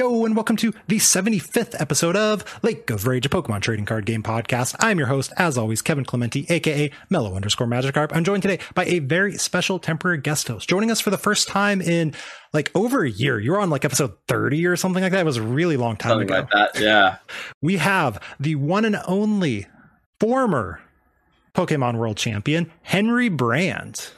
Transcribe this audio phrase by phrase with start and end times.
[0.00, 4.06] Yo, and welcome to the 75th episode of Lake of Rage, a Pokemon trading card
[4.06, 4.74] game podcast.
[4.80, 8.10] I'm your host, as always, Kevin Clementi, aka Mellow underscore Magikarp.
[8.16, 11.48] I'm joined today by a very special temporary guest host, joining us for the first
[11.48, 12.14] time in
[12.54, 13.38] like over a year.
[13.38, 15.20] You were on like episode 30 or something like that.
[15.20, 16.46] It was a really long time Something ago.
[16.50, 17.16] like that, yeah.
[17.60, 19.66] We have the one and only
[20.18, 20.80] former
[21.54, 24.08] Pokemon World Champion, Henry Brand.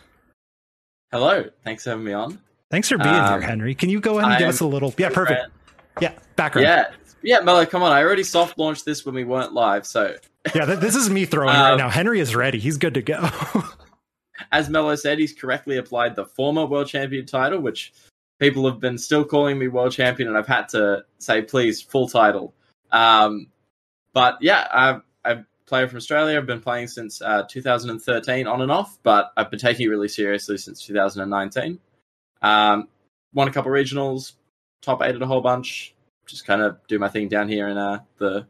[1.11, 2.39] Hello, thanks for having me on.
[2.71, 3.75] Thanks for being Um, here, Henry.
[3.75, 4.95] Can you go ahead and give I'm us a little?
[4.97, 5.41] Yeah, perfect.
[5.41, 5.53] Brand.
[6.01, 6.67] Yeah, background.
[6.67, 6.91] Yeah,
[7.23, 7.93] yeah, Mello, come on.
[7.93, 9.87] I already soft launched this when we weren't live.
[9.87, 10.17] So,
[10.55, 11.89] Yeah, th- this is me throwing it right Um, now.
[11.91, 12.59] Henry is ready.
[12.59, 13.29] He's good to go.
[14.53, 17.93] as Mello said, he's correctly applied the former world champion title, which
[18.41, 22.09] people have been still calling me world champion, and I've had to say, please, full
[22.09, 22.55] title.
[22.91, 23.49] Um,
[24.13, 26.39] but yeah, I've, I'm a player from Australia.
[26.39, 30.09] I've been playing since uh, 2013 on and off, but I've been taking it really
[30.09, 31.79] seriously since 2019.
[32.43, 32.89] Um,
[33.33, 34.33] won a couple regionals,
[34.83, 35.95] top eight at a whole bunch.
[36.27, 38.47] Just kind of do my thing down here in uh, the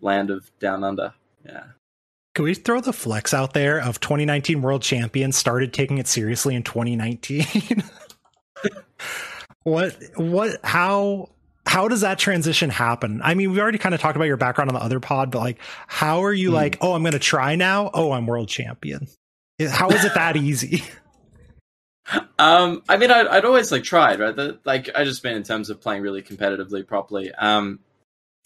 [0.00, 1.12] land of down under.
[1.44, 1.64] Yeah.
[2.34, 6.54] Can we throw the flex out there of 2019 world champion started taking it seriously
[6.54, 7.82] in 2019?
[9.64, 11.28] what what how
[11.66, 13.20] how does that transition happen?
[13.22, 15.40] I mean, we already kind of talked about your background on the other pod, but
[15.40, 16.54] like how are you Hmm.
[16.54, 17.90] like, "Oh, I'm going to try now.
[17.92, 19.08] Oh, I'm world champion."
[19.68, 20.82] How is it that easy?
[22.38, 24.34] Um, I mean, I'd, I'd always like tried, right?
[24.34, 27.32] The, like, I just mean in terms of playing really competitively, properly.
[27.32, 27.80] Um,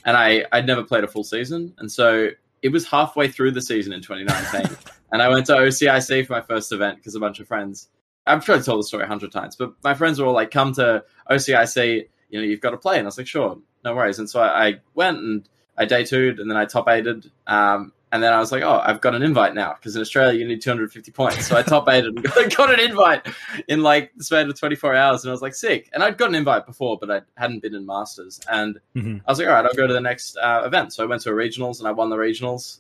[0.05, 2.29] and I I'd never played a full season, and so
[2.63, 4.77] it was halfway through the season in 2019,
[5.13, 7.89] and I went to OCIC for my first event because a bunch of friends.
[8.27, 10.73] I've probably told the story a hundred times, but my friends were all like, "Come
[10.75, 14.19] to OCIC, you know, you've got to play." And I was like, "Sure, no worries."
[14.19, 17.31] And so I, I went and I day two'd, and then I top eighted.
[17.47, 20.39] Um, and then I was like, "Oh, I've got an invite now because in Australia
[20.39, 22.23] you need 250 points." So I top eighted and
[22.57, 23.27] got, an invite
[23.67, 26.29] in like the span of 24 hours, and I was like, "Sick!" And I'd got
[26.29, 29.21] an invite before, but I hadn't been in Masters, and Mhm.
[29.27, 31.23] I was like, "All right, I'll go to the next uh, event." So I went
[31.23, 32.79] to a regionals, and I won the regionals.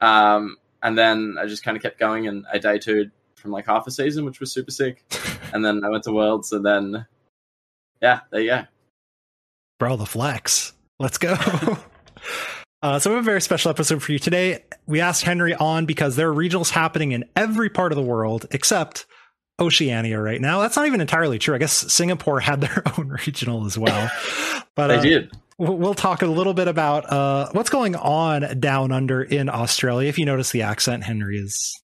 [0.00, 3.66] Um, and then I just kind of kept going, and I day two'd from like
[3.66, 5.04] half a season, which was super sick.
[5.52, 7.04] and then I went to Worlds, and then
[8.00, 8.64] yeah, there you go.
[9.78, 10.72] Bro, the flex.
[10.98, 11.36] Let's go.
[12.82, 14.64] Uh, so we have a very special episode for you today.
[14.86, 18.46] We asked Henry on because there are regionals happening in every part of the world
[18.52, 19.06] except
[19.58, 20.60] Oceania right now.
[20.60, 21.54] That's not even entirely true.
[21.54, 24.10] I guess Singapore had their own regional as well.
[24.74, 25.32] But They uh, did.
[25.58, 30.08] we'll we'll talk a little bit about uh, what's going on down under in Australia.
[30.08, 31.78] If you notice the accent, Henry is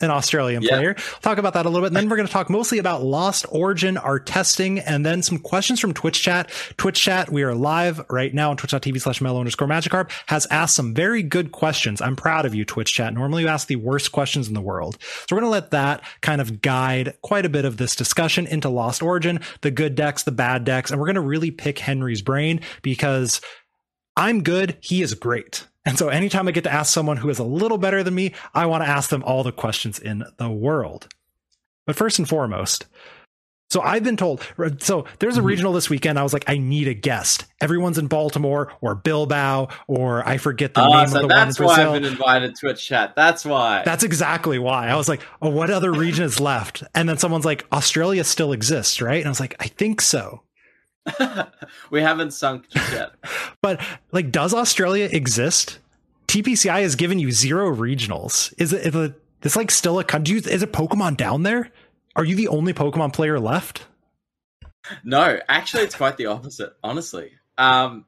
[0.00, 0.68] an Australian Yeah.
[0.70, 0.94] player.
[0.96, 1.88] We'll talk about that a little bit.
[1.88, 5.38] And then we're going to talk mostly about Lost Origin, our testing, and then some
[5.38, 6.50] questions from Twitch chat.
[6.76, 10.76] Twitch chat, we are live right now on twitch.tv slash mellow underscore magikarp, has asked
[10.76, 12.02] some very good questions.
[12.02, 13.14] I'm proud of you, Twitch chat.
[13.14, 14.98] Normally you ask the worst questions in the world.
[15.00, 18.46] So we're going to let that kind of guide quite a bit of this discussion
[18.46, 21.78] into Lost Origin, the good decks, the bad decks, and we're going to really pick
[21.78, 23.40] Henry's brain because
[24.14, 24.76] I'm good.
[24.80, 25.66] He is great.
[25.86, 28.34] And so anytime I get to ask someone who is a little better than me,
[28.52, 31.08] I want to ask them all the questions in the world.
[31.86, 32.86] But first and foremost,
[33.70, 34.44] so I've been told,
[34.78, 35.44] so there's a Mhm.
[35.44, 36.18] regional this weekend.
[36.18, 37.46] I was like, I need a guest.
[37.60, 41.46] Everyone's in Baltimore or Bilbao or I forget the Ah, name so of the one
[41.46, 41.92] that's why Brazil.
[41.94, 43.14] I've been invited to a chat.
[43.16, 43.82] That's why.
[43.84, 44.88] That's exactly why.
[44.88, 46.82] I was like, oh, what other region is left?
[46.94, 49.18] And then someone's like, Australia still exists, right?
[49.18, 50.42] And I was like, I think so.
[51.90, 53.12] we haven't sunk just yet.
[53.62, 53.80] But
[54.12, 55.80] like, does Australia exist?
[56.28, 58.52] TPCI has given you zero regionals.
[58.58, 60.36] Is it, is it it's like still a country?
[60.36, 61.70] Is it Pokemon down there?
[62.14, 63.86] Are you the only Pokemon player left?
[65.04, 66.74] No, actually, it's quite the opposite.
[66.84, 68.06] Honestly, um,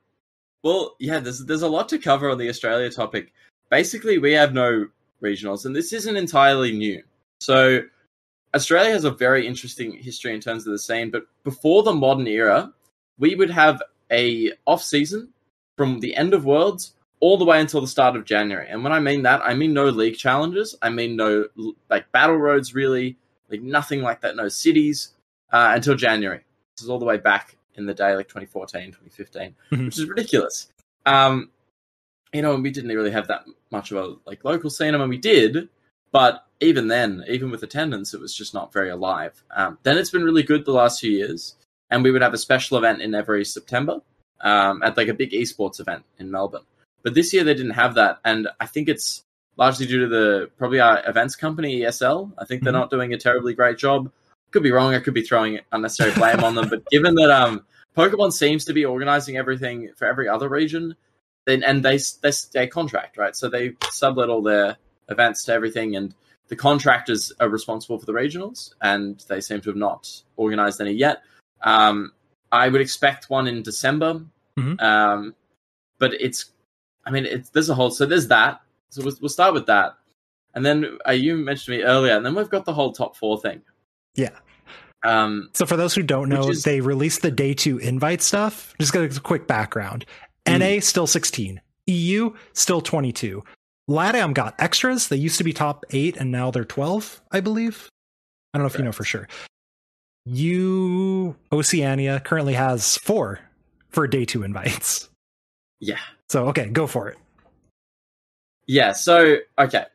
[0.62, 3.32] well, yeah, there's there's a lot to cover on the Australia topic.
[3.70, 4.86] Basically, we have no
[5.22, 7.02] regionals, and this isn't entirely new.
[7.40, 7.82] So,
[8.54, 11.10] Australia has a very interesting history in terms of the scene.
[11.10, 12.72] But before the modern era,
[13.18, 15.28] we would have a off season
[15.76, 18.68] from the end of Worlds all the way until the start of January.
[18.68, 20.76] And when I mean that, I mean no league challenges.
[20.82, 21.46] I mean no
[21.90, 23.16] like battle roads, really,
[23.50, 24.36] like nothing like that.
[24.36, 25.14] No cities
[25.52, 26.40] uh, until January.
[26.76, 29.84] This is all the way back in the day, like 2014, 2015, Mhm.
[29.86, 30.68] which is ridiculous.
[31.06, 31.50] Um,
[32.32, 34.88] you know, and we didn't really have that much of a like local scene.
[34.94, 35.68] And when we did,
[36.10, 39.44] But even then, even with attendance, it was just not very alive.
[39.54, 41.54] Um, then it's been really good the last few years,
[41.90, 44.00] and we would have a special event in every September
[44.40, 46.62] um, at like a big esports event in Melbourne.
[47.02, 49.22] But this year they didn't have that, and I think it's
[49.56, 52.32] largely due to the probably our events company ESL.
[52.38, 52.76] I think they're Mhm.
[52.80, 54.10] not doing a terribly great job.
[54.50, 54.94] Could be wrong.
[54.94, 57.64] I could be throwing unnecessary blame on them, but given that um,
[57.96, 60.94] Pokemon seems to be organizing everything for every other region,
[61.46, 64.76] then and they they they contract right, so they sublet all their
[65.08, 66.14] events to everything, and
[66.48, 70.92] the contractors are responsible for the regionals, and they seem to have not organized any
[70.92, 71.22] yet.
[71.62, 72.12] Um,
[72.52, 74.22] I would expect one in December,
[74.58, 74.80] Mhm.
[74.82, 75.34] um,
[75.98, 76.46] but it's,
[77.04, 78.60] I mean, it's there's a whole so there's that.
[78.90, 79.96] So we'll, we'll start with that,
[80.54, 83.38] and then uh, you mentioned me earlier, and then we've got the whole top four
[83.40, 83.60] thing.
[84.14, 84.30] Yeah.
[85.04, 88.74] Um, So for those who don't know, is- they released the day two invite stuff.
[88.80, 90.04] Just got a quick background.
[90.46, 90.58] Mm.
[90.76, 91.60] NA still 16.
[91.86, 93.44] EU still 22.
[93.88, 95.08] LATAM got extras.
[95.08, 97.88] They used to be top eight and now they're 12, I believe.
[98.52, 99.28] I don't know if you know for sure.
[100.30, 103.40] You Oceania currently has four
[103.88, 105.08] for day two invites.
[105.80, 105.98] yeah.
[106.28, 107.16] So okay, go for it.
[108.66, 109.86] Yeah, so okay.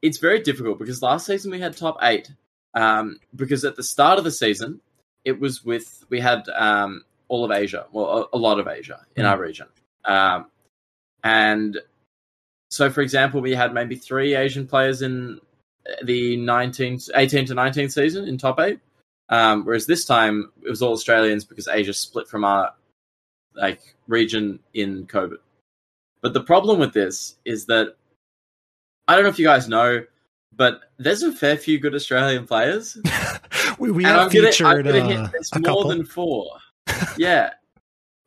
[0.00, 2.30] It's very difficult because last season we had top eight.
[2.72, 4.80] Um, because at the start of the season,
[5.24, 9.04] it was with we had um, all of Asia, well, a, a lot of Asia
[9.16, 9.28] in Mhm.
[9.30, 9.66] our region,
[10.06, 10.46] um,
[11.22, 11.78] and
[12.70, 15.38] so for example, we had maybe three Asian players in
[16.02, 18.80] the 19, 18 to 19 season in top eight,
[19.28, 22.72] um, whereas this time it was all Australians because Asia split from our
[23.54, 25.36] like region in COVID.
[26.20, 27.96] But the problem with this is that
[29.06, 30.04] I don't know if you guys know,
[30.56, 32.96] but there's a fair few good Australian players.
[33.78, 35.88] we we and have I'm gonna, I'm gonna uh, hit there's more couple.
[35.88, 36.50] than four.
[37.16, 37.50] yeah.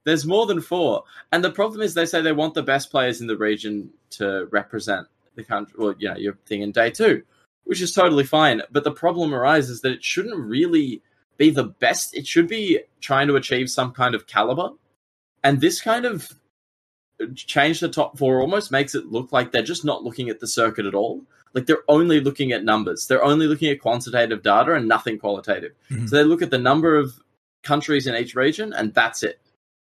[0.06, 1.04] There's more than four.
[1.34, 4.48] And the problem is they say they want the best players in the region to
[4.52, 7.24] represent the country well, yeah you know, your thing in day two,
[7.68, 8.62] which is totally fine.
[8.72, 11.02] But the problem arises that it shouldn't really
[11.38, 12.16] be the best.
[12.16, 14.70] It should be trying to achieve some kind of caliber.
[15.44, 16.32] And this kind of
[17.36, 20.48] change the top four almost makes it look like they're just not looking at the
[20.48, 21.22] circuit at all.
[21.54, 23.08] Like they're only looking at numbers.
[23.08, 25.74] They're only looking at quantitative data and nothing qualitative.
[25.90, 26.10] Mhm.
[26.10, 27.20] So they look at the number of
[27.64, 29.40] countries in each region and that's it,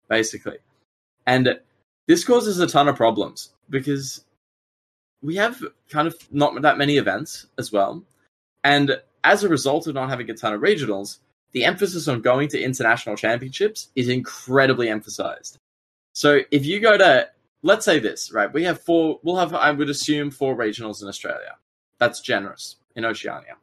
[0.10, 0.58] basically.
[1.26, 1.60] And
[2.08, 4.24] this causes a ton of problems because
[5.22, 8.04] we have kind of not that many events as well.
[8.64, 11.20] And as a result of not having a ton of regionals,
[11.52, 15.58] the emphasis on going to international championships is incredibly emphasized.
[16.14, 17.30] So if you go to,
[17.64, 18.52] let's say this, right?
[18.52, 21.56] We have four, we'll have, I would assume, four regionals in Australia.
[22.00, 23.56] That's generous in Oceania.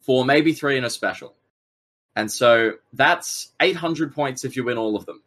[0.00, 1.34] Four, maybe three in a special.
[2.16, 5.22] And so that's 800 points if you win all of them.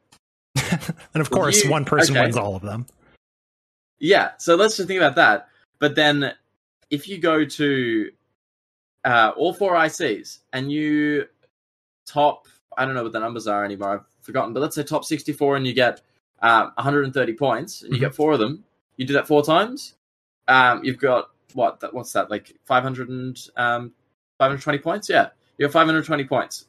[1.14, 2.26] and of course, you- one person okay.
[2.26, 2.86] wins all of them.
[4.00, 5.50] Yeah, so let's just think about that.
[5.80, 6.34] But then
[6.90, 8.12] if you go to
[9.06, 11.26] uh, all four ICs and you
[12.06, 12.48] top,
[12.78, 15.58] I don't know what the numbers are anymore, I've forgotten, but let's say top 64
[15.58, 16.02] and you get
[16.42, 18.64] um, 130 points and you get four of them,
[18.98, 19.96] you do that four times,
[20.48, 21.80] um, you've got what?
[21.80, 22.30] That, what's that?
[22.30, 23.94] Like 500 and um,
[24.38, 25.10] 520 points?
[25.10, 26.66] Yeah, you have 520 points,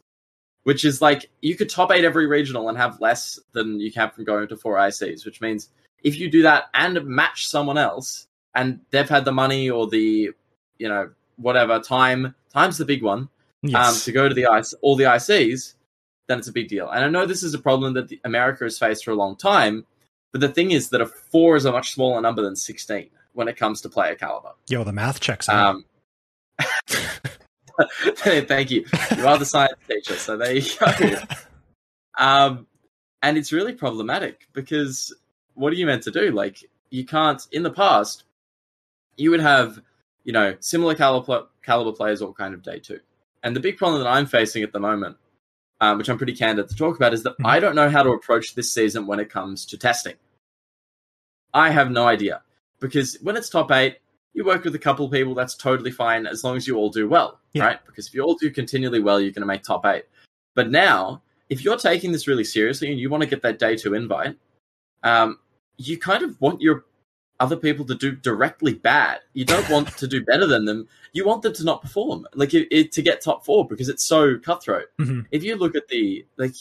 [0.65, 4.11] which is like you could top eight every regional and have less than you can
[4.11, 5.69] from going to four ICs, which means
[6.03, 10.31] if you do that and match someone else and they've had the money or the
[10.79, 13.29] you know whatever time time's the big one
[13.75, 15.75] um, to go to the ice all the ICs,
[16.29, 16.89] then it's a big deal.
[16.91, 19.37] And I know this is a problem that the, America has faced for a long
[19.37, 19.85] time,
[20.33, 23.49] but the thing is that a four is a much smaller number than sixteen when
[23.49, 24.53] it comes to player caliber.
[24.69, 25.77] Yo, the math checks out.
[25.77, 25.85] Um,
[28.17, 28.85] thank you.
[29.17, 31.15] You are the science teacher, so there you go.
[32.19, 32.67] Um,
[33.23, 35.15] and it's really problematic because
[35.59, 36.31] what are you meant to do?
[36.31, 37.47] Like, you can't.
[37.53, 38.25] In the past,
[39.17, 39.81] you would have,
[40.25, 43.01] you know, similar caliber caliber players all kind of day two.
[43.43, 45.17] And the big problem that I'm facing at the moment,
[45.81, 47.47] um, which I'm pretty candid to talk about, is that Mhm.
[47.47, 50.15] I don't know how to approach this season when it comes to testing.
[51.55, 52.43] I have no idea
[52.81, 53.99] because when it's top eight,
[54.35, 55.35] you work with a couple of people.
[55.35, 57.65] That's totally fine as long as you all do well, Yeah.
[57.65, 57.87] right?
[57.87, 60.05] Because if you all do continually well, you're going to make top eight.
[60.55, 63.75] But now, if you're taking this really seriously and you want to get that day
[63.77, 64.37] two invite,
[65.03, 65.39] um,
[65.79, 66.85] you kind of want your
[67.41, 69.21] other people to do directly bad.
[69.33, 70.89] You don't want to do better than them.
[71.13, 74.03] You want them to not perform, like it, it, to get top four because it's
[74.03, 74.87] so cutthroat.
[74.99, 75.27] Mhm.
[75.31, 76.55] If you look at the like,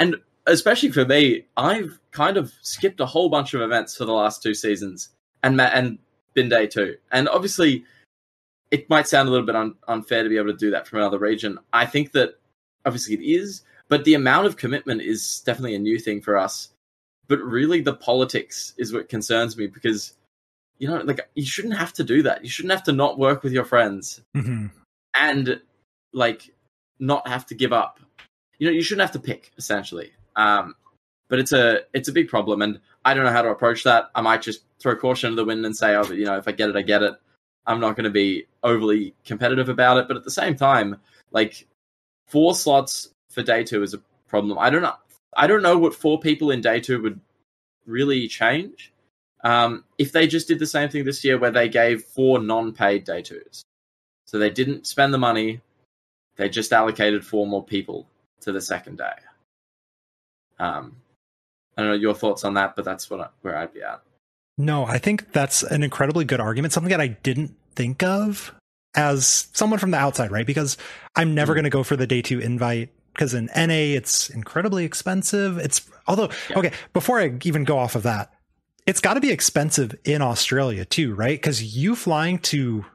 [0.00, 0.16] and
[0.46, 4.42] especially for me, I've kind of skipped a whole bunch of events for the last
[4.42, 5.10] two seasons
[5.44, 5.98] and and
[6.34, 6.96] been day two.
[7.12, 7.84] And obviously,
[8.72, 10.98] it might sound a little bit un- unfair to be able to do that from
[11.00, 11.58] another region.
[11.72, 12.38] I think that
[12.84, 16.70] obviously it is, but the amount of commitment is definitely a new thing for us.
[17.30, 20.14] But really, the politics is what concerns me because
[20.78, 22.42] you know, like you shouldn't have to do that.
[22.42, 24.66] You shouldn't have to not work with your friends hmm
[25.14, 25.60] and
[26.12, 26.50] like
[26.98, 28.00] not have to give up.
[28.58, 30.12] You know, you shouldn't have to pick essentially.
[30.36, 30.74] Um,
[31.28, 34.10] but it's a it's a big problem, and I don't know how to approach that.
[34.14, 36.52] I might just throw caution to the wind and say, oh, you know, if I
[36.52, 37.14] get it, I get it.
[37.66, 40.96] I'm not going to be overly competitive about it, but at the same time,
[41.30, 41.68] like
[42.26, 44.58] four slots for day two is a problem.
[44.58, 44.94] I don't know.
[45.34, 47.20] I don't know what four people in day two would
[47.86, 48.92] really change.
[49.42, 53.04] Um, if they just did the same thing this year, where they gave four non-paid
[53.04, 53.62] day twos,
[54.26, 55.60] so they didn't spend the money,
[56.36, 58.06] they just allocated four more people
[58.40, 59.12] to the second day.
[60.58, 60.96] Um,
[61.76, 64.02] I don't know your thoughts on that, but that's what I, where I'd be at.
[64.58, 66.72] No, I think that's an incredibly good argument.
[66.74, 68.54] Something that I didn't think of
[68.94, 70.46] as someone from the outside, right?
[70.46, 70.76] Because
[71.16, 71.56] I'm never Mm.
[71.56, 72.90] going to go for the day two invite
[73.20, 75.58] because in NA it's incredibly expensive.
[75.58, 76.58] It's although Yeah.
[76.58, 78.32] okay, before I even go off of that,
[78.86, 81.38] it's got to be expensive in Australia too, right?
[81.38, 82.86] Because you flying to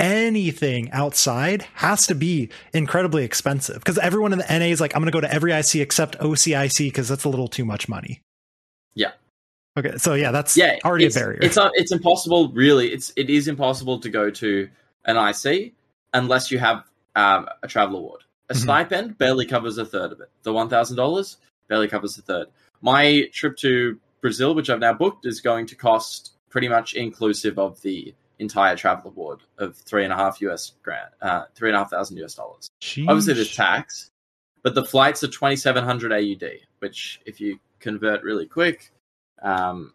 [0.00, 5.02] anything outside has to be incredibly expensive because everyone in the NA is like, I'm
[5.02, 8.22] going to go to every IC except OCIC because that's a little too much money.
[8.94, 9.12] Yeah.
[9.78, 11.38] Okay, so yeah, that's yeah, already a barrier.
[11.42, 12.90] It's uh, it's impossible, really.
[12.94, 14.70] It's it is impossible to go to
[15.04, 15.74] an IC
[16.14, 16.82] unless you have
[17.14, 18.22] um, a travel award.
[18.48, 18.56] A Mhm.
[18.62, 20.30] stipend barely covers a third of it.
[20.42, 21.38] The one thousand dollars
[21.68, 22.48] barely covers a third.
[22.80, 27.58] My trip to Brazil, which I've now booked, is going to cost pretty much inclusive
[27.58, 31.76] of the entire travel award of three and a half US grant, uh, three and
[31.76, 32.68] a half thousand US dollars.
[33.08, 34.10] Obviously, there's tax,
[34.62, 38.92] but the flights are 2,700 AUD, which, if you convert really quick,
[39.42, 39.92] um,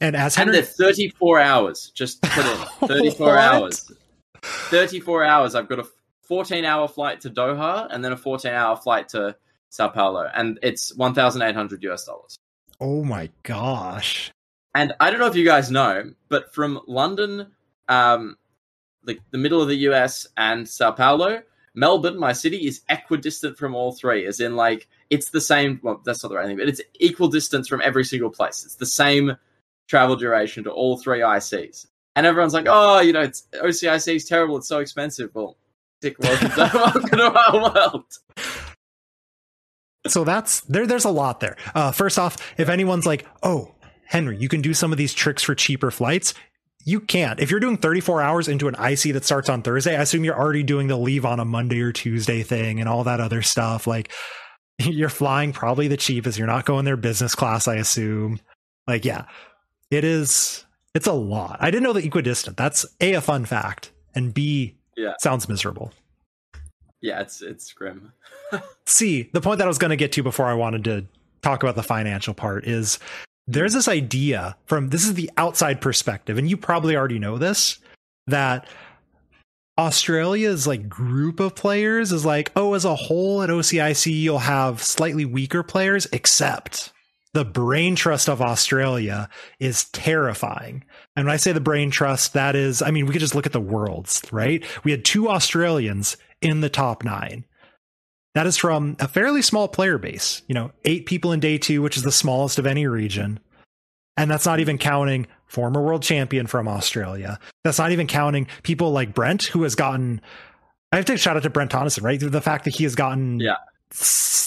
[0.00, 1.90] And as and they're 34 hours.
[1.94, 2.56] Just put in
[2.88, 3.90] 34 hours.
[4.42, 5.54] 34 hours.
[5.54, 5.86] I've got a
[6.22, 9.36] 14 hour flight to Doha and then a 14 hour flight to
[9.70, 12.36] Sao Paulo, and it's 1,800 US dollars.
[12.80, 14.30] oh my gosh,
[14.74, 17.48] And I don't know if you guys know, but from London,
[17.88, 18.36] um,
[19.04, 21.42] like the middle of the US and Sao Paulo,
[21.74, 24.26] Melbourne, my city, is equidistant from all three.
[24.26, 25.80] As in, like it's the same.
[25.82, 28.64] Well, that's not the right thing, but it's equal distance from every single place.
[28.64, 29.36] It's the same
[29.88, 31.86] travel duration to all three ICs.
[32.14, 34.58] And everyone's like, "Oh, you know, it's OCIC is terrible.
[34.58, 35.56] It's so expensive." Well,
[36.02, 38.04] dick, our world.
[40.06, 40.86] so that's there.
[40.86, 41.56] There's a lot there.
[41.74, 43.74] Uh, first off, if anyone's like, "Oh,
[44.06, 46.34] Henry, you can do some of these tricks for cheaper flights,"
[46.84, 47.40] you can't.
[47.40, 50.38] If you're doing 34 hours into an IC that starts on Thursday, I assume you're
[50.38, 53.86] already doing the leave on a Monday or Tuesday thing and all that other stuff.
[53.86, 54.10] Like
[54.78, 56.38] you're flying probably the cheapest.
[56.38, 58.40] You're not going there business class, I assume.
[58.86, 59.26] Like, yeah,
[59.90, 60.64] it is.
[60.94, 61.58] It's a lot.
[61.60, 62.56] I didn't know the equidistant.
[62.56, 65.14] That's a a fun fact, and b Yeah.
[65.20, 65.92] sounds miserable.
[67.00, 68.12] Yeah, it's it's grim.
[68.86, 71.04] See, the point that I was going to get to before I wanted to
[71.42, 72.98] talk about the financial part is
[73.48, 77.78] there's this idea from this is the outside perspective, and you probably already know this
[78.28, 78.68] that
[79.78, 84.82] Australia's like group of players is like, oh, as a whole at OCIC, you'll have
[84.82, 86.92] slightly weaker players, except
[87.34, 90.84] the brain trust of Australia is terrifying.
[91.16, 93.46] And when I say the brain trust, that is, I mean, we could just look
[93.46, 94.62] at the worlds, right?
[94.84, 97.44] We had two Australians in the top nine.
[98.34, 101.82] That is from a fairly small player base, you know, eight people in day two,
[101.82, 103.40] which is the smallest of any region.
[104.16, 107.38] And that's not even counting former world champion from Australia.
[107.64, 110.20] That's not even counting people like Brent, who has gotten,
[110.92, 112.20] I have to shout out to Brent Tonneson, right?
[112.20, 113.56] The fact that he has gotten Yeah.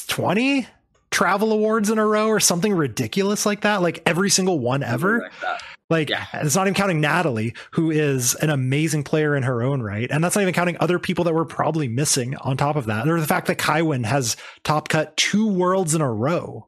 [0.08, 0.68] 20
[1.16, 5.22] travel awards in a row or something ridiculous like that, like every single one ever.
[5.42, 5.62] Like.
[5.90, 6.26] Like, Yeah.
[6.34, 10.10] it's not even counting Natalie, who is an amazing player in her own right.
[10.12, 13.08] And that's not even counting other people that we're probably missing on top of that.
[13.08, 16.68] Or the fact that Kywin has top cut two worlds in a row.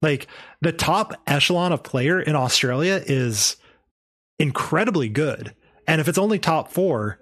[0.00, 0.26] Like,
[0.62, 3.56] the top echelon of player in Australia is
[4.38, 5.54] incredibly good.
[5.86, 7.18] And if it's only top four,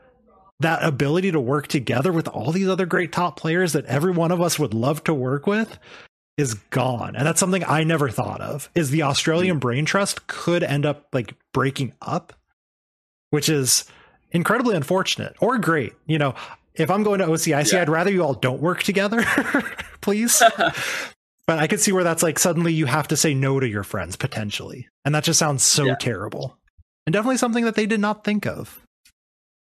[0.61, 4.31] that ability to work together with all these other great top players that every one
[4.31, 5.79] of us would love to work with
[6.39, 7.17] is gone.
[7.17, 8.71] And that's something I never thought of.
[8.75, 9.61] Is the Australian mm.
[9.61, 12.33] brain trust could end up like breaking up,
[13.31, 13.85] which is
[14.31, 15.93] incredibly unfortunate or great.
[16.07, 16.35] You know,
[16.75, 17.83] if I'm going to OCIC, Yeah.
[17.83, 19.23] I'd rather you all don't work together,
[20.01, 20.41] please.
[21.47, 23.85] but I could see where that's like suddenly you have to say no to your
[23.85, 24.89] friends potentially.
[25.05, 25.97] And that just sounds so Yeah.
[25.97, 26.57] terrible.
[27.05, 28.81] And definitely something that they did not think of.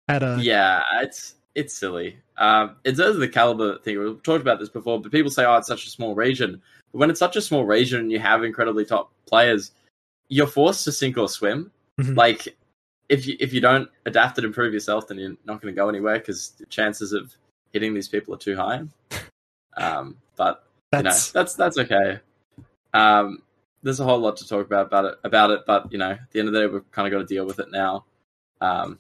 [0.08, 2.18] At a yeah, it's it's silly.
[2.38, 5.46] Um, in terms of the caliber thing, we've talked about this before, but people say,
[5.46, 6.62] "Oh, it's such a small region."
[6.92, 9.72] But when it's such a small region and you have incredibly top players,
[10.30, 11.70] you're forced to sink or swim.
[12.00, 12.16] Mhm.
[12.16, 12.56] Like,
[13.10, 15.90] if you if you don't adapt and improve yourself, then you're not going to go
[15.90, 17.36] anywhere because the chances of
[17.74, 18.84] hitting these people are too high.
[19.78, 22.20] Um, but you know, that's that's that's okay.
[22.94, 23.44] Um,
[23.82, 25.16] there's a whole lot to talk about about it.
[25.24, 27.20] About it, but you know, at the end of the day, we've kind of got
[27.20, 28.04] to deal with it now.
[28.60, 29.00] Um,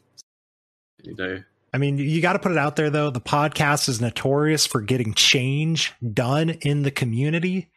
[1.04, 1.44] you do.
[1.73, 3.09] I mean, you got to put it out there though.
[3.09, 7.69] The podcast is notorious for getting change done in the community.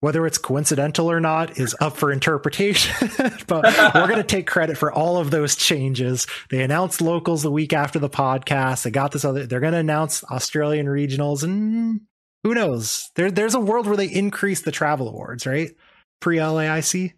[0.00, 3.08] Whether it's coincidental or not is up for interpretation,
[3.46, 3.64] but
[3.94, 6.26] we're going to take credit for all of those changes.
[6.50, 8.82] They announced locals the week after the podcast.
[8.82, 12.00] They got this other, they're going to announce Australian regionals and
[12.42, 13.10] who knows?
[13.14, 15.70] There, there's a world where they increase the travel awards, right?
[16.20, 17.12] Pre LAIC.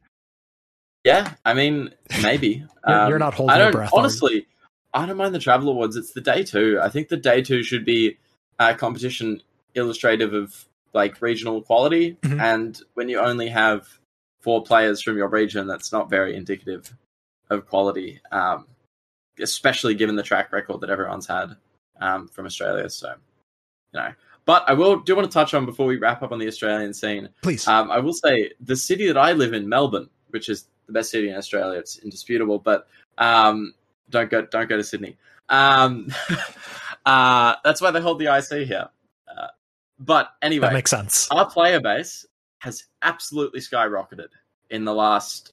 [1.04, 1.90] Yeah, I mean,
[2.22, 2.64] maybe.
[2.86, 3.90] You're, um, you're not holding I don't, breath.
[3.94, 4.46] Honestly,
[4.94, 5.96] I don't mind the travel awards.
[5.96, 6.78] It's the day two.
[6.80, 8.16] I think the day two should be
[8.58, 9.42] a competition
[9.74, 12.16] illustrative of like regional quality.
[12.22, 12.40] Mm-hmm.
[12.40, 13.88] And when you only have
[14.40, 16.94] four players from your region, that's not very indicative
[17.50, 18.66] of quality, um,
[19.40, 21.56] especially given the track record that everyone's had
[22.00, 22.88] um, from Australia.
[22.88, 23.14] So,
[23.92, 24.12] you know.
[24.46, 26.92] But I will do want to touch on before we wrap up on the Australian
[26.92, 27.30] scene.
[27.42, 30.92] Please, um, I will say the city that I live in, Melbourne, which is the
[30.92, 31.78] best city in Australia.
[31.78, 32.86] It's indisputable, but
[33.16, 33.72] um,
[34.10, 35.16] don't go don't go to Sydney.
[35.48, 36.08] Um,
[37.06, 38.88] uh, that's why they hold the IC here.
[39.28, 39.48] Uh,
[39.98, 41.28] but anyway, that makes sense.
[41.30, 42.26] Our player base
[42.60, 44.28] has absolutely skyrocketed
[44.70, 45.52] in the last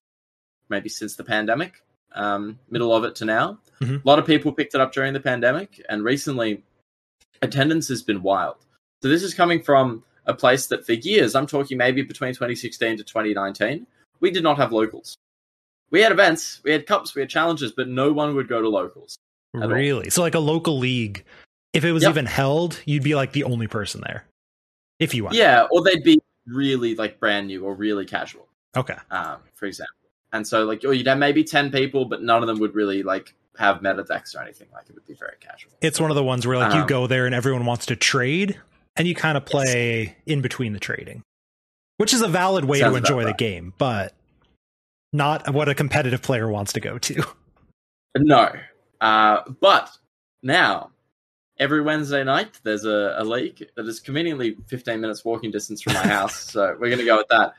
[0.69, 1.83] maybe since the pandemic,
[2.15, 3.59] um, middle of it to now.
[3.81, 3.95] Mm-hmm.
[3.95, 6.63] A lot of people picked it up during the pandemic, and recently
[7.41, 8.57] attendance has been wild.
[9.03, 12.97] So this is coming from a place that for years, I'm talking maybe between 2016
[12.97, 13.85] to 2019,
[14.19, 15.17] we did not have locals.
[15.91, 18.69] We had events, we had cups, we had challenges, but no one would go to
[18.69, 19.17] locals.
[19.53, 20.05] Really?
[20.05, 20.11] All.
[20.11, 21.23] So like a local league,
[21.73, 22.11] if it was yep.
[22.11, 24.25] even held, you'd be like the only person there
[24.99, 25.35] if you want.
[25.35, 28.47] Yeah, or they'd be really like brand new or really casual.
[28.75, 28.95] Okay.
[29.09, 29.95] Um, for example,
[30.31, 33.03] and so like, or you'd have maybe ten people, but none of them would really
[33.03, 34.67] like have meta decks or anything.
[34.73, 35.71] Like it would be very casual.
[35.81, 37.97] It's one of the ones where like um, you go there and everyone wants to
[37.97, 38.57] trade,
[38.95, 40.15] and you kind of play yes.
[40.25, 41.23] in between the trading,
[41.97, 44.13] which is a valid way to enjoy the game, but
[45.13, 47.23] not what a competitive player wants to go to.
[48.17, 48.51] No,
[48.99, 49.89] uh, but
[50.43, 50.91] now
[51.59, 55.93] every Wednesday night, there's a, a league that is conveniently 15 minutes walking distance from
[55.93, 56.51] my house.
[56.51, 57.53] so we're going to go with that.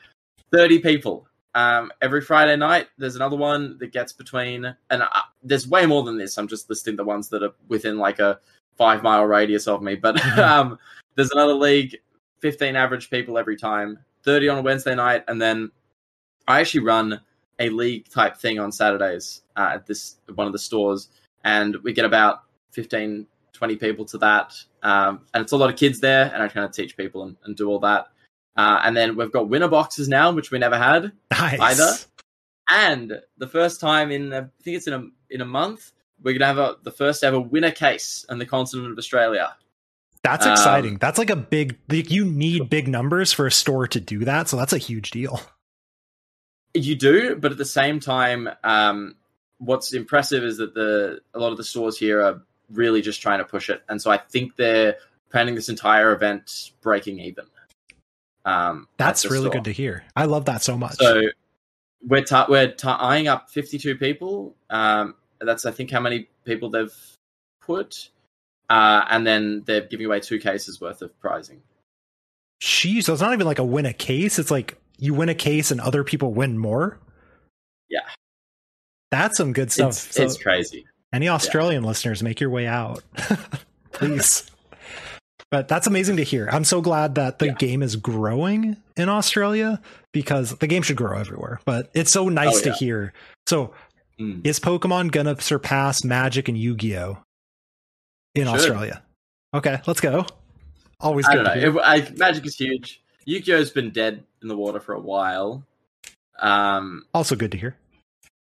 [0.53, 1.27] 30 people.
[1.55, 5.09] Um, every Friday night, there's another one that gets between, and uh,
[5.42, 6.38] there's way more than this.
[6.38, 8.40] I'm just listing the ones that are within like a
[8.77, 9.94] five mile radius of me.
[9.94, 10.79] But um,
[11.14, 11.96] there's another league,
[12.40, 15.24] 15 average people every time, 30 on a Wednesday night.
[15.29, 15.70] And then
[16.48, 17.20] I actually run
[17.62, 21.09] a league type thing on Saturdays uh, at this one of the stores,
[21.44, 24.55] and we get about 15 20 people to that.
[24.83, 27.37] Um, and it's a lot of kids there, and I kind of teach people and,
[27.44, 28.09] and do all that.
[28.57, 31.61] Uh, and then we've got winner boxes now, which we never had nice.
[31.61, 31.92] either.
[32.68, 36.46] And the first time in, I think it's in a in a month, we're gonna
[36.46, 39.55] have a, the first ever winner case on the continent of Australia.
[40.22, 40.92] That's exciting.
[40.92, 41.79] Um, that's like a big.
[41.88, 45.11] Like you need big numbers for a store to do that, so that's a huge
[45.11, 45.40] deal.
[46.74, 49.16] You do, but at the same time, um,
[49.58, 53.38] what's impressive is that the a lot of the stores here are really just trying
[53.38, 53.82] to push it.
[53.88, 54.96] And so I think they're
[55.30, 57.44] planning this entire event breaking even.
[58.44, 59.52] Um, That's really store.
[59.52, 60.04] good to hear.
[60.16, 60.96] I love that so much.
[60.96, 61.22] So
[62.06, 64.56] we're t- we're t- eyeing up 52 people.
[64.68, 66.94] Um, that's I think how many people they've
[67.61, 68.11] put,
[68.68, 71.62] uh, and then they're giving away two cases worth of prizing.
[72.61, 74.38] Jeez, so it's not even like a win a case.
[74.38, 77.01] It's like you win a case and other people win more.
[77.91, 78.09] Yeah,
[79.11, 79.91] that's some good stuff.
[79.91, 80.87] It's, so, it's crazy.
[81.12, 81.88] Any Australian yeah.
[81.88, 83.03] listeners, make your way out,
[83.93, 84.49] please.
[85.51, 86.49] but that's amazing to hear.
[86.51, 87.55] I'm so glad that the yeah.
[87.55, 91.59] game is growing in Australia because the game should grow everywhere.
[91.65, 92.62] But it's so nice oh, yeah.
[92.62, 93.12] to hear.
[93.49, 93.75] So,
[94.21, 94.47] mm.
[94.47, 97.19] is Pokemon gonna surpass Magic and Yu Gi Oh
[98.37, 98.55] in should.
[98.55, 99.03] Australia?
[99.53, 100.27] Okay, let's go.
[101.01, 101.27] Always.
[101.27, 101.53] I don't know.
[101.53, 103.03] It, I, Magic is huge.
[103.25, 105.64] Yu Gi Oh's been dead in the water for a while.
[106.38, 107.76] Um, also good to hear.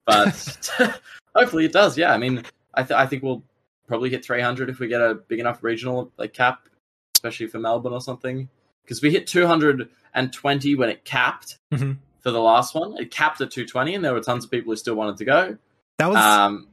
[0.05, 0.69] But
[1.35, 1.97] Hopefully it does.
[1.97, 3.43] Yeah, I mean, I, th- I think we'll
[3.87, 6.67] probably hit 300 if we get a big enough regional like cap,
[7.15, 8.49] especially for Melbourne or something.
[8.83, 11.93] Because we hit 220 when it capped mm-hmm.
[12.21, 12.97] for the last one.
[12.97, 15.57] It capped at 220, and there were tons of people who still wanted to go.
[15.99, 16.67] That was um,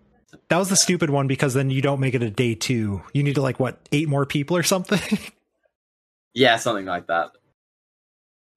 [0.49, 3.03] that was the stupid one because then you don't make it a day two.
[3.13, 5.19] You need to like what eight more people or something.
[6.35, 7.33] yeah, something like that.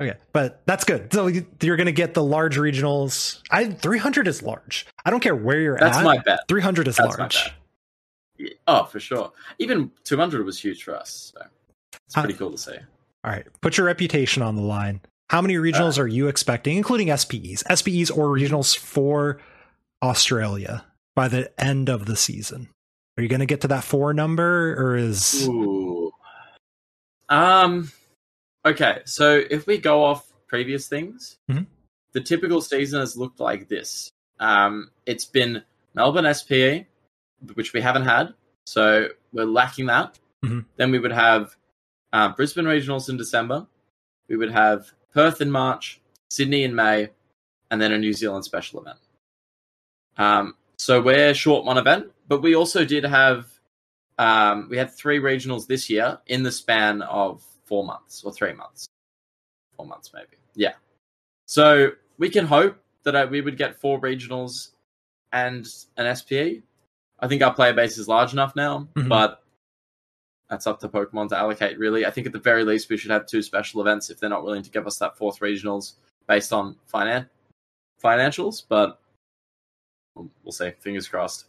[0.02, 1.12] Okay, but that's good.
[1.12, 3.42] So you're going to get the large regionals.
[3.52, 4.88] I 300 is large.
[5.04, 6.04] I don't care where you're that's at.
[6.04, 6.40] That's my bet.
[6.48, 7.36] 300 is that's large.
[8.38, 8.50] Yeah.
[8.68, 9.34] Oh, for sure.
[9.60, 11.34] Even 200 was huge for us.
[11.36, 11.46] So
[12.06, 12.78] it's pretty uh, cool to see.
[13.26, 15.02] All right, put your reputation on the line.
[15.30, 19.40] How many regionals uh, are you expecting, including SPEs, SPEs or regionals for
[20.02, 20.86] Australia
[21.16, 22.70] by the end of the season?
[23.18, 25.46] Are you going to get to that four number, or is?
[25.48, 26.12] Ooh.
[27.28, 27.92] Um,
[28.65, 31.63] Okay, so if we go off previous things, mm-hmm.
[32.13, 34.12] the typical season has looked like this.
[34.39, 36.86] Um, it's been Melbourne SPE,
[37.54, 38.34] which we haven't had,
[38.65, 40.19] so we're lacking that.
[40.43, 40.65] Mhm.
[40.78, 41.56] Then we would have
[42.13, 43.67] uh, Brisbane Regionals in December.
[44.28, 47.10] We would have Perth in March, Sydney in May,
[47.72, 49.00] and then a New Zealand special event.
[50.17, 53.48] Um, so we're short one event, but we also did have
[54.17, 58.52] um, we had three regionals this year in the span of four months or three
[58.54, 58.88] months,
[59.78, 60.38] four months maybe.
[60.56, 60.74] Yeah.
[61.48, 64.72] So we can hope that we would get four regionals
[65.32, 65.66] and
[65.98, 66.64] an SPE.
[67.20, 69.08] I think our player base is large enough now, Mhm.
[69.08, 69.44] but
[70.50, 71.78] that's up to Pokemon to allocate.
[71.78, 74.30] Really, I think at the very least we should have two special events if they're
[74.30, 75.94] not willing to give us that fourth regionals
[76.28, 77.30] based on finan-
[78.04, 78.64] financials.
[78.68, 79.00] But
[80.16, 80.72] we'll see.
[80.80, 81.46] Fingers crossed.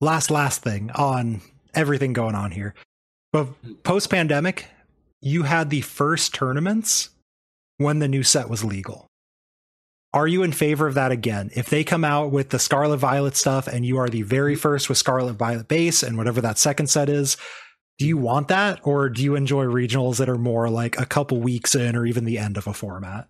[0.00, 1.40] last last thing on
[1.72, 2.74] everything going on here
[3.34, 4.66] but post pandemic
[5.20, 7.10] you had the first tournaments
[7.78, 9.08] when the new set was legal.
[10.12, 11.50] Are you in favor of that again?
[11.56, 14.88] If they come out with the scarlet violet stuff and you are the very first
[14.88, 17.36] with scarlet violet base and whatever that second set is
[17.98, 18.80] do you want that?
[18.84, 22.24] Or do you enjoy regionals that are more like a couple weeks in or even
[22.24, 23.28] the end of a format?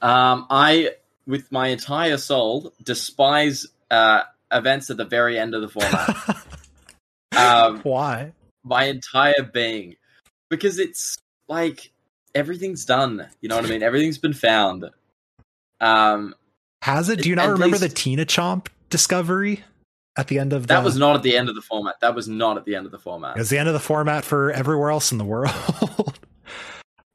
[0.00, 0.90] Um, I,
[1.26, 4.22] with my entire soul, despise uh,
[4.52, 6.44] events at the very end of the format.
[7.36, 8.32] um, why
[8.66, 9.96] my entire being,
[10.50, 11.16] because it's
[11.48, 11.92] like
[12.34, 13.26] everything's done.
[13.40, 13.82] You know what I mean?
[13.82, 14.84] Everything's been found.
[15.80, 16.34] Um,
[16.82, 19.64] has it do you not remember the tina chomp discovery
[20.16, 22.00] at the end of the, that was not at the end of the format.
[22.00, 23.36] That was not at the end of the format.
[23.36, 25.50] It was the end of the format for everywhere else in the world.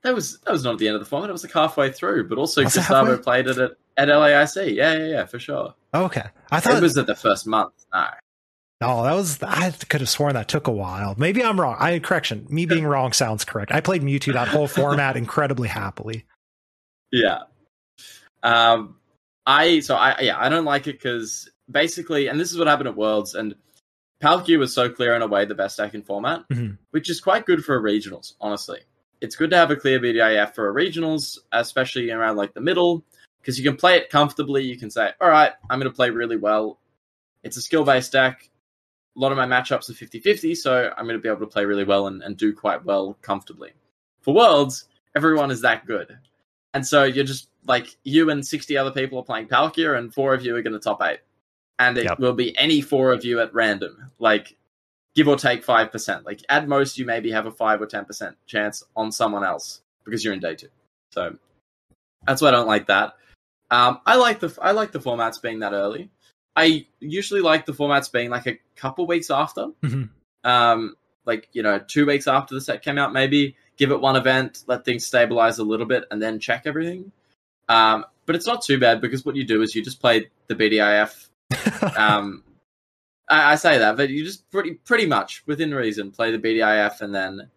[0.03, 1.29] That was that was not at the end of the format.
[1.29, 2.27] It was like halfway through.
[2.27, 4.75] But also, Was Gustavo played it at, at LAIC.
[4.75, 5.75] Yeah, yeah, yeah, for sure.
[5.93, 7.73] okay, I thought it was at the first month.
[7.93, 8.07] No.
[8.81, 11.13] No, that was I could have sworn that took a while.
[11.17, 11.77] Maybe I'm wrong.
[11.79, 12.47] I correction.
[12.49, 13.71] Me being wrong sounds correct.
[13.71, 16.25] I played Mewtwo that whole format incredibly happily.
[17.11, 17.43] Yeah.
[18.43, 18.95] Um,
[19.45, 22.89] I so I yeah I don't like it because basically, and this is what happened
[22.89, 23.55] at Worlds, and
[24.21, 26.77] Palkia was so clear in a way the best deck in format, Mhm.
[26.91, 28.33] which is quite good for a regionals.
[28.41, 28.79] Honestly,
[29.19, 33.03] it's good to have a clear BDIF for a regionals, especially around like the middle,
[33.41, 34.63] because you can play it comfortably.
[34.63, 36.79] You can say, "All right, I'm going to play really well."
[37.43, 38.47] It's a skill based deck.
[39.15, 41.65] A lot of my matchups are 50-50, so I'm going to be able to play
[41.65, 43.71] really well and, and do quite well comfortably.
[44.21, 46.17] For Worlds, everyone is that good.
[46.73, 50.33] And so you're just like you and 60 other people are playing Palkia, and four
[50.33, 51.19] of you are going to top eight.
[51.79, 52.19] And it Yep.
[52.19, 54.55] will be any four of you at random, like
[55.15, 56.25] give or take 5%.
[56.25, 60.23] Like at most, you maybe have a 5 or 10% chance on someone else because
[60.23, 60.69] you're in day two.
[61.11, 61.35] So
[62.25, 63.13] that's why I don't like that.
[63.69, 66.09] Um, I like the I like the formats being that early.
[66.55, 70.09] I usually like the formats being like a couple weeks after, Mhm.
[70.43, 74.15] um, like you know, two weeks after the set came out, maybe give it one
[74.15, 77.11] event, let things stabilize a little bit, and then check everything.
[77.69, 80.55] Um, but it's not too bad because what you do is you just play the
[80.55, 81.29] BDIF.
[81.97, 82.43] Um,
[83.29, 87.01] I, I say that, but you just pretty pretty much within reason play the BDIF
[87.01, 87.49] and then,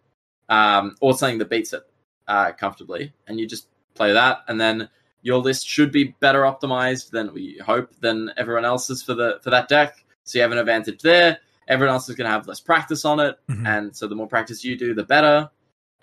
[0.49, 1.83] um, or something that beats it
[2.27, 4.89] uh, comfortably, and you just play that, and then
[5.25, 9.49] your list should be better optimized than we hope than everyone else's for the for
[9.49, 10.05] that deck.
[10.23, 11.39] So you have an advantage there.
[11.67, 13.67] Everyone else is going to have less practice on it, Mhm.
[13.67, 15.49] and so the more practice you do, the better.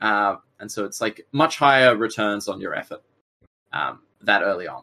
[0.00, 3.00] Uh, and so it's like much higher returns on your effort
[3.72, 4.82] um, that early on.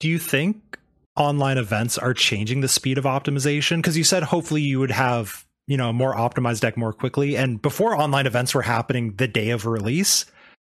[0.00, 0.78] Do you think
[1.16, 3.76] online events are changing the speed of optimization?
[3.76, 7.36] Because you said hopefully you would have you know a more optimized deck more quickly,
[7.36, 10.26] and before online events were happening the day of release,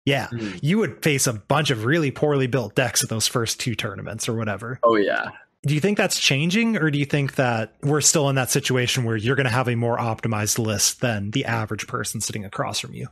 [0.05, 0.29] yeah,
[0.61, 4.27] you would face a bunch of really poorly built decks at those first two tournaments
[4.27, 4.79] or whatever.
[4.83, 5.31] Oh yeah.
[5.65, 9.05] Do you think that's changing, or do you think that we're still in that situation
[9.05, 12.79] where you're going to have a more optimized list than the average person sitting across
[12.79, 13.07] from you?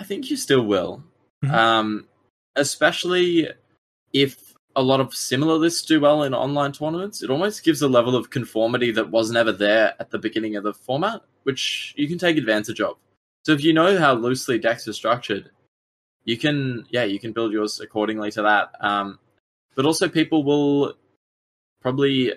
[0.00, 1.04] I think you still will.
[1.44, 1.50] Mhm.
[1.52, 2.08] Um,
[2.56, 3.48] especially
[4.14, 7.22] if a lot of similar lists do well in online tournaments.
[7.22, 10.64] It almost gives a level of conformity that was never there at the beginning of
[10.64, 12.96] the format, which you can take advantage of.
[13.44, 15.50] So if you know how loosely decks are structured,
[16.24, 18.72] you can yeah, you can build yours accordingly to that.
[18.80, 19.18] Um,
[19.74, 20.94] but also people will
[21.80, 22.34] probably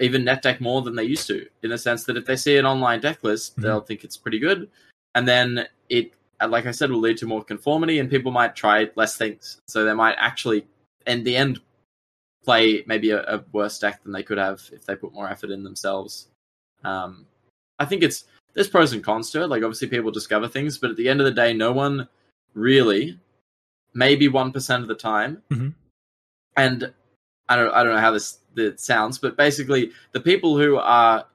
[0.00, 2.56] even net deck more than they used to, in the sense that if they see
[2.56, 3.62] an online deck list, Mhm.
[3.62, 4.68] they'll think it's pretty good,
[5.14, 6.14] and then it,
[6.48, 9.60] like I said, will lead to more conformity, and people might try less things.
[9.68, 10.66] So they might actually,
[11.06, 11.60] in the end,
[12.44, 15.50] play maybe a, a worse deck than they could have if they put more effort
[15.50, 16.28] in themselves.
[16.82, 17.26] Um,
[17.78, 19.48] I think it's there's pros and cons to it.
[19.48, 22.08] Like obviously people discover things, but at the end of the day, no one
[22.54, 23.18] really,
[23.94, 25.74] maybe one percent of the time, Mhm.
[26.56, 26.92] and
[27.48, 31.26] I don't I don't know how this it sounds, but basically the people who are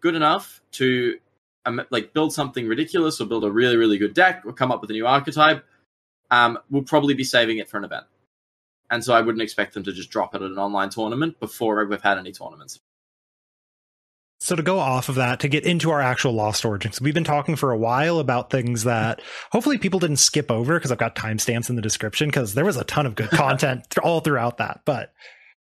[0.00, 1.18] good enough to
[1.66, 4.80] um, like build something ridiculous or build a really really good deck or come up
[4.80, 5.64] with a new archetype
[6.30, 8.06] um, will probably be saving it for an event.
[8.92, 11.84] and so I wouldn't expect them to just drop it at an online tournament before
[11.84, 12.78] we've had any tournaments.
[14.40, 17.24] So to go off of that, to get into our actual Lost Origins, we've been
[17.24, 19.20] talking for a while about things that
[19.52, 22.78] hopefully people didn't skip over because I've got timestamps in the description because there was
[22.78, 24.80] a ton of good content all throughout that.
[24.86, 25.12] But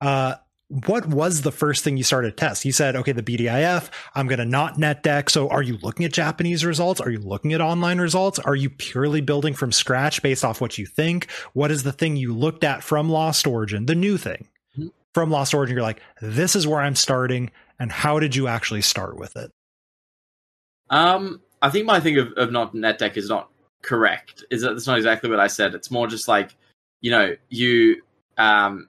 [0.00, 0.36] uh,
[0.68, 2.64] what was the first thing you started to test?
[2.64, 5.28] You said, okay, the BDIF, I'm going to not net deck.
[5.28, 7.02] So are you looking at Japanese results?
[7.02, 8.38] Are you looking at online results?
[8.38, 11.30] Are you purely building from scratch based off what you think?
[11.52, 14.48] What is the thing you looked at from Lost Origin, the new thing?
[14.78, 14.88] Mm-hmm.
[15.12, 18.82] From Lost Origin, you're like, this is where I'm starting and how did you actually
[18.82, 19.50] start with it?
[20.90, 23.50] Um, I think my thing of, of not net deck is not
[23.82, 24.44] correct.
[24.50, 25.74] Is that that's not exactly what I said.
[25.74, 26.56] It's more just like,
[27.00, 28.02] you know, you
[28.38, 28.88] um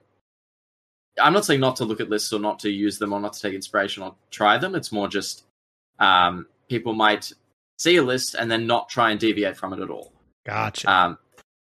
[1.21, 3.33] I'm not saying not to look at lists or not to use them or not
[3.33, 4.75] to take inspiration or try them.
[4.75, 5.45] It's more just
[5.99, 7.31] um people might
[7.77, 10.11] see a list and then not try and deviate from it at all.
[10.45, 10.91] Gotcha.
[10.91, 11.17] Um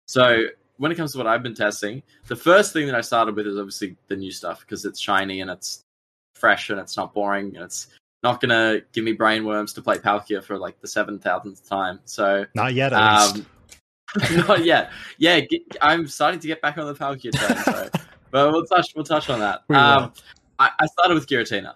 [0.08, 3.36] so when it comes to what I've been testing, the first thing that I started
[3.36, 5.84] with is obviously the new stuff because it's shiny and it's
[6.38, 7.88] fresh and it's not boring and it's
[8.24, 12.00] not gonna give me brain worms to play Palkia for like the seven thousandth time.
[12.06, 13.46] So not yet, um,
[14.32, 14.92] not yet.
[15.18, 17.58] Yeah, get, I'm starting to get back on the Palkia train.
[17.64, 17.90] So,
[18.32, 19.64] but we'll touch we'll touch on that.
[19.70, 20.14] Um,
[20.60, 21.74] I, I, started with Giratina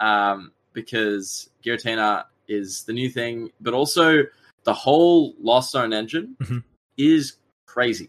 [0.00, 4.22] um, because Giratina is the new thing, but also
[4.64, 6.58] the whole Lost Zone engine mm-hmm.
[6.96, 8.08] is crazy.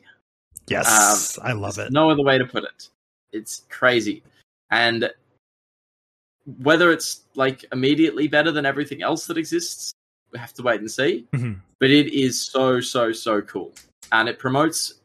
[0.68, 1.92] Yes, um, I love it.
[1.92, 2.89] No other way to put it.
[3.34, 4.24] It's crazy,
[4.72, 5.12] and
[6.45, 9.93] whether it's like immediately better than everything else that exists,
[10.32, 11.25] we have to wait and see.
[11.34, 11.53] Mm-hmm.
[11.79, 13.73] But it is so so so cool,
[14.12, 14.95] and it promotes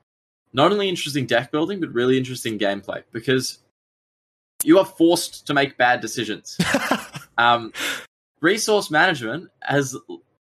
[0.53, 3.59] not only interesting deck building but really interesting gameplay because
[4.65, 6.59] you are forced to make bad decisions.
[7.39, 7.73] um,
[8.41, 9.97] resource management has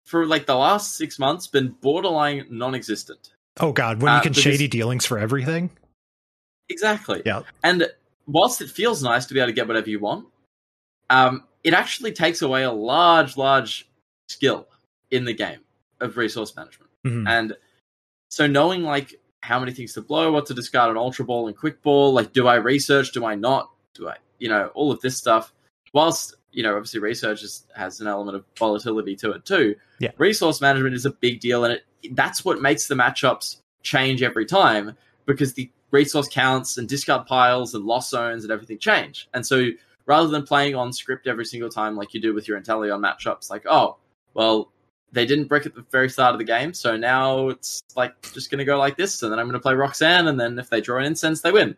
[0.06, 3.32] for like the last six months been borderline non-existent.
[3.60, 5.69] Oh god, when you uh, can shady dealings for everything.
[6.69, 7.21] Exactly.
[7.25, 7.41] Yeah.
[7.63, 7.88] And
[8.28, 10.28] whilst it feels nice to be able to get whatever you want,
[11.10, 13.89] um, it actually takes away a large, large
[14.28, 14.67] skill
[15.12, 15.60] in the game
[16.00, 16.91] of resource management.
[17.06, 17.28] Mm-hmm.
[17.28, 17.58] And
[18.30, 21.58] so knowing like how many things to blow, what to discard an ultra ball and
[21.58, 25.02] quick ball, like do I research, do I not, do I, you know, all of
[25.02, 25.54] this stuff.
[25.93, 29.76] Whilst you know, obviously research is, has an element of volatility to it too.
[30.00, 30.12] Yeah.
[30.17, 34.45] Resource management is a big deal, and it, that's what makes the matchups change every
[34.45, 34.95] time
[35.26, 39.28] because the resource counts and discard piles and lost zones and everything change.
[39.34, 39.69] And so
[40.10, 43.52] rather than playing on script every single time like you do with your Inteleon matchups,
[43.52, 43.98] like, oh,
[44.34, 44.72] well,
[45.12, 48.50] they didn't brick at the very start of the game, so now it's like just
[48.50, 50.72] going to go like this, and then I'm going to play Roxanne, and then if
[50.72, 51.78] they draw an incense, they win.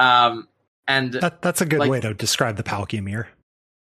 [0.00, 0.48] Um,
[0.88, 3.28] and that, that's a good like, way to describe the Palkia mirror.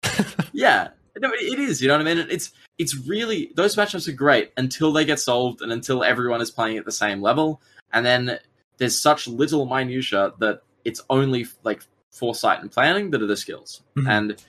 [0.52, 1.82] yeah, no, it is.
[1.82, 2.26] You know what I mean?
[2.30, 6.52] It's it's really those matchups are great until they get solved and until everyone is
[6.52, 7.60] playing at the same level,
[7.92, 8.38] and then
[8.78, 11.82] there's such little minutia that it's only like
[12.14, 13.83] foresight and planning that are the skills.
[13.96, 14.09] Mm-hmm.
[14.09, 14.44] And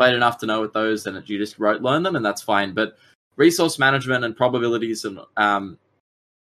[0.00, 2.72] played enough to know what those, then you just wrote, learn them, and that's fine.
[2.72, 2.96] But
[3.36, 5.78] resource management and probabilities and um,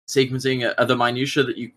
[0.10, 1.72] sequencing are, the minutia that you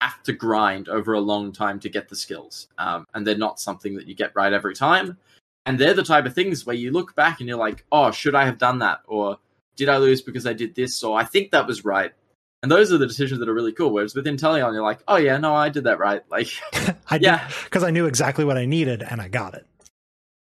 [0.00, 3.60] have to grind over a long time to get the skills, um, and they're not
[3.60, 5.16] something that you get right every time.
[5.64, 8.34] And they're the type of things where you look back and you're like, "Oh, should
[8.34, 9.38] I have done that?" or
[9.76, 12.12] "Did I lose because I did this?" or "I think that was right."
[12.62, 13.90] And those are the decisions that are really cool.
[13.90, 16.22] Whereas with Inteleon, you're like, oh yeah, no, I did that right.
[16.30, 16.48] Like,
[17.10, 19.66] I yeah, because I knew exactly what I needed and I got it.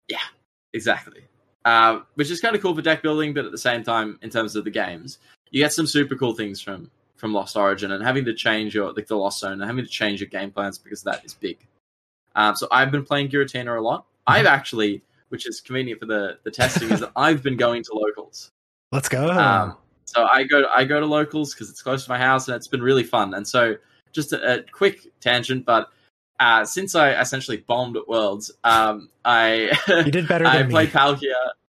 [0.08, 0.18] Yeah,
[0.74, 1.22] exactly.
[1.66, 4.30] Uh, which is kind of cool for deck building, but at the same time, in
[4.30, 5.20] terms of the games,
[5.52, 8.94] you get some super cool things from from Lost Origin and having to change your
[8.94, 11.58] like the Lost Zone and having to change your game plans because that is big.
[12.36, 14.02] Um, so I've been playing Giratina a lot.
[14.02, 14.34] Mm-hmm.
[14.34, 17.94] I've actually, which is convenient for the the testing, is that I've been going to
[17.94, 18.50] locals.
[18.92, 19.30] Let's go.
[19.30, 19.76] Um,
[20.08, 22.68] so I go I go to locals because it's close to my house and it's
[22.68, 23.34] been really fun.
[23.34, 23.76] And so
[24.14, 25.90] just a, a quick tangent, but
[26.40, 30.46] uh, since I essentially bombed at Worlds, um, I you did better.
[30.46, 31.00] I played me.
[31.00, 31.34] Palkia.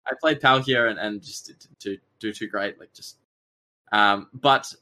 [0.06, 2.80] I played Palkia and, and just do, do too great.
[2.80, 3.18] Like just,
[3.92, 4.74] um, but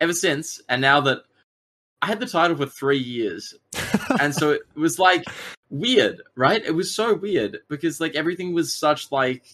[0.00, 1.18] ever since, and now that
[2.02, 3.54] I had the title for three years,
[4.20, 5.24] and so it was like
[5.70, 6.64] weird, right?
[6.64, 9.44] It was so weird because like everything was such like,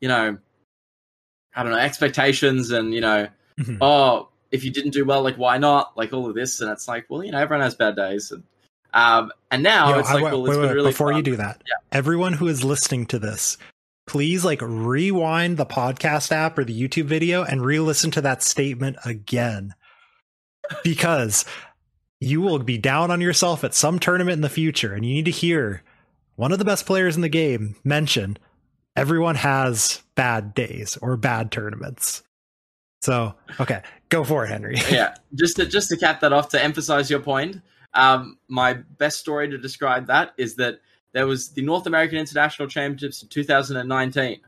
[0.00, 0.38] you know,
[1.58, 3.26] I don't know expectations and you know
[3.58, 3.78] mm-hmm.
[3.80, 6.86] oh if you didn't do well like why not like all of this and it's
[6.86, 8.44] like well you know everyone has bad days and
[8.94, 11.16] um and now Yo, it's like I, well it's wait, been really before fun.
[11.16, 11.74] you do that yeah.
[11.90, 13.58] everyone who is listening to this
[14.06, 18.96] please like rewind the podcast app or the YouTube video and re-listen to that statement
[19.04, 19.74] again
[20.84, 21.44] because
[22.20, 25.24] you will be down on yourself at some tournament in the future and you need
[25.24, 25.82] to hear
[26.36, 28.38] one of the best players in the game mention
[28.98, 32.24] everyone has bad days or bad tournaments.
[33.00, 34.76] So, okay, go for it, Henry.
[34.90, 37.60] yeah, just to just to cap that off to emphasize your point.
[37.94, 40.80] Um, my best story to describe that is that
[41.12, 44.40] there was the North American International Championships in 2019.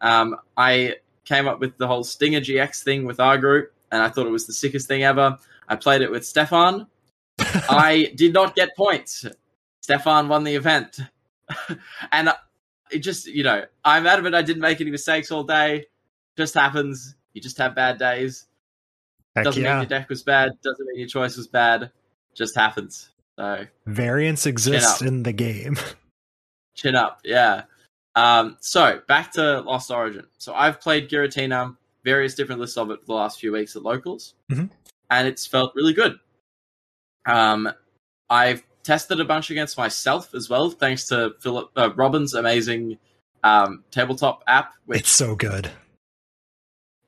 [0.00, 4.08] Um, I came up with the whole Stinger GX thing with our group, and I
[4.08, 5.38] thought it was the sickest thing ever.
[5.68, 6.86] I played it with Stefan.
[7.38, 9.26] I did not get points.
[9.82, 10.98] Stefan won the event.
[12.12, 12.32] and
[12.92, 15.86] it just, you know, I'm adamant I didn't make any mistakes all day.
[16.36, 17.16] Just happens.
[17.34, 18.46] You just have bad days.
[19.34, 19.70] Heck doesn't yeah.
[19.70, 20.52] mean your deck was bad.
[20.62, 21.90] Doesn't mean your choice was bad.
[22.34, 23.10] Just happens.
[23.38, 25.76] So Variance exists in the game.
[26.74, 27.20] chin up.
[27.24, 27.62] Yeah.
[28.14, 30.26] Um, so back to Lost Origin.
[30.38, 33.82] So I've played Giratina, various different lists of it for the last few weeks at
[33.82, 34.70] locals, Mhm.
[35.10, 36.18] and it's felt really good.
[37.26, 37.72] Um,
[38.28, 42.98] I've tested a bunch against myself as well, thanks to Philip uh, Robin's amazing
[43.44, 45.70] um, tabletop app, which It's so good.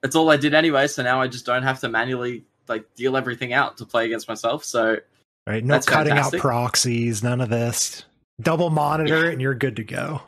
[0.02, 0.86] it's all I did anyway.
[0.86, 4.28] So now I just don't have to manually like deal everything out to play against
[4.28, 4.64] myself.
[4.64, 4.98] So
[5.46, 5.62] Right?
[5.64, 6.38] No cutting fantastic.
[6.38, 8.04] out proxies, none of this.
[8.40, 10.22] Double monitor it and you're good to go.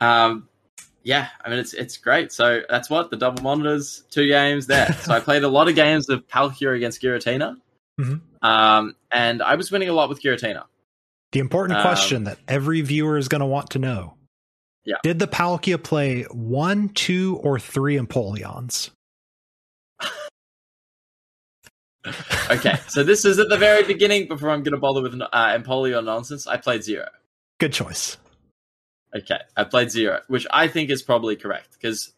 [0.00, 0.48] Um,
[1.04, 2.32] yeah, I mean it's it's great.
[2.32, 4.92] So that's what the double monitors, two games there.
[5.02, 7.56] so I played a lot of games of Palkia against Giratina,
[8.00, 8.20] Mhm.
[8.42, 10.64] Um, and I was winning a lot with Giratina.
[11.32, 14.14] The important Um, question that every viewer is going to want to know.
[14.84, 14.96] Yeah.
[15.02, 18.90] Did the Palkia play one, two, or three Empoleons?
[22.48, 25.58] Okay, so this is at the very beginning before I'm going to bother with uh,
[25.58, 26.46] Empoleon nonsense.
[26.46, 27.08] I played zero.
[27.58, 28.16] Good choice.
[29.14, 32.12] Okay, I played zero, which I think is probably correct because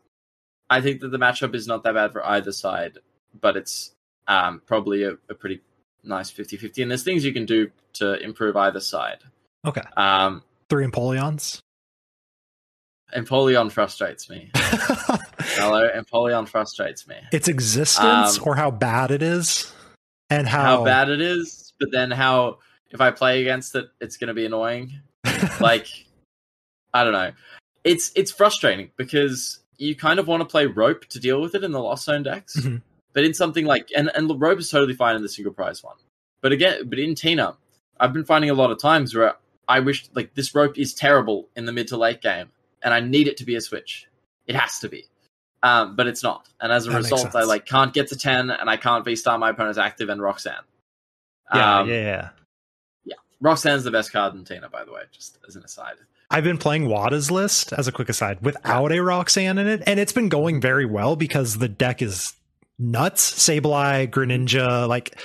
[0.68, 2.98] I think that the matchup is not that bad for either side,
[3.40, 3.92] but it's
[4.26, 5.62] um, probably a, a pretty
[6.04, 6.82] nice 50-50.
[6.82, 9.18] And there's things you can do to improve either side.
[9.66, 9.82] Okay.
[9.96, 11.60] Um, Three Empoleons.
[13.16, 14.50] Empoleon frustrates me.
[14.54, 17.16] Hello, Empoleon frustrates me.
[17.32, 19.72] its existence Um, or how bad it is
[20.28, 22.58] and how, How bad it is, but then how
[22.90, 25.00] if I play against it, it's going to be annoying.
[25.60, 25.86] like
[26.92, 27.32] I don't know.
[27.84, 31.64] It's it's frustrating because you kind of want to play rope to deal with it
[31.64, 32.82] in the lost zone decks, Mhm.
[33.12, 35.96] But in something like and and rope is totally fine in the single prize one.
[36.40, 37.56] But again, but in Tina,
[37.98, 39.34] I've been finding a lot of times where
[39.66, 42.50] I wish like this rope is terrible in the mid to late game,
[42.82, 44.06] and I need it to be a switch.
[44.46, 45.04] It has to be.
[45.60, 48.50] Um, but it's not, and as a That result, I like can't get to ten,
[48.50, 50.54] and I can't V star my opponent's active and Roxanne.
[51.52, 52.30] yeah, Um, yeah,
[53.04, 53.14] yeah.
[53.40, 55.94] Roxanne's the best card in Tina, by the way, just as an aside.
[56.30, 59.98] I've been playing Wada's list as a quick aside without a Roxanne in it, and
[59.98, 62.34] it's been going very well because the deck is
[62.78, 63.32] nuts.
[63.32, 65.18] Sableye, Greninja, like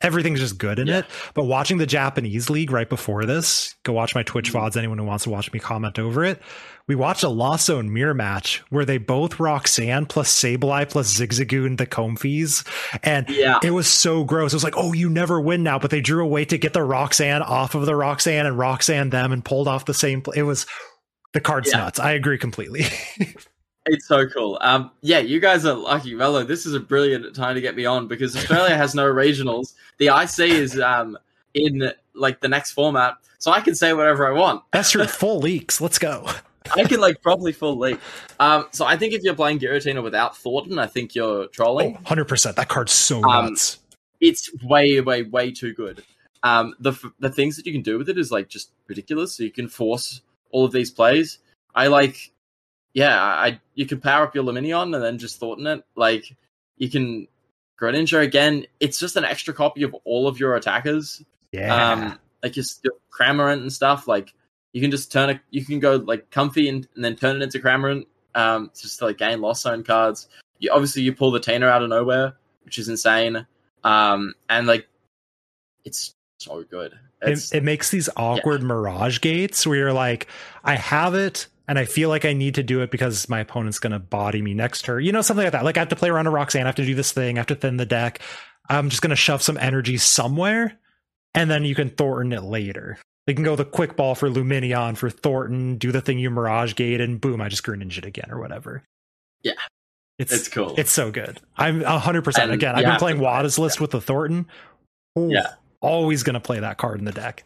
[0.00, 0.98] everything's just good in Yeah.
[0.98, 1.06] it.
[1.34, 4.60] But watching the Japanese league right before this, go watch my Twitch Mhm.
[4.60, 4.76] VODs.
[4.76, 6.40] Anyone who wants to watch me comment over it.
[6.86, 11.76] We watched a Lost Zone mirror match where they both Roxanne plus Sableye plus Zigzagoon
[11.76, 12.64] the Comfeys.
[13.02, 14.52] And Yeah, it was so gross.
[14.52, 15.78] It was like, oh, you never win now.
[15.78, 19.10] But they drew a way to get the Roxanne off of the Roxanne and Roxanne
[19.10, 20.22] them and pulled off the same.
[20.22, 20.64] Pl- it was
[21.34, 21.78] the card's Yeah.
[21.80, 21.98] nuts.
[22.00, 22.86] I agree completely.
[23.86, 24.58] it's so cool.
[24.60, 26.44] Um, yeah, you guys are lucky, Mello.
[26.44, 29.74] This is a brilliant time to get me on because Australia has no regionals.
[29.98, 31.16] The IC is um
[31.54, 34.62] in like the next format, so I can say whatever I want.
[34.72, 35.80] That's your full leaks.
[35.80, 36.28] Let's go.
[36.76, 37.98] I can like probably full league.
[38.40, 41.96] Um, so I think if you're playing Giratina without Thornton, I think you're Oh, trolling.
[42.04, 42.56] 100%.
[42.56, 43.78] That card's so Um, nuts.
[44.20, 46.02] It's way, way, way too good.
[46.42, 49.34] Um, the f- the things that you can do with it is like just ridiculous.
[49.36, 51.38] So you can force all of these plays.
[51.74, 52.32] I like,
[52.92, 55.84] yeah, I you can power up your Lumineon and then just Thornton it.
[55.94, 56.36] Like
[56.76, 57.28] you can
[57.80, 58.66] Greninja again.
[58.80, 61.22] It's just an extra copy of all of your attackers.
[61.52, 61.92] Yeah.
[61.92, 64.08] Um, like your, your Cramorant and stuff.
[64.08, 64.34] Like
[64.72, 65.40] you can just turn it.
[65.50, 68.06] You can go like Comfey and, and then turn it into Cramorant.
[68.34, 70.28] Um, just to like gain lost zone cards.
[70.58, 73.46] You obviously you pull the Tainer out of nowhere, which is insane.
[73.84, 74.86] Um, and like
[75.84, 76.94] it's so good.
[77.22, 80.28] It's, it, it makes these awkward mirage gates where you're like,
[80.62, 83.78] I have it and I feel like I need to do it because my opponent's
[83.78, 85.04] going to body me next turn.
[85.04, 85.64] You know, something like that.
[85.64, 87.40] Like I have to play around a Roxanne, I have to do this thing, I
[87.40, 88.20] have to thin the deck.
[88.68, 90.78] I'm just going to shove some energy somewhere
[91.34, 92.98] and then you can Thornton it later.
[93.26, 96.74] You can go the quick ball for Lumineon for Thornton, do the thing you Mirage
[96.74, 98.82] Gate, and boom, I just Greninja it again or whatever.
[99.42, 99.52] Yeah.
[100.18, 100.74] It's it's cool.
[100.76, 101.38] it's so good.
[101.56, 102.44] I'm hundred percent.
[102.44, 104.46] And Again, I've been to playing Wada's list with the Thornton.
[105.18, 105.52] Ooh, Yeah.
[105.80, 107.44] always gonna play that card in the deck.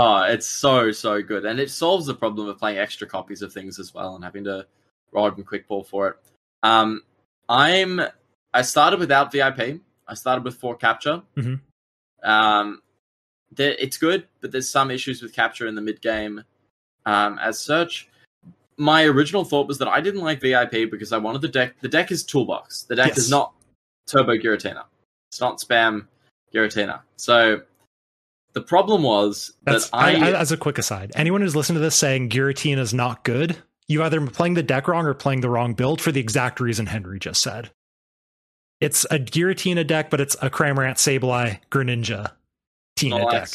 [0.00, 3.52] Oh, it's so so good, and it solves the problem of playing extra copies of
[3.52, 4.64] things as well, and having to
[5.10, 6.16] rod and quick ball for it.
[6.62, 7.02] Um,
[7.48, 8.00] I'm
[8.54, 9.80] I started without VIP.
[10.06, 11.20] I started with four capture.
[11.36, 11.60] Mhm.
[12.22, 12.80] Um,
[13.50, 16.44] there, it's good, but there's some issues with capture in the mid game.
[17.04, 18.08] Um, as such,
[18.76, 21.74] my original thought was that I didn't like VIP because I wanted the deck.
[21.80, 22.82] The deck is toolbox.
[22.84, 23.18] The deck Yes.
[23.18, 23.52] is not
[24.06, 24.84] turbo Giratina.
[25.30, 26.06] It's not spam
[26.54, 27.00] Giratina.
[27.16, 27.62] So
[28.54, 31.12] The problem was That's that I, I, I- as a quick aside.
[31.14, 34.88] Anyone who's listening to this saying Giratina is not good, you either playing the deck
[34.88, 37.70] wrong or playing the wrong build for the exact reason Henry just said.
[38.80, 42.32] It's a Giratina deck, but it's a Cramorant, Sableye, Greninja,
[42.96, 43.50] Tina deck.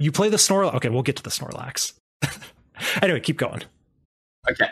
[0.00, 0.74] You play the Snorlax.
[0.74, 1.92] Okay, we'll get to the Snorlax.
[3.02, 3.62] anyway, keep going.
[4.50, 4.68] Okay.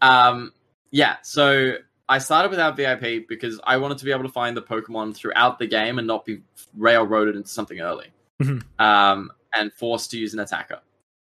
[0.00, 0.52] Um,
[0.90, 1.74] yeah, so
[2.08, 5.58] I started without VIP because I wanted to be able to find the Pokemon throughout
[5.58, 6.42] the game and not be
[6.76, 8.08] railroaded into something early.
[8.42, 8.62] Mhm.
[8.78, 10.80] Um, and forced to use an attacker.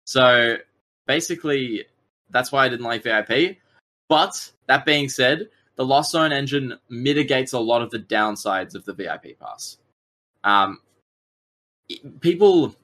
[0.04, 0.56] So
[1.06, 1.84] basically,
[2.30, 3.58] that's why I didn't like VIP.
[4.08, 8.84] But that being said, the Lost Zone engine mitigates a lot of the downsides of
[8.84, 9.76] the VIP pass.
[10.44, 10.80] Um,
[12.20, 12.74] people,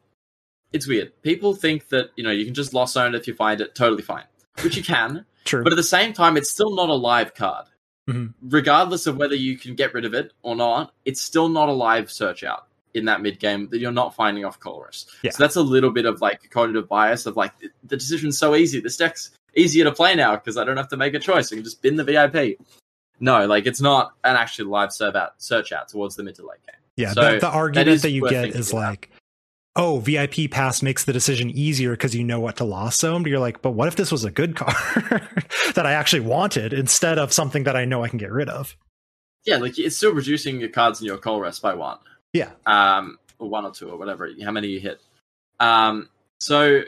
[0.72, 1.12] it's weird.
[1.22, 3.74] People think that you know you can just Lost Zone it if you find it,
[3.74, 4.24] totally fine,
[4.62, 5.24] which you can.
[5.44, 5.64] True.
[5.64, 7.66] But at the same time, it's still not a live card.
[8.08, 8.34] Mhm.
[8.42, 11.72] Regardless of whether you can get rid of it or not, it's still not a
[11.72, 15.06] live search out in that mid game that you're not finding off Colress.
[15.22, 15.30] Yeah.
[15.30, 18.54] So that's a little bit of like cognitive bias of like the- the decision's so
[18.54, 18.80] easy.
[18.80, 21.52] This deck's easier to play now because I don't have to make a choice.
[21.52, 22.58] I can just bin the VIP.
[23.20, 26.42] No, like it's not an actual live serve out search out towards the mid to
[26.42, 26.76] late game.
[26.96, 28.80] yeah, so the, the argument is that you get is about.
[28.80, 29.10] like,
[29.76, 33.22] oh, VIP pass makes the decision easier because you know what to lost zone.
[33.22, 35.22] But you're like, but what if this was a good card
[35.74, 38.76] that I actually wanted instead of something that I know I can get rid of?
[39.44, 41.98] Yeah, like it's still reducing your cards in your Colress by one.
[42.32, 42.50] Yeah.
[42.66, 45.00] um, or one or two or whatever, how many you hit.
[45.60, 46.08] Um,
[46.40, 46.82] so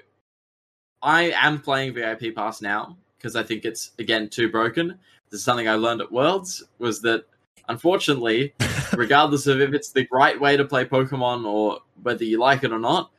[1.02, 4.98] I am playing VIP Pass now because I think it's again too broken.
[5.30, 7.24] This is something I learned at Worlds was that
[7.68, 8.54] unfortunately,
[8.94, 12.72] regardless of if it's the right way to play Pokemon or whether you like it
[12.72, 13.10] or not,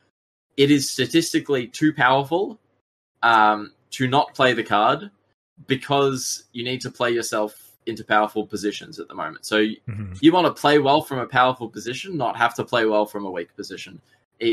[0.57, 2.59] it is statistically too powerful
[3.23, 5.09] um, to not play the card
[5.67, 9.45] because you need to play yourself into powerful positions at the moment.
[9.45, 10.17] So Mhm.
[10.21, 13.25] you want to play well from a powerful position, not have to play well from
[13.25, 14.01] a weak position.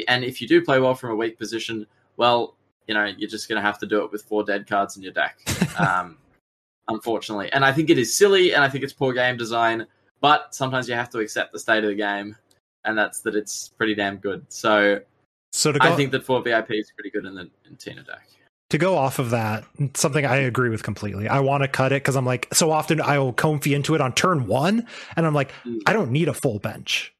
[0.08, 2.56] And if you do play well from a weak position, well,
[2.86, 5.02] you know, you're just going to have to do it with four dead cards in
[5.02, 5.38] your deck,
[5.76, 6.18] um,
[6.88, 7.50] unfortunately.
[7.52, 9.86] And I think it is silly, and I think it's poor game design.
[10.20, 12.36] But sometimes you have to accept the state of the game,
[12.84, 14.44] and that's that it's pretty damn good.
[14.48, 15.00] So
[15.52, 18.28] So go, I think that four VIP is pretty good in the in Tina deck.
[18.72, 21.28] To go off of that, something I agree with completely.
[21.28, 24.00] I want to cut it because I'm like, so often I will Comfey into it
[24.00, 25.80] on turn one, and I'm like, Mm.
[25.84, 27.12] I don't need a full bench.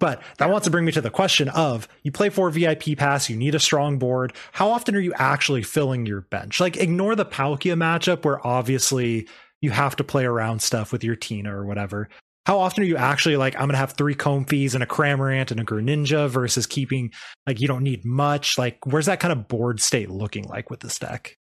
[0.00, 3.30] But that wants to bring me to the question of you play for VIP pass,
[3.30, 4.32] you need a strong board.
[4.50, 6.58] How often are you actually filling your bench?
[6.58, 9.28] Like, ignore the Palkia matchup where obviously
[9.60, 12.08] you have to play around stuff with your Tina or whatever.
[12.46, 15.50] How often are you actually like, I'm going to have three Comfeys and a Cramorant
[15.50, 17.12] and a Greninja versus keeping,
[17.46, 18.56] like, you don't need much?
[18.56, 21.36] Like, where's that kind of board state looking like with this deck?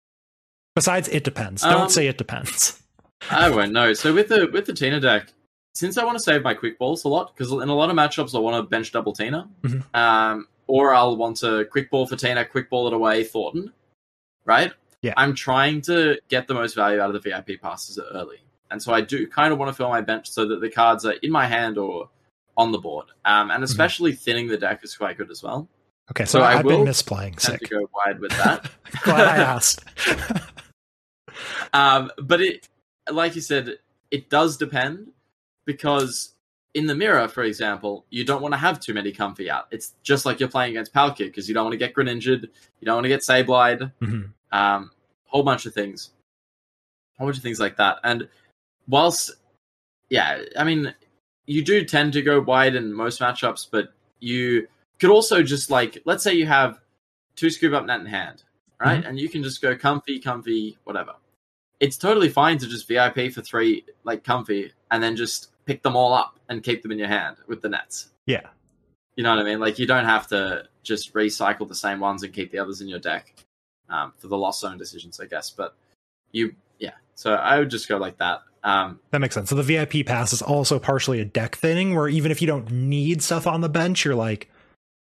[0.77, 1.63] Besides, it depends.
[1.63, 2.81] Don't Um, say it depends.
[3.31, 3.93] I won't know.
[3.95, 5.33] So with the with the Tina deck,
[5.75, 7.97] since I want to save my quick balls a lot, because in a lot of
[7.97, 9.85] matchups I want to bench double Tina, Mhm.
[9.95, 13.73] um, or I'll want to quick ball for Tina, quick ball it away Thornton,
[14.45, 14.73] right?
[15.03, 15.15] Yeah.
[15.17, 18.39] I'm trying to get the most value out of the VIP passes early,
[18.73, 21.05] and so I do kind of want to fill my bench so that the cards
[21.05, 22.09] are in my hand or
[22.57, 25.69] on the board, um, and especially thinning the deck is quite good as well.
[26.11, 27.39] Okay, so, so I I've been will misplaying.
[27.41, 27.61] Sick.
[27.61, 28.71] to go wide with that.
[29.03, 29.85] Glad I asked.
[31.73, 32.69] Um, but it,
[33.11, 33.79] like you said,
[34.11, 35.09] it does depend
[35.65, 36.35] because
[36.75, 39.69] in the mirror, for example, you don't want to have too many Comfey out.
[39.71, 42.85] It's just like you're playing against Palkia because you don't want to get Greninja, you
[42.85, 44.31] don't want to get Sableye, Mhm.
[44.53, 44.91] um,
[45.27, 46.11] whole bunch of things,
[47.19, 47.99] whole bunch of things like that.
[48.05, 48.29] And
[48.89, 49.33] whilst,
[50.09, 50.95] yeah, I mean,
[51.47, 54.69] you do tend to go wide in most matchups, but you
[55.01, 56.79] could also just like, let's say you have
[57.37, 58.45] two scoop up net in hand,
[58.81, 59.05] right?
[59.05, 61.15] And you can just go Comfey, Comfey, whatever.
[61.81, 65.97] It's totally fine to just VIP for three, like Comfey, and then just pick them
[65.97, 68.11] all up and keep them in your hand with the nets.
[68.27, 68.47] Yeah.
[69.17, 69.61] You know what I mean?
[69.61, 72.89] Like you don't have to just recycle the same ones and keep the others in
[72.89, 73.35] your deck
[73.89, 75.51] um, for the lost zone decisions, I guess.
[75.51, 75.75] But
[76.31, 76.95] you, yeah.
[77.15, 78.41] So I would just go like that.
[78.65, 79.49] Um, That makes sense.
[79.51, 82.71] So the VIP pass is also partially a deck thinning where even if you don't
[82.71, 84.49] need stuff on the bench, you're like,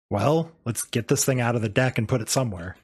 [0.08, 2.76] well, let's get this thing out of the deck and put it somewhere.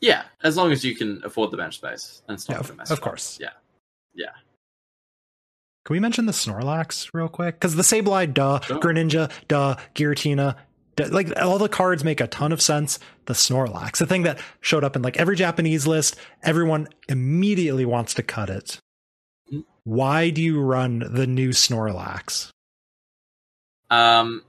[0.00, 2.90] yeah, as long as you can afford the bench space and not Yeah, of, mess
[2.90, 3.04] of up.
[3.04, 3.38] course.
[3.40, 3.50] Yeah.
[4.14, 4.30] Yeah.
[5.84, 7.54] Can we mention the Snorlax real quick?
[7.56, 8.78] Because the Sableye, duh, Sure.
[8.80, 10.56] Greninja, duh, Giratina,
[10.96, 12.98] duh, like all the cards make a ton of sense.
[13.26, 18.14] The Snorlax, the thing that showed up in like every Japanese list, everyone immediately wants
[18.14, 18.78] to cut it.
[19.90, 22.50] Why do you run the new Snorlax?
[23.90, 24.44] Um,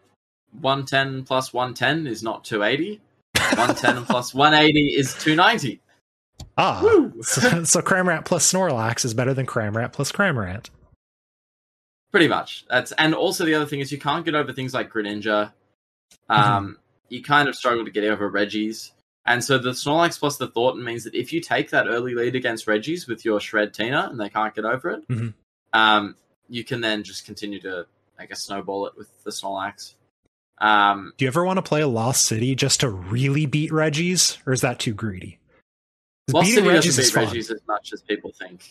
[0.51, 3.01] 110 plus 110 is not 280.
[3.33, 5.81] 110 plus 180 is 290.
[6.59, 6.81] Ah,
[7.21, 10.69] so, so Cramorant plus Snorlax is better than Cramorant plus Cramorant.
[12.11, 12.63] Pretty much.
[12.69, 15.53] That's and also the other thing is you can't get over things like Greninja.
[16.29, 16.77] Um,
[17.09, 18.91] you kind of struggle to get over Regis.
[19.25, 22.35] And so the Snorlax plus the Thornton means that if you take that early lead
[22.35, 25.33] against Regis with your Shred Tina and they can't get over it, Mhm.
[25.73, 26.15] um,
[26.49, 27.85] you can then just continue to,
[28.17, 29.93] I guess, snowball it with the Snorlax.
[30.59, 34.37] Um, Do you ever want to play a Lost City just to really beat Regis,
[34.45, 35.39] or is that too greedy?
[36.29, 37.33] Lost beating City Regis doesn't is beat.
[37.33, 38.69] Regis as much as people think.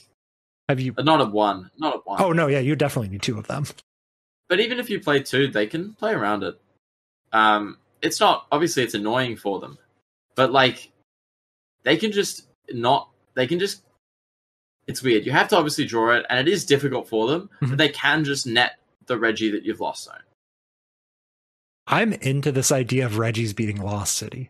[0.69, 0.93] Have you?
[0.93, 1.71] But not at one.
[1.79, 2.23] Not at one.
[2.23, 3.65] Oh no, yeah, you definitely need two of them.
[4.49, 6.61] But even if you play two, they can play around it.
[7.33, 9.79] Um, it's not obviously it's annoying for them,
[10.41, 10.91] but like
[11.83, 13.11] they can just not.
[13.35, 13.83] They can just.
[14.87, 15.27] It's weird.
[15.27, 17.51] You have to obviously draw it, and it is difficult for them.
[17.61, 17.69] Mhm.
[17.69, 20.15] But they can just net the Regi that you've lost zone.
[21.87, 24.49] I'm into this idea of Regis beating Lost City.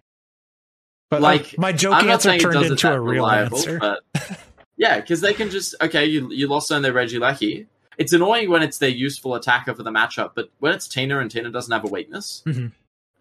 [1.10, 3.78] But Like, like my joke answer turned into a real reliable, answer.
[3.80, 4.00] but
[4.76, 6.06] yeah, because they can just okay.
[6.06, 7.66] You you lost zone their Regieleki.
[7.98, 11.28] It's annoying when it's their useful attacker for the matchup, but when it's Tina and
[11.28, 12.70] Tina doesn't have a weakness, Mhm.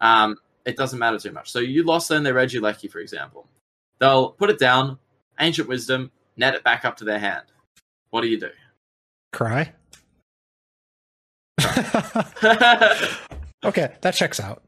[0.00, 0.36] um,
[0.70, 1.50] it doesn't matter too much.
[1.50, 3.46] So you lost zone their Regieleki, for example.
[3.98, 4.98] They'll put it down,
[5.38, 7.44] Ancient Wisdom, net it back up to their hand.
[8.10, 8.50] What do you do?
[9.32, 9.72] Cry.
[13.64, 14.62] okay, that checks out.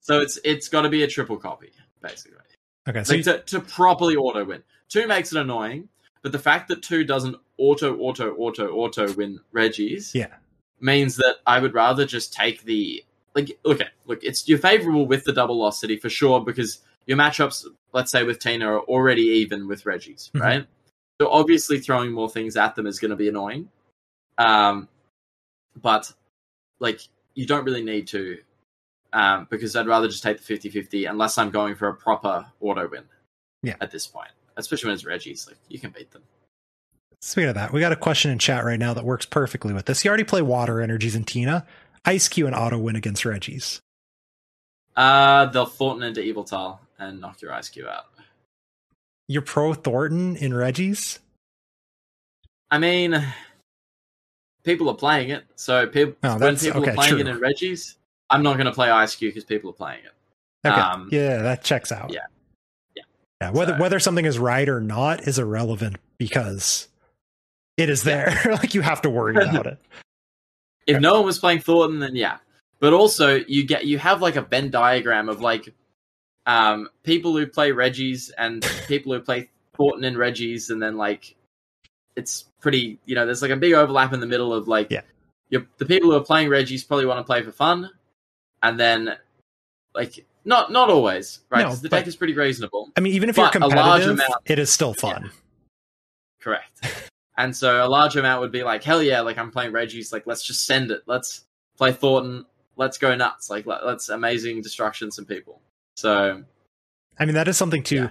[0.00, 2.38] so it's it's got to be a triple copy, basically.
[2.88, 4.62] Okay, so Like to, to properly auto win.
[4.88, 5.88] Two makes it annoying,
[6.22, 10.34] but the fact that two doesn't auto, auto, auto, auto win Regis yeah,
[10.80, 13.04] means that I would rather just take the
[13.34, 13.58] like.
[13.64, 17.66] Okay, look, it's you're favorable with the double loss city for sure because your matchups,
[17.92, 20.40] let's say with Tina, are already even with Regis, Mhm.
[20.40, 20.66] right?
[21.20, 23.68] So obviously throwing more things at them is going to be annoying.
[24.38, 24.88] Um,
[25.80, 26.12] but
[26.80, 27.00] like
[27.34, 28.38] you don't really need to
[29.12, 32.88] um, because I'd rather just take the 50-50 unless I'm going for a proper auto
[32.88, 33.04] win.
[33.62, 33.76] Yeah.
[33.80, 36.22] At this point, especially when it's Regis, like you can beat them.
[37.20, 39.84] Speaking of that, we got a question in chat right now that works perfectly with
[39.86, 40.04] this.
[40.04, 41.64] You already play Water Energies and Tina.
[42.04, 43.80] Eiscue and Auto win against Regis.
[44.96, 48.06] Uh, they'll Thornton into Evil Tile and knock your Eiscue out.
[49.28, 51.20] You're pro Thornton in Regis?
[52.70, 53.24] I mean,
[54.64, 57.96] people are playing it, so people Oh, when people okay, are playing it in Regis,
[58.30, 60.68] I'm not going to play Eiscue because people are playing it.
[60.68, 60.80] Okay.
[60.80, 62.12] Um, yeah, that checks out.
[62.12, 62.20] yeah.
[62.94, 63.02] Yeah.
[63.40, 63.50] Yeah.
[63.50, 66.88] Whether So- whether something is right or not is irrelevant because
[67.76, 68.38] it is there.
[68.50, 69.78] like you have to worry about it.
[70.86, 72.38] If no one was playing Thornton, then yeah.
[72.80, 75.72] But also, you get you have like a Venn diagram of like
[76.46, 81.34] um, people who play Regis and people who play Thornton and Regis, and then like
[82.16, 82.98] it's pretty.
[83.06, 85.02] You know, there's like a big overlap in the middle of like Yeah.
[85.50, 87.88] you're, the people who are playing Regis probably want to play for fun,
[88.62, 89.16] and then
[89.94, 91.62] like not not always right.
[91.68, 92.90] No, the but- deck is pretty reasonable.
[92.96, 93.70] I mean, even if you're a large
[94.02, 95.30] competitive, amount- it is still fun.
[96.40, 97.08] Correct.
[97.36, 100.26] and so a large amount would be like, hell yeah, like I'm playing Regis, like
[100.26, 101.02] let's just send it.
[101.06, 101.44] Let's
[101.76, 102.44] play Thornton.
[102.76, 103.50] Let's go nuts.
[103.50, 105.60] Like let, let's amazing destruction some people.
[105.96, 106.42] So
[107.18, 107.96] I mean, that is something too.
[107.96, 108.08] Yeah.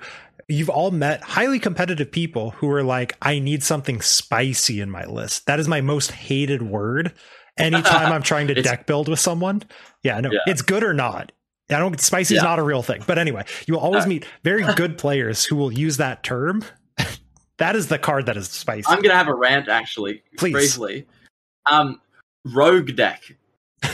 [0.47, 5.05] You've all met highly competitive people who are like, I need something spicy in my
[5.05, 5.45] list.
[5.45, 7.13] That is my most hated word.
[7.57, 9.63] Anytime I'm trying to deck build with someone.
[10.03, 10.39] Yeah, no, Yeah.
[10.47, 11.31] it's good or not.
[11.69, 12.49] I don't spicy is Yeah.
[12.49, 13.01] not a real thing.
[13.07, 14.09] But anyway, you will always No.
[14.09, 16.63] meet very good players who will use that term.
[17.61, 18.87] That is the card that is spicy.
[18.87, 20.51] I'm gonna have a rant actually, Please.
[20.51, 21.05] briefly.
[21.71, 22.01] Um,
[22.45, 23.35] rogue deck.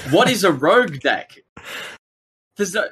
[0.10, 1.38] What is a rogue deck?
[2.56, 2.86] There's no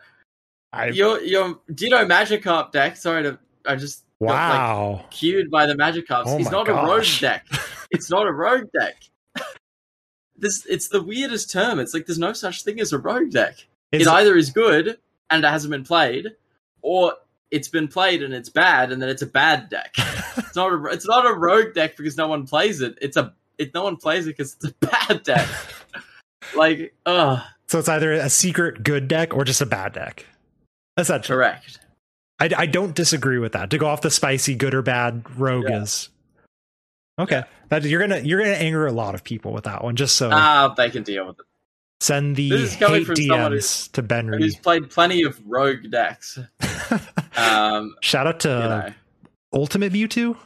[0.74, 2.98] I, your your know Magikarp deck?
[2.98, 5.06] Sorry to I just got, like, wow.
[5.12, 6.24] cued by the Magikarps.
[6.26, 7.46] Oh He's my not a rogue deck.
[7.92, 8.96] It's not a rogue deck.
[10.36, 11.80] this it's the weirdest term.
[11.80, 13.66] It's like there's no such thing as a rogue deck.
[13.94, 14.98] Is- it either is good
[15.30, 16.32] and it hasn't been played,
[16.82, 17.14] or
[17.56, 19.96] it's been played and it's bad, and then it's a bad deck.
[20.38, 22.98] it's not a it's not a rogue deck because no one plays it.
[23.02, 24.74] It's a it no one plays it because it's a
[25.08, 25.48] bad deck.
[26.56, 30.26] like, ugh, so it's either a secret good deck or just a bad deck.
[30.98, 31.36] That's Essentially.
[31.38, 31.80] correct.
[32.40, 33.70] I, I don't disagree with that.
[33.70, 35.82] To go off the spicy good or bad rogue Yeah.
[35.84, 36.10] is
[37.20, 37.44] okay.
[37.70, 39.96] That you're gonna you're gonna anger a lot of people with that one.
[39.96, 41.46] Just so Ah, they can deal with it.
[42.02, 46.38] send the hate DMs to Ben He's played plenty of rogue decks.
[47.38, 48.90] Um, Shout out to you know,
[49.54, 50.38] Ultimate Mewtwo.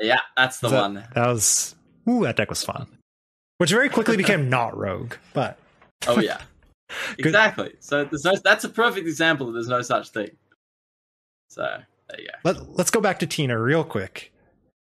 [0.00, 0.94] yeah, that's the that- one.
[1.14, 1.74] That was
[2.08, 2.86] ooh, that deck was fun.
[3.58, 5.58] Which very quickly became not rogue, but
[6.06, 6.40] Oh yeah,
[7.18, 7.74] exactly.
[7.80, 8.34] So there's no.
[8.42, 10.30] That's a perfect example that there's no such thing.
[11.50, 11.62] So
[12.08, 12.32] there you go.
[12.44, 14.32] let, let's go back to Tina real quick.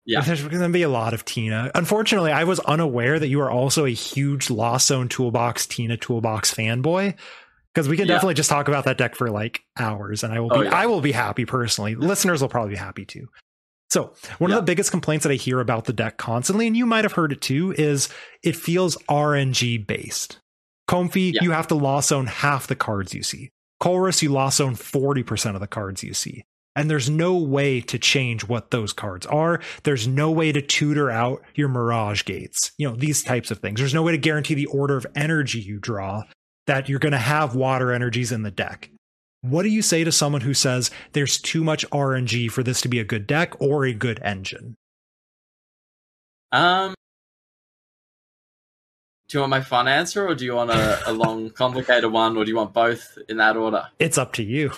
[0.05, 0.21] Yeah.
[0.21, 1.71] There's going to be a lot of Tina.
[1.75, 6.55] Unfortunately, I was unaware that you are also a huge Lost Zone Toolbox Tina Toolbox
[6.55, 7.15] fanboy.
[7.77, 8.15] Because we can Yeah.
[8.15, 10.71] definitely just talk about that deck for like hours, and I will oh, be Oh,
[10.71, 10.75] yeah.
[10.79, 11.95] I will be happy personally.
[11.95, 13.29] Listeners will probably be happy too.
[13.91, 14.57] So one Yeah.
[14.57, 17.13] of the biggest complaints that I hear about the deck constantly, and you might have
[17.13, 18.09] heard it too, is
[18.43, 20.39] it feels RNG based.
[20.89, 23.51] Comfey, you have to lost zone half the cards you see.
[23.79, 26.45] Colress, you lost zone 40% of the cards you see.
[26.75, 29.61] And there's no way to change what those cards are.
[29.83, 32.73] There's no way to tutor out your Mirage gates.
[32.79, 33.81] You know, these types of things.
[33.81, 36.23] There's no way to guarantee the order of energy you draw
[36.67, 38.91] that you're going to have water energies in the deck.
[39.43, 42.89] What do you say to someone who says there's too much RNG for this to
[42.89, 44.75] be a good deck or a good engine?
[46.53, 46.95] Um,
[49.29, 52.37] do you want my fun answer or do you want a, a long, complicated one
[52.37, 53.87] or do you want both in that order?
[53.99, 54.73] It's up to you.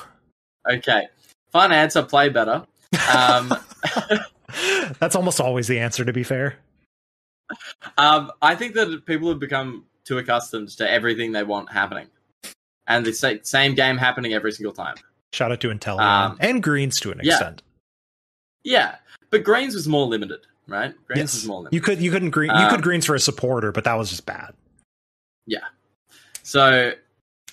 [0.70, 1.09] Okay.
[1.53, 2.66] Fun answer, play better.
[3.14, 3.55] Um,
[4.99, 6.57] That's almost always the answer, to be fair.
[7.99, 12.07] um, I think that people have become too accustomed to everything they want happening.
[12.87, 14.97] And the same game happening every single time.
[15.35, 17.33] Shout out to Intel Um, and Greens to an yeah.
[17.35, 17.63] extent.
[18.65, 18.97] Yeah.
[19.31, 20.95] But Greens was more limited, right?
[21.07, 21.35] Greens Yes.
[21.35, 21.75] was more limited.
[21.75, 24.09] You could you couldn't green you Um, could greens for a supporter, but that was
[24.09, 24.55] just bad.
[25.47, 25.67] Yeah.
[26.43, 26.93] So,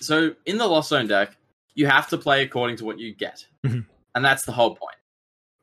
[0.00, 1.36] so in the Lost Zone deck,
[1.74, 3.84] you have to play according to what you get, Mhm.
[4.14, 4.96] and that's the whole point.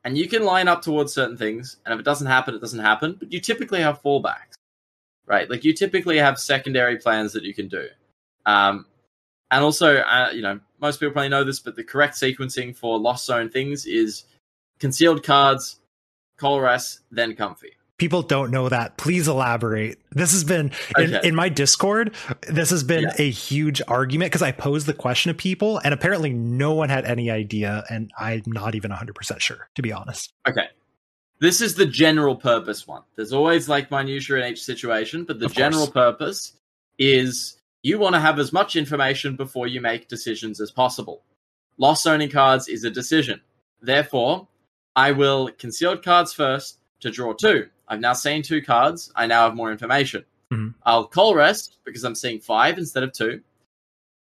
[0.04, 2.78] And you can line up towards certain things, and if it doesn't happen, it doesn't
[2.78, 3.14] happen.
[3.14, 4.53] But you typically have fallbacks,
[5.26, 5.48] right?
[5.48, 7.86] Like you typically have secondary plans that you can do.
[8.46, 8.86] Um,
[9.50, 12.98] and also, uh, you know, most people probably know this, but the correct sequencing for
[12.98, 14.24] Lost Zone things is
[14.80, 15.80] concealed cards,
[16.38, 17.70] Colress, then Comfey.
[17.96, 18.96] People don't know that.
[18.96, 19.98] Please elaborate.
[20.10, 21.28] This has been in, Okay.
[21.28, 22.12] in my Discord.
[22.48, 23.14] This has been Yeah.
[23.18, 27.04] a huge argument because I posed the question to people, and apparently no one had
[27.04, 30.32] any idea, and I'm not even 100 percent sure, to be honest.
[30.48, 30.66] Okay.
[31.40, 33.02] This is the general purpose one.
[33.16, 35.58] There's always like minutia in each situation, but the Of course.
[35.58, 36.52] general purpose
[36.98, 41.22] is you want to have as much information before you make decisions as possible.
[41.76, 43.40] Lost zoning cards is a decision.
[43.82, 44.48] Therefore,
[44.96, 47.68] I will concealed cards first to draw two.
[47.88, 49.12] I've now seen two cards.
[49.16, 50.24] I now have more information.
[50.52, 50.74] Mhm.
[50.84, 53.42] I'll Colress because I'm seeing five instead of two.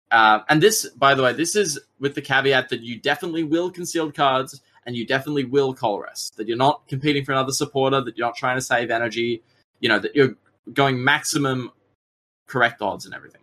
[0.09, 3.70] Uh, and this, by the way, this is with the caveat that you definitely will
[3.70, 6.34] concealed cards and you definitely will Colress.
[6.36, 9.44] That you're not competing for another supporter, that you're not trying to save energy,
[9.80, 10.36] you know, that you're
[10.74, 11.72] going maximum
[12.48, 13.42] correct odds and everything.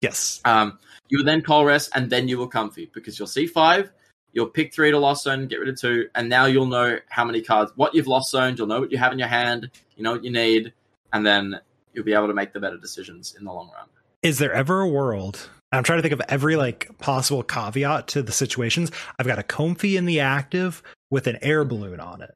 [0.00, 0.40] Yes.
[0.44, 0.78] Um,
[1.08, 3.90] you will then Colress and then you will Comfey because you'll see five,
[4.32, 7.24] you'll pick three to lost zone, get rid of two, and now you'll know how
[7.24, 10.02] many cards, what you've lost zoned, you'll know what you have in your hand, you
[10.02, 10.72] know what you need,
[11.12, 11.60] and then
[11.92, 13.86] you'll be able to make the better decisions in the long run.
[14.22, 15.48] Is there ever a world?
[15.72, 18.90] I'm trying to think of every like possible caveat to the situations.
[19.18, 22.34] I've got a Comfey in the active with an air balloon on it.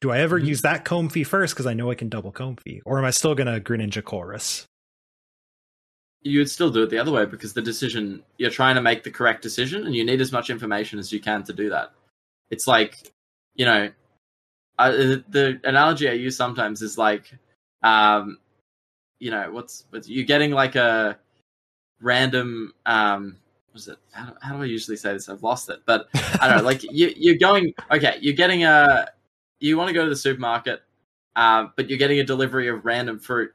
[0.00, 0.46] Do I ever Mhm.
[0.46, 3.34] use that Comfey first because I know I can double Comfey, or am I still
[3.34, 4.66] gonna Greninja Colress?
[6.26, 9.02] you would still do it the other way because the decision you're trying to make
[9.04, 11.92] the correct decision and you need as much information as you can to do that
[12.48, 13.12] it's like
[13.54, 13.90] you know
[14.78, 17.30] I, the- the analogy i use sometimes is like
[17.82, 18.38] um
[19.18, 21.18] you know what's what's you're getting like a
[22.00, 23.36] random um
[23.70, 26.08] what is it how, how do i usually say this i've lost it but
[26.40, 29.06] i don't know like you, you're going okay you're getting a
[29.60, 30.82] you want to go to the supermarket
[31.36, 33.52] uh, but you're getting a delivery of random fruit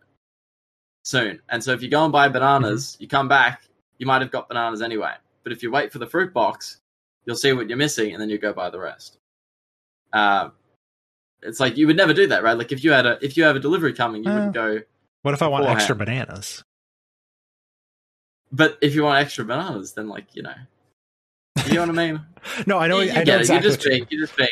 [1.05, 1.39] soon.
[1.49, 3.61] And so if you go and buy bananas, you come back,
[3.99, 5.13] you might have got bananas anyway.
[5.43, 6.79] But if you wait for the fruit box,
[7.25, 9.17] you'll see what you're missing, and then you go buy the rest.
[10.11, 10.49] Uh,
[11.41, 12.57] it's like you would never do that, right?
[12.57, 14.33] Like if you had a if you have a delivery coming, you Uh.
[14.33, 14.81] wouldn't go.
[15.21, 15.79] What if I want Beforehand.
[15.79, 16.63] extra bananas?
[18.52, 20.54] But if you want extra bananas, then like you know,
[21.68, 22.22] you know what I mean?
[22.66, 23.00] No, I know.
[23.00, 23.56] you, you I know exactly.
[23.56, 24.50] You're just being, you're just being,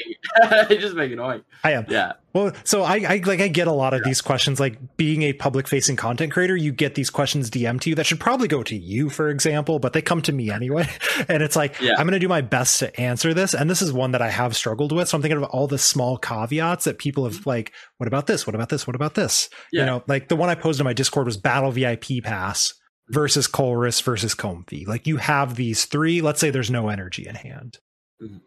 [0.69, 1.43] you're just being annoying.
[1.63, 1.85] I am.
[1.87, 4.59] Yeah, Well, so I, I like I get a lot of these questions.
[4.59, 8.05] Like being a public facing content creator, you get these questions DM to you that
[8.05, 10.87] should probably go to you, for example, but they come to me anyway.
[11.29, 11.93] And it's like Yeah.
[11.97, 13.53] I'm going to do my best to answer this.
[13.53, 15.07] And this is one that I have struggled with.
[15.07, 17.49] So I'm thinking of all the small caveats that people have mm-hmm.
[17.49, 17.73] like.
[17.97, 18.45] What about this?
[18.45, 18.85] What about this?
[18.85, 19.49] What about this?
[19.71, 19.81] Yeah.
[19.81, 22.73] You know, like the one I posed in my Discord was Battle VIP Pass
[23.09, 24.85] versus Colress versus Comfey.
[24.87, 26.21] Like you have these three.
[26.21, 27.77] Let's say there's no energy in hand.
[28.21, 28.41] Mhm.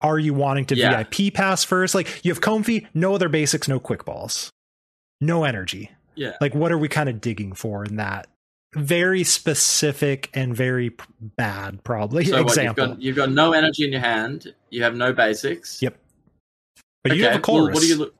[0.00, 1.02] Are you wanting to Yeah.
[1.02, 1.94] VIP pass first?
[1.94, 4.50] Like you have Comfey, no other basics, no quick balls,
[5.20, 5.90] no energy.
[6.14, 6.36] yeah.
[6.40, 8.28] Like what are we kind of digging for in that
[8.74, 12.86] very specific and very p- bad, probably So what, you've example?
[12.88, 14.54] got you've got no energy in your hand.
[14.70, 15.80] You have no basics.
[15.82, 15.96] Yep.
[17.04, 18.14] but you have a well, what do you look?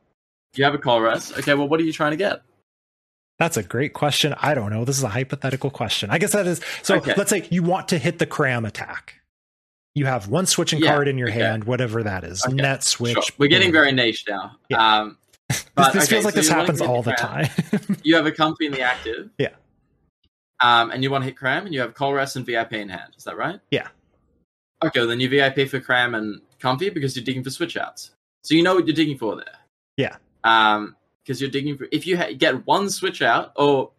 [0.55, 1.37] You have a Colress.
[1.39, 1.55] Okay.
[1.55, 2.43] Well, what are you trying to get?
[3.39, 4.35] That's a great question.
[4.41, 4.85] I don't know.
[4.85, 6.11] This is a hypothetical question.
[6.11, 6.97] I guess that is so.
[6.97, 7.15] Okay.
[7.17, 9.15] Let's say you want to hit the cram attack.
[9.95, 11.41] You have one switching Yeah, card in your okay.
[11.41, 12.45] hand, whatever that is.
[12.45, 13.15] Okay, Net switch.
[13.15, 13.23] Sure.
[13.39, 14.57] We're getting very niche now.
[14.69, 14.99] Yeah.
[15.01, 15.19] Um,
[15.49, 17.47] This, but, this okay, feels like so this happens all the cram.
[17.47, 17.97] time.
[18.03, 19.31] You have a Comfey in the active.
[19.39, 19.55] Yeah.
[20.61, 23.15] Um, and you want to hit cram, and you have Colress and VIP in hand.
[23.17, 23.59] Is that right?
[23.71, 23.89] Yeah.
[24.85, 28.11] Okay, well, then you VIP for cram and Comfey because you're digging for switch outs.
[28.45, 29.55] So you know what you're digging for there.
[29.97, 30.17] Yeah.
[30.45, 30.97] Um,
[31.29, 33.91] because you're digging for if you ha- get one switch out or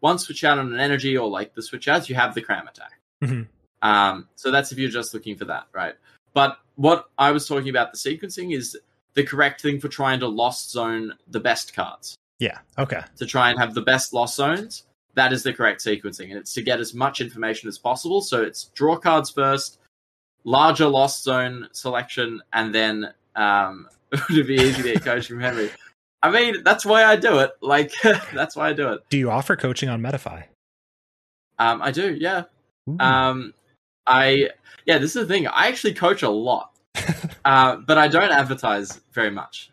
[0.00, 2.66] one switch out on an energy or like the switch outs, you have the cram
[2.66, 2.98] attack.
[3.22, 3.46] Mhm.
[3.82, 5.94] Um, so that's if you're just looking for that, right?
[6.32, 8.78] But what I was talking about the sequencing is
[9.12, 12.16] the correct thing for trying to lost zone the best cards.
[12.38, 12.58] Yeah.
[12.78, 13.02] Okay.
[13.18, 16.30] To try and have the best lost zones, that is the correct sequencing.
[16.30, 18.22] And it's to get as much information as possible.
[18.22, 19.78] So it's draw cards first,
[20.44, 23.86] larger lost zone selection, and then um,
[24.30, 25.70] would be easy to get coaching from Henry.
[26.22, 27.52] I mean, that's why I do it.
[27.60, 29.00] Like, that's why I do it.
[29.08, 30.44] Do you offer coaching on Metafy?
[31.58, 32.44] Um, I do, yeah.
[32.88, 32.96] Ooh.
[32.98, 33.54] Um,
[34.06, 34.50] I
[34.86, 35.46] yeah, this is the thing.
[35.46, 36.72] I actually coach a lot,
[37.44, 39.70] uh, but I don't advertise very much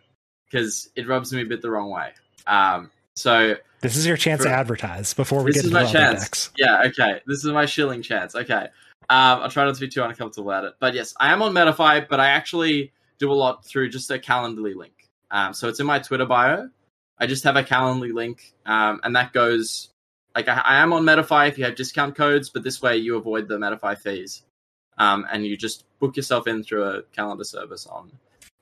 [0.49, 2.11] because it rubs me a bit the wrong way.
[2.45, 5.79] Um, so this is your chance for- to advertise before we this get is into
[5.79, 6.23] my the chance.
[6.23, 6.51] decks.
[6.57, 7.21] Yeah, okay.
[7.25, 8.35] This is my shilling chance.
[8.35, 8.67] Okay.
[9.09, 10.73] Um, I'll try not to be too uncomfortable about it.
[10.79, 14.19] But yes, I am on Metafy, but I actually do a lot through just a
[14.19, 14.96] Calendly link.
[15.32, 16.69] Um, so it's in my Twitter bio.
[17.19, 19.89] I just have a Calendly link, um, and that goes
[20.36, 23.17] like I, I am on Metafy if you have discount codes, but this way you
[23.17, 24.43] avoid the Metafy fees,
[24.97, 28.11] um, and you just book yourself in through a calendar service on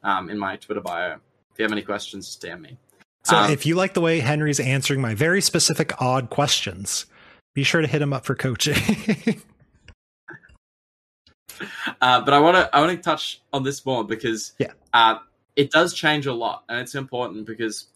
[0.03, 1.13] um, in my Twitter bio.
[1.51, 2.77] If you have any questions, just DM me.
[3.23, 7.05] So Um, if you like the way Henry's answering my very specific odd questions,
[7.53, 8.75] be sure to hit him up for coaching.
[12.01, 14.73] Uh, but I want to I want to touch on this more because Yeah.
[14.93, 15.19] uh,
[15.55, 17.87] it does change a lot, and it's important because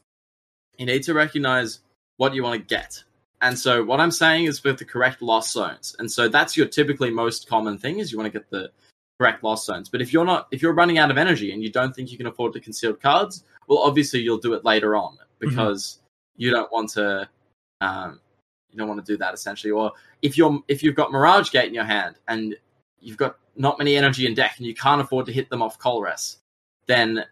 [0.78, 1.80] you need to recognize
[2.18, 3.04] what you want to get.
[3.42, 6.68] And so what I'm saying is with the correct lost zones, and so that's your
[6.68, 8.72] typically most common thing is you want to get the
[9.20, 9.90] correct lost zones.
[9.90, 12.18] But if you're not if you're running out of energy and you don't think you
[12.18, 16.00] can afford the concealed cards, well, obviously you'll do it later on because
[16.36, 17.30] you don't want to.
[17.82, 18.20] Um,
[18.72, 19.72] you don't want to do that essentially.
[19.72, 19.92] Or
[20.22, 22.56] if you're if you've got Mirage Gate in your hand and
[23.00, 25.80] you've got not many energy in deck and you can't afford to hit them off
[25.80, 26.38] Colress,
[26.88, 27.26] then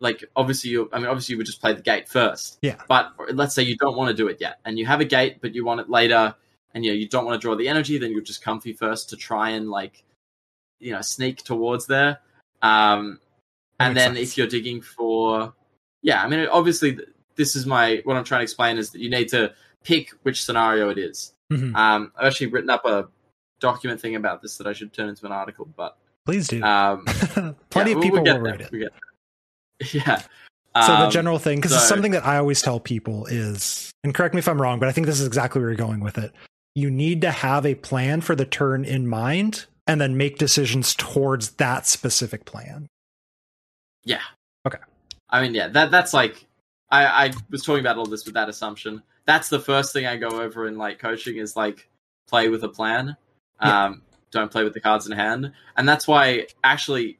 [0.00, 2.58] like obviously you I mean obviously you would just play the gate first.
[2.62, 2.76] Yeah.
[2.88, 5.38] But let's say you don't want to do it yet and you have a gate
[5.40, 6.34] but you want it later
[6.74, 9.08] and you know, you don't want to draw the energy, then you'll just Comfey first
[9.10, 10.04] to try and like
[10.80, 12.20] you know sneak towards there.
[12.62, 13.20] Um
[13.78, 14.30] That and then sense.
[14.30, 15.54] if you're digging for
[16.02, 16.98] yeah, I mean obviously
[17.36, 19.52] this is my what I'm trying to explain is that you need to
[19.84, 21.32] pick which scenario it is.
[21.52, 21.74] Mhm.
[21.76, 23.08] Um, I've actually written up a
[23.60, 26.60] document thing about this that I should turn into an article, but Please do.
[26.62, 27.04] um,
[27.70, 28.40] Plenty yeah, of we'll- people we'll will there.
[28.42, 28.70] read it.
[28.72, 28.88] We'll.
[29.92, 30.20] Yeah.
[30.84, 34.14] So the Um, general thing, because it's something that I always tell people is, and
[34.14, 36.18] correct me if I'm wrong, but I think this is exactly where you're going with
[36.18, 36.32] it.
[36.74, 40.94] You need to have a plan for the turn in mind and then make decisions
[40.94, 42.88] towards that specific plan.
[44.04, 44.20] Yeah.
[44.66, 44.78] Okay.
[45.30, 46.44] I mean, yeah, that that's like
[46.90, 49.02] I, I was talking about all this with that assumption.
[49.24, 51.88] That's the first thing I go over in like coaching is like
[52.28, 53.16] play with a plan.
[53.62, 53.84] Yeah.
[53.86, 57.18] Um, don't play with the cards in hand, and that's why actually,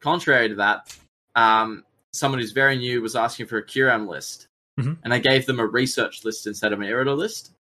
[0.00, 0.96] contrary to that,
[1.34, 4.98] um, someone who's very new was asking for a Curam list, Mhm.
[5.04, 7.52] and I gave them a research list instead of an Irida list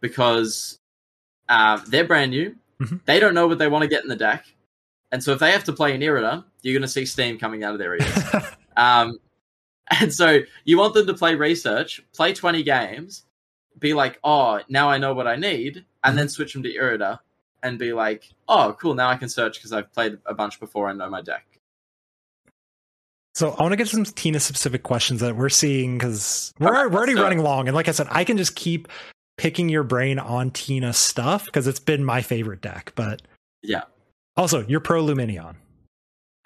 [0.00, 0.78] because
[1.48, 2.56] uh, they're brand new.
[2.80, 3.00] Mhm.
[3.04, 4.44] They don't know what they want to get in the deck.
[5.12, 7.62] And so if they have to play an Irida, you're going to see steam coming
[7.62, 8.02] out of their ears.
[8.76, 9.18] um,
[10.00, 13.24] and so you want them to play research, play 20 games,
[13.78, 17.20] be like, oh, now I know what I need, and then switch them to Irida
[17.62, 20.88] and be like, oh, cool, now I can search because I've played a bunch before
[20.88, 21.55] and know my deck.
[23.36, 26.76] So I want to get some Tina specific questions that we're seeing because we're, Okay,
[26.90, 27.22] we're already let's do it.
[27.22, 27.68] running long.
[27.68, 28.88] And like I said, I can just keep
[29.36, 32.92] picking your brain on Tina stuff because it's been my favorite deck.
[32.96, 33.20] But
[33.62, 33.82] Yeah.
[34.38, 35.56] also, you're pro Lumineon.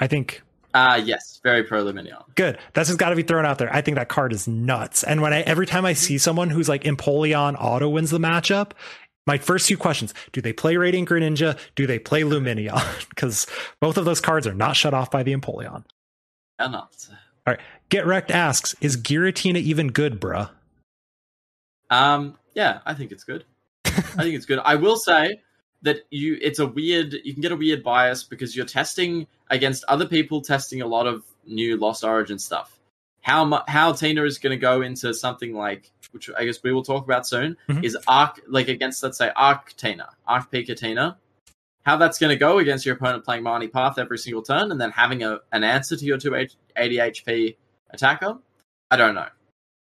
[0.00, 0.42] I think
[0.74, 2.24] Uh, yes, very pro Lumineon.
[2.34, 2.58] good.
[2.74, 3.72] That's just got to be thrown out there.
[3.72, 5.04] I think that card is nuts.
[5.04, 8.72] And when I every time I see someone who's like Empoleon auto wins the matchup,
[9.28, 11.56] my first few questions: Do they play Radiant Greninja?
[11.76, 12.82] Do they play Lumineon?
[13.10, 13.46] Because
[13.80, 15.84] both of those cards are not shut off by the Empoleon.
[16.68, 17.10] No, it's-
[17.88, 20.50] Get Wrecked asks: Is Giratina even good, bruh?
[21.90, 23.44] Um, yeah, I think it's good.
[23.84, 23.90] I
[24.22, 24.60] think it's good.
[24.64, 25.40] I will say
[25.82, 29.82] that you it's a weird you can get a weird bias because you're testing against
[29.88, 32.78] other people testing a lot of new Lost Origin stuff.
[33.22, 36.72] How mu- how Tina is going to go into something like which I guess we
[36.72, 37.82] will talk about soon Mhm.
[37.84, 41.18] is Arc like against let's say Arc Tina, Arc Pika Tina.
[41.82, 44.80] How that's going to go against your opponent playing Marnie Path every single turn and
[44.80, 47.56] then having a, an answer to your 280 HP
[47.90, 48.38] attacker,
[48.90, 49.28] I don't know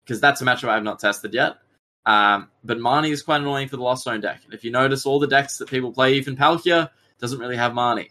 [0.05, 1.57] because that's a matchup I have not tested yet.
[2.05, 4.41] Um, but Marnie is quite annoying for the Lost Zone deck.
[4.45, 6.91] And if you notice, all the decks that people play, even Palkia,
[7.21, 8.11] doesn't really have Marnie.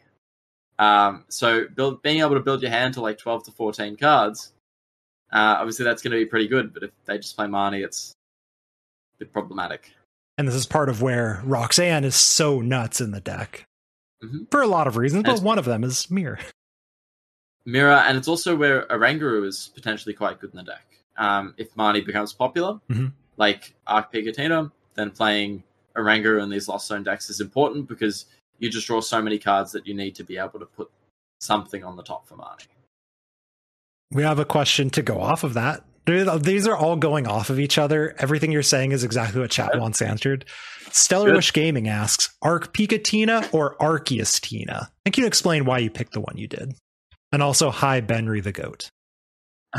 [0.80, 4.54] Um, so build, being able to build your hand to like 12 to 14 cards,
[5.32, 6.74] uh, obviously that's going to be pretty good.
[6.74, 8.14] But if they just play Marnie, it's
[9.16, 9.92] a bit problematic.
[10.38, 13.66] And this is part of where Roxanne is so nuts in the deck
[14.24, 14.50] Mhm.
[14.52, 16.40] for a lot of reasons, but one of them is Mirror.
[17.66, 20.86] Mirror, and it's also where Oranguru is potentially quite good in the deck.
[21.18, 23.14] Um, if Marnie becomes popular, Mhm.
[23.38, 25.64] like Arc Picatina, then playing
[25.96, 28.26] Oranguru in these Lost Zone decks is important because
[28.60, 30.90] you just draw so many cards that you need to be able to put
[31.40, 32.68] something on the top for Marnie.
[34.12, 35.84] We have a question to go off of that.
[36.06, 38.16] These are all going off of each other.
[38.18, 40.46] Everything you're saying is exactly what chat wants answered.
[40.92, 41.36] Stellar Good.
[41.36, 44.90] Wish Gaming asks, Arc Picatina or Arceus Tina?
[44.92, 46.74] I think you explain why you picked the one you did.
[47.32, 48.90] And also, hi, Benry the Goat.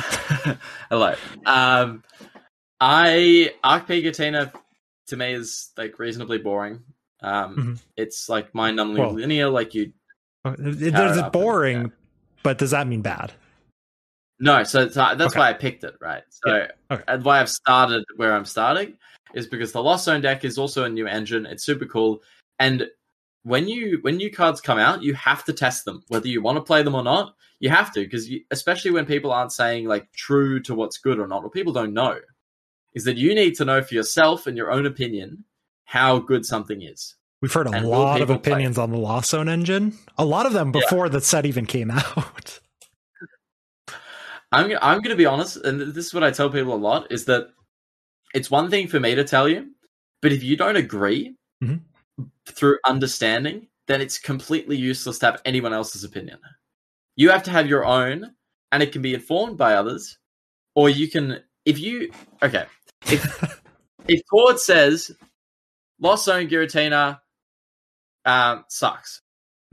[0.88, 1.14] Hello.
[1.44, 2.02] Um,
[2.80, 4.52] I Arc Picatina
[5.08, 6.82] to me is like reasonably boring.
[7.22, 7.74] Um, mm-hmm.
[7.96, 9.92] It's like mind-numbingly well, linear, like you.
[10.44, 11.92] it's there's boring,
[12.42, 13.32] but does that mean bad?
[14.42, 15.38] No, so, so that's okay.
[15.38, 16.24] why I picked it, right?
[16.28, 16.66] So yeah.
[16.90, 17.04] okay.
[17.06, 18.98] and why I've started where I'm starting
[19.34, 21.46] is because the Lost Zone deck is also a new engine.
[21.46, 22.22] It's super cool,
[22.58, 22.88] and
[23.44, 26.56] when you when new cards come out, you have to test them whether you want
[26.56, 27.36] to play them or not.
[27.60, 31.28] You have to because especially when people aren't saying like true to what's good or
[31.28, 32.18] not, or people don't know,
[32.94, 35.44] is that you need to know for yourself and your own opinion
[35.84, 37.14] how good something is.
[37.40, 39.96] We've heard a and lot of opinions on the Lost Zone engine.
[40.18, 41.12] A lot of them before yeah.
[41.12, 42.58] the set even came out.
[44.52, 47.10] I'm I'm going to be honest, and this is what I tell people a lot:
[47.10, 47.48] is that
[48.34, 49.70] it's one thing for me to tell you,
[50.20, 52.24] but if you don't agree mm-hmm.
[52.46, 56.38] through understanding, then it's completely useless to have anyone else's opinion.
[57.16, 58.32] You have to have your own,
[58.70, 60.18] and it can be informed by others,
[60.74, 62.10] or you can if you
[62.42, 62.66] okay
[63.06, 63.60] if
[64.08, 65.10] if Tord says
[66.00, 67.20] Lost Zone Giratina
[68.24, 69.22] um, sucks,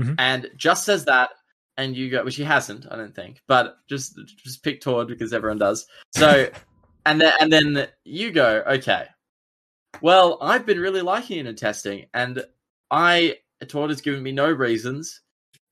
[0.02, 0.14] mm-hmm.
[0.18, 1.32] and just says that
[1.80, 5.32] and you go, which he hasn't, I don't think, but just just pick Tord because
[5.32, 5.88] everyone does.
[6.12, 6.50] So,
[7.06, 9.06] and then and then you go, okay.
[10.02, 12.44] Well, I've been really liking it in testing, and
[12.92, 15.22] I Tord has given me no reasons,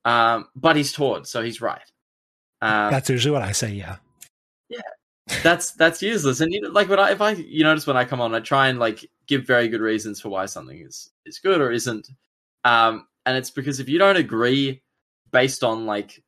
[0.05, 1.81] um, but he's Tord, so he's right.
[2.61, 3.73] Um, that's usually what I say.
[3.73, 3.97] Yeah,
[4.69, 4.79] yeah,
[5.43, 6.39] that's that's useless.
[6.39, 8.39] And you know, like when I if I you notice when I come on, I
[8.39, 12.07] try and like give very good reasons for why something is is good or isn't.
[12.63, 14.81] Um, and it's because if you don't agree
[15.31, 16.23] based on like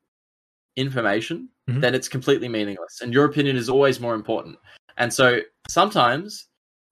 [0.76, 1.80] information, mm-hmm.
[1.80, 3.00] then it's completely meaningless.
[3.02, 4.56] And your opinion is always more important.
[4.96, 6.46] And so sometimes,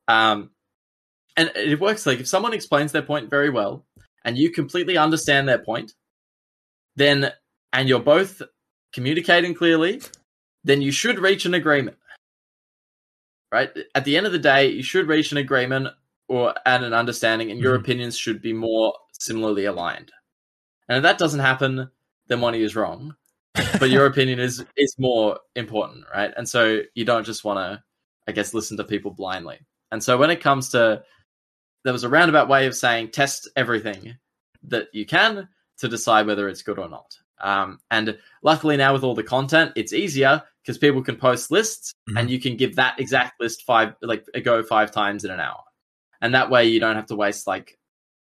[0.09, 0.51] um,
[1.37, 3.87] and it works like if someone explains their point very well
[4.25, 5.93] and you completely understand their point,
[6.97, 7.33] then,
[7.73, 8.43] and you're both
[8.93, 10.03] communicating clearly,
[10.65, 11.97] then you should reach an agreement.
[13.53, 13.71] Right?
[13.95, 15.89] At the end of the day, you should reach an agreement
[16.29, 17.85] or and an understanding, and your mm-hmm.
[17.85, 20.13] opinions should be more similarly aligned.
[20.89, 21.91] And if that doesn't happen,
[22.29, 23.15] then money is wrong.
[23.79, 26.33] But your opinion is is more important, right?
[26.37, 27.83] And so you don't just want to,
[28.27, 29.59] I guess, listen to people blindly.
[29.91, 31.03] And so when it comes to,
[31.85, 34.17] there was a roundabout way of saying test everything
[34.65, 35.49] that you can
[35.79, 37.17] to decide whether it's good or not.
[37.41, 41.93] Um, and luckily now with all the content, it's easier because people can post lists
[42.09, 42.19] mm-hmm.
[42.19, 45.41] and you can give that exact list five like a go five times in an
[45.41, 45.63] hour.
[46.21, 47.79] And that way you don't have to waste like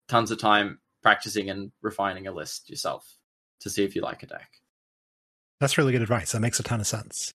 [0.09, 3.07] tons of time practicing and refining a list yourself
[3.65, 4.49] to see if you like a deck.
[5.59, 6.31] That's really good advice.
[6.31, 7.33] That makes a ton of sense.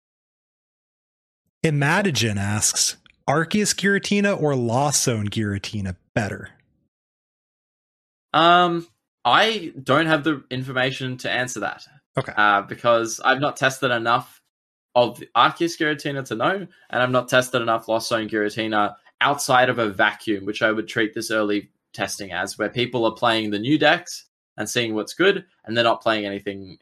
[1.65, 2.97] Imadigen asks,
[3.29, 6.51] Arceus Giratina or Lost Zone Giratina better?
[8.33, 8.87] Um,
[9.25, 11.85] I don't have the information to answer that.
[12.17, 12.33] Okay.
[12.37, 14.41] Uh, because I've not tested enough
[14.95, 19.69] of the Arceus Giratina to know, and I've not tested enough Lost Zone Giratina outside
[19.69, 23.51] of a vacuum, which I would treat this early testing as, where people are playing
[23.51, 24.27] the new decks
[24.57, 26.79] and seeing what's good, and they're not playing anything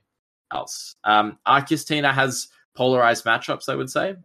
[0.52, 0.96] else.
[1.04, 4.16] Um, Arceus Tina has polarized matchups, I would say.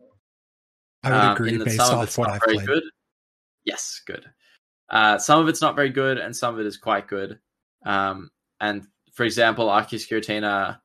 [1.04, 2.68] I would um, agree based off what I've very played.
[2.68, 2.84] Good.
[3.66, 4.26] Yes, good.
[4.90, 7.40] Uh, some of it's not very good, and some of it is quite good.
[7.86, 8.30] Um,
[8.60, 10.80] and for example, Arceus Giratina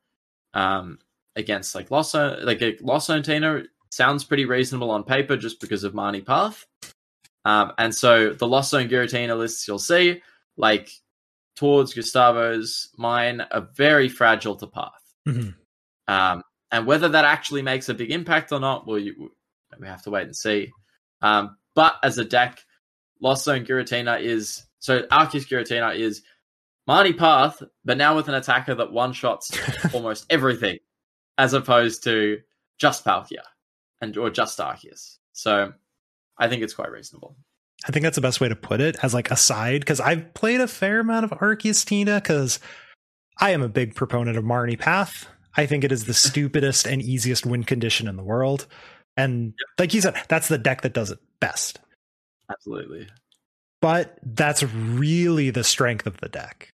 [0.55, 0.99] um,
[1.37, 5.85] against like Lost like a Lost Zone Tina sounds pretty reasonable on paper just because
[5.85, 6.67] of Marnie Path.
[7.45, 10.21] Um, and so the Lost Zone Giratina lists you'll see,
[10.57, 10.91] like
[11.59, 14.93] Tord's Gustavo's, mine are very fragile to path.
[15.27, 15.51] Mm-hmm.
[16.07, 19.33] Um, and whether that actually makes a big impact or not, well, you,
[19.81, 20.71] we have to wait and see.
[21.21, 22.61] Um, but as a deck,
[23.21, 26.23] Lost Zone Giratina is so Arceus Giratina is
[26.89, 29.51] Marnie Path, but now with an attacker that one shots
[29.93, 30.79] almost everything,
[31.39, 32.39] as opposed to
[32.79, 33.43] just Palkia
[34.01, 35.17] and or just Arceus.
[35.33, 35.73] So
[36.39, 37.37] I think it's quite reasonable.
[37.87, 40.35] I think that's the best way to put it as like a side because I've
[40.35, 42.59] played a fair amount of Arceus Tina because
[43.39, 45.29] I am a big proponent of Marnie Path.
[45.57, 48.67] I think it is the stupidest and easiest win condition in the world.
[49.17, 51.81] And like you said, that's the deck that does it best.
[52.51, 53.09] Absolutely.
[53.81, 56.71] But that's really the strength of the deck.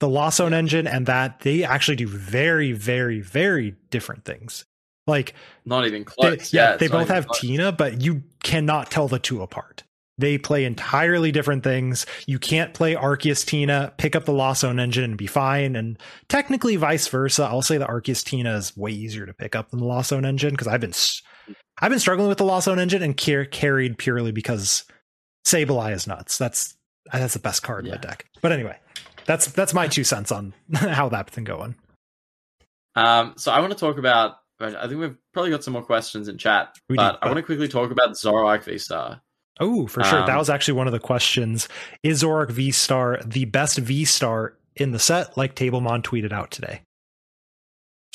[0.00, 4.64] The Lost Zone engine and that they actually do very, very, very different things.
[5.06, 6.50] Like not even close.
[6.50, 7.40] They, yeah, yeah they both have close.
[7.40, 9.82] Tina, but you cannot tell the two apart
[10.20, 12.06] They play entirely different things.
[12.26, 15.76] You can't play Arceus Tina, pick up the Lost Zone engine and be fine.
[15.76, 15.98] And
[16.28, 17.44] technically vice versa.
[17.44, 20.24] I'll say the Arceus Tina is way easier to pick up than the Lost Zone
[20.24, 20.94] engine because I've been
[21.80, 24.84] I've been struggling with the Lost Zone engine and car- carried purely because
[25.46, 26.38] Sableye is nuts.
[26.38, 26.76] That's
[27.12, 27.94] that's the best card yeah.
[27.94, 28.26] in the deck.
[28.42, 28.78] But anyway,
[29.24, 31.74] that's that's my two cents on how that's been going.
[32.94, 34.36] Um, so I want to talk about.
[34.62, 37.28] I think we've probably got some more questions in chat, we but do, but I
[37.28, 39.22] want to quickly talk about Zoroark V Star.
[39.58, 40.20] Oh, for sure.
[40.20, 41.68] Um, that was actually one of the questions.
[42.02, 46.50] Is Zoroark V Star the best V Star in the set, like Tablemon tweeted out
[46.50, 46.82] today?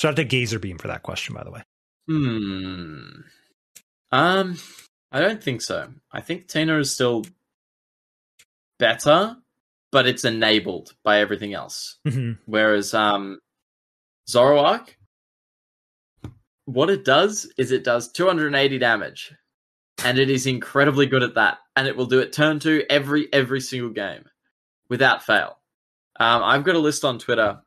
[0.00, 1.62] Shout out to Gazer Beam for that question, by the way.
[2.08, 3.22] Hmm.
[4.12, 4.56] Um,
[5.12, 5.88] I don't think so.
[6.12, 7.24] I think Tina is still
[8.78, 9.36] better,
[9.92, 11.96] but it's enabled by everything else.
[12.06, 12.32] Mm-hmm.
[12.46, 13.40] Whereas um,
[14.28, 14.88] Zoroark,
[16.66, 19.32] what it does is it does 280 damage,
[20.06, 23.32] and it is incredibly good at that, and it will do it turn two every
[23.32, 24.24] every single game
[24.88, 25.58] without fail.
[26.18, 27.60] Um, I've got a list on Twitter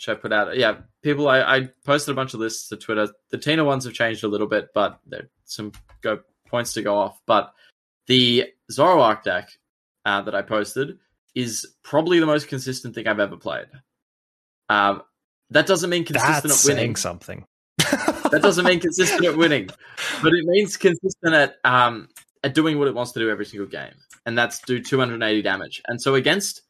[0.00, 0.56] which I put out.
[0.56, 3.06] Yeah, people, I, I posted a bunch of lists to Twitter.
[3.28, 6.96] The Tina ones have changed a little bit, but there's some go points to go
[6.96, 7.20] off.
[7.26, 7.52] But
[8.06, 9.50] the Zoroark deck
[10.06, 10.96] uh, that I posted
[11.34, 13.66] is probably the most consistent thing I've ever played.
[14.70, 15.02] Um,
[15.50, 16.96] that doesn't mean consistent That's at winning.
[16.96, 17.44] something.
[18.30, 19.68] That doesn't mean consistent at winning,
[20.22, 22.08] but it means consistent at um,
[22.42, 23.94] at doing what it wants to do every single game,
[24.26, 25.82] and that's do 280 damage.
[25.86, 26.62] And so against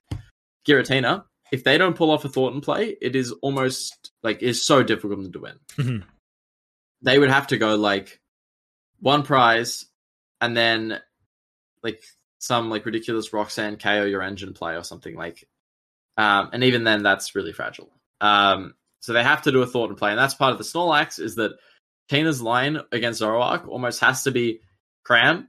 [0.66, 4.82] Giratina, if they don't pull off a Thornton play, it is almost like it's so
[4.82, 5.58] difficult to win.
[5.76, 6.08] Mm-hmm.
[7.02, 8.20] They would have to go like
[9.00, 9.86] one prize
[10.40, 11.00] and then
[11.82, 12.02] like
[12.38, 15.46] some like ridiculous Roxanne KO your engine play or something like
[16.16, 17.90] um, and even then that's really fragile.
[18.20, 21.18] Um, so they have to do a Thornton play, and that's part of the Snorlax
[21.18, 21.52] is that
[22.08, 24.60] Tina's line against Zoroark almost has to be
[25.04, 25.48] Cram,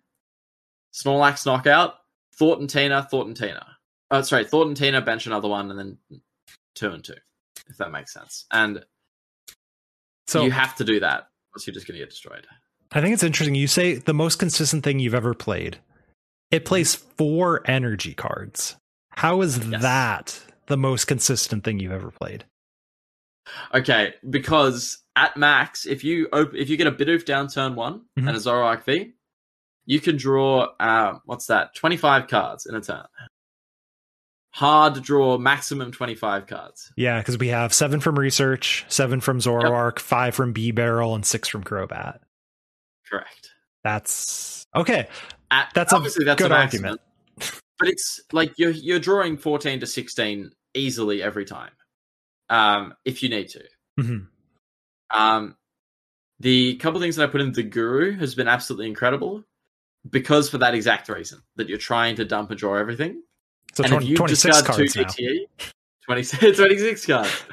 [0.93, 1.95] Snorlax knockout,
[2.36, 3.66] Thornton Tina, Thornton Tina.
[4.10, 6.22] Oh, sorry, Thornton Tina, bench another one, and then
[6.76, 7.16] two and two,
[7.70, 8.45] if that makes sense.
[8.52, 8.84] And
[10.28, 12.47] so you have to do that, or you're just going to get destroyed.
[12.91, 13.56] I think it's interesting.
[13.56, 15.80] You say the most consistent thing you've ever played.
[16.52, 18.76] It plays four energy cards.
[19.12, 19.82] How is yes.
[19.82, 22.45] that the most consistent thing you've ever played?
[23.74, 28.02] Okay, because at max, if you op- if you get a Bidoof down turn one
[28.18, 28.28] mm-hmm.
[28.28, 29.14] and a Zoroark V,
[29.86, 31.76] you can draw uh, what's that?
[31.76, 33.06] Twenty five cards in a turn
[34.52, 36.91] hard to draw maximum 25 cards.
[36.95, 39.99] Yeah, because we have seven from research, seven from Zoroark, yep.
[39.99, 42.20] five from Bibarel, and six from Crobat.
[43.10, 43.52] Correct.
[43.84, 45.08] That's okay.
[45.49, 47.02] At, that's obviously that's good argument.
[47.80, 51.72] But it's like you're you're drawing 14 to 16 easily every time.
[52.52, 53.64] Um, if you need to.
[53.99, 55.18] Mm-hmm.
[55.18, 55.56] Um,
[56.39, 59.43] the couple things that I put in the Guru has been absolutely incredible
[60.10, 63.24] because for that exact reason that you're trying to dump and draw everything.
[63.74, 65.47] So and 20, if you 26 cards two
[66.06, 66.24] 20,
[66.54, 67.43] 26 cards.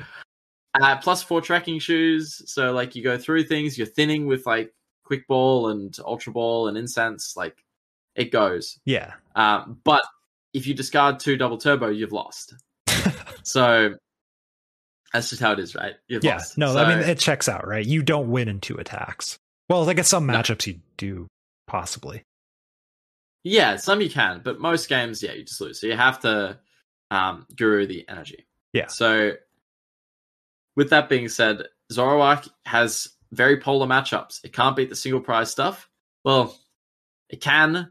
[0.80, 2.42] Uh, plus four tracking shoes.
[2.46, 4.72] So like you go through things, you're thinning with like
[5.04, 7.36] quick ball and ultra ball and incense.
[7.36, 7.64] Like
[8.14, 8.78] it goes.
[8.84, 9.14] Yeah.
[9.36, 10.02] Um, but
[10.54, 12.54] if you discard two double turbo, you've lost.
[13.42, 13.94] so
[15.12, 15.94] that's just how it is, right?
[16.08, 16.34] You've yeah.
[16.34, 16.58] Lost.
[16.58, 17.84] No, so, I mean it checks out, right?
[17.84, 19.38] You don't win in two attacks.
[19.68, 20.72] Well, I guess some matchups no.
[20.72, 21.26] you do
[21.66, 22.22] possibly.
[23.44, 25.80] Yeah, some you can, but most games, yeah, you just lose.
[25.80, 26.58] So you have to
[27.10, 28.46] um, guru the energy.
[28.72, 28.88] Yeah.
[28.88, 29.32] So
[30.76, 34.44] with that being said, Zoroark has very polar matchups.
[34.44, 35.88] It can't beat the single prize stuff.
[36.24, 36.56] Well,
[37.28, 37.90] it can,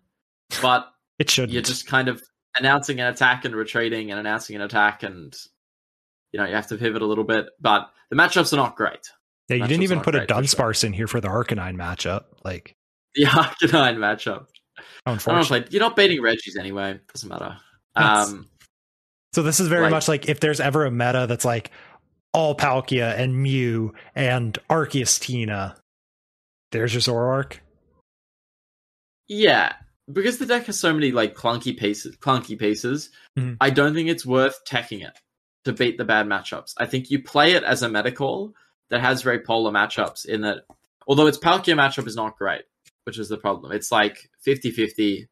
[0.61, 1.51] but it should.
[1.51, 2.21] You're just kind of
[2.57, 5.35] announcing an attack and retreating and announcing an attack, and
[6.31, 7.47] you know you have to pivot a little bit.
[7.59, 9.09] But the matchups are not great.
[9.49, 10.87] Yeah, you didn't even put a Dunsparce sure.
[10.87, 12.25] in here for the Arcanine matchup.
[12.43, 12.75] Like
[13.15, 14.47] the Arcanine matchup.
[15.05, 16.99] Unfortunately, you're not beating Regis anyway.
[17.13, 17.57] Doesn't matter.
[17.95, 18.47] Um,
[19.33, 21.71] so this is very like, much like if there's ever a meta that's like
[22.33, 25.75] all Palkia and Mew and Arceus Tina,
[26.71, 27.57] there's your Zoroark.
[29.27, 29.73] Yeah,
[30.11, 33.09] because the deck has so many like clunky pieces, clunky pieces.
[33.37, 33.55] Mm-hmm.
[33.59, 35.17] I don't think it's worth teching it
[35.67, 36.73] to beat the bad matchups.
[36.77, 38.53] I think you play it as a meta call
[38.89, 40.25] that has very polar matchups.
[40.25, 40.63] In that,
[41.07, 42.63] although its Palkia matchup is not great,
[43.03, 43.71] which is the problem.
[43.71, 45.27] It's like 50 50.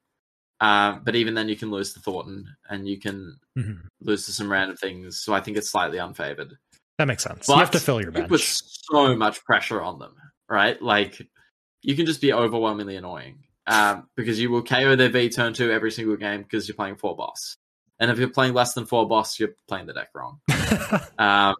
[0.61, 3.88] Um, but even then, you can lose to Thornton and you can mm-hmm.
[4.01, 5.21] lose to some random things.
[5.21, 6.53] So I think it's slightly unfavored.
[6.97, 7.47] That makes sense.
[7.47, 8.29] But you have to fill your bench.
[8.29, 10.15] Put so much pressure on them,
[10.49, 10.81] right?
[10.81, 11.21] Like
[11.81, 15.71] you can just be overwhelmingly annoying um, because you will KO their V turn two
[15.71, 17.57] every single game because you're playing four boss.
[17.99, 20.39] And if you're playing less than four boss, you're playing the deck wrong.
[21.17, 21.55] um,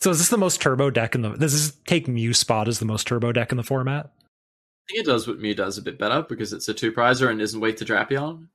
[0.00, 1.30] so is this the most turbo deck in the?
[1.30, 4.06] Does this take Mew spot as the most turbo deck in the format?
[4.06, 7.30] I think it does what Mew does a bit better because it's a two prizer
[7.30, 8.48] and isn't weak to Drapion.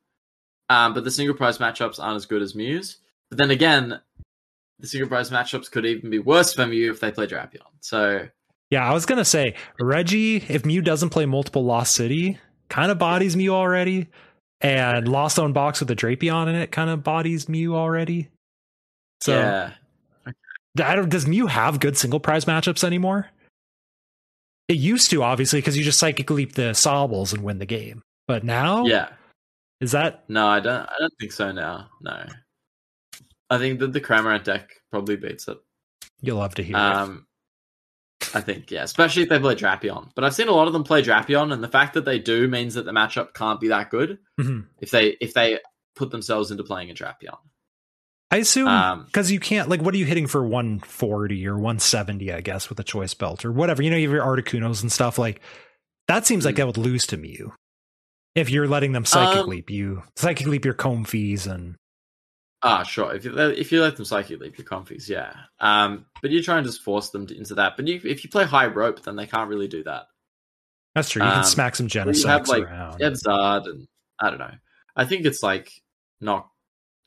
[0.70, 2.98] Um, but the single prize matchups aren't as good as Mew's.
[3.30, 4.00] But then again,
[4.78, 7.66] the single prize matchups could even be worse for Mew if they play Drapion.
[7.82, 8.28] So
[8.70, 12.38] Yeah, I was gonna say Regi, if Mew doesn't play multiple Lost City,
[12.70, 14.08] kind of bodies Mew already.
[14.62, 18.28] And Lost Zone Box with a Drapion in it kind of bodies Mew already.
[19.22, 19.72] So yeah,
[20.84, 23.28] I don't, does Mew have good single prize matchups anymore?
[24.68, 28.02] It used to, obviously, because you just psychic leap the Sobbles and win the game.
[28.28, 29.10] But now, yeah.
[29.82, 30.86] is that No, I don't.
[30.88, 31.90] I don't think so now.
[32.02, 32.24] No,
[33.50, 35.58] I think that the Cramorant deck probably beats it.
[36.22, 36.76] you'll love to hear?
[36.76, 36.80] it.
[36.80, 37.26] Um,
[38.34, 40.10] I think yeah, especially if they play Drapion.
[40.16, 42.48] But I've seen a lot of them play Drapion, and the fact that they do
[42.48, 44.66] means that the matchup can't be that good Mhm.
[44.80, 45.60] if they if they
[45.96, 47.38] put themselves into playing a Drapion.
[48.32, 52.32] I assume Um, because you can't like what are you hitting for 140 or 170
[52.32, 54.92] i guess with a choice belt or whatever you know you have your articunos and
[54.92, 55.42] stuff like
[56.08, 56.60] that seems like Hmm.
[56.60, 57.54] that would lose to Mew
[58.36, 61.76] if you're letting them psychic Um, leap you psychic leap your Comfeys and
[62.62, 63.14] Ah, sure.
[63.14, 65.34] If you if you let them psychic leap your Comfeys, yeah.
[65.60, 67.78] Um, but you try and just force them to, into that.
[67.78, 70.08] But you, if you play high rope, then they can't really do that.
[70.94, 73.88] that's true you can Um, smack some you have, like, around and
[74.20, 74.54] I don't know.
[74.96, 75.72] I think it's like
[76.20, 76.50] not.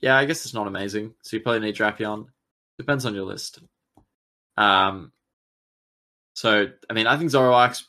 [0.00, 1.14] Yeah, I guess it's not amazing.
[1.22, 2.26] So you probably need Drapion.
[2.78, 3.60] Depends on your list.
[4.56, 5.12] Um.
[6.34, 7.86] So I mean, I think Zoroark's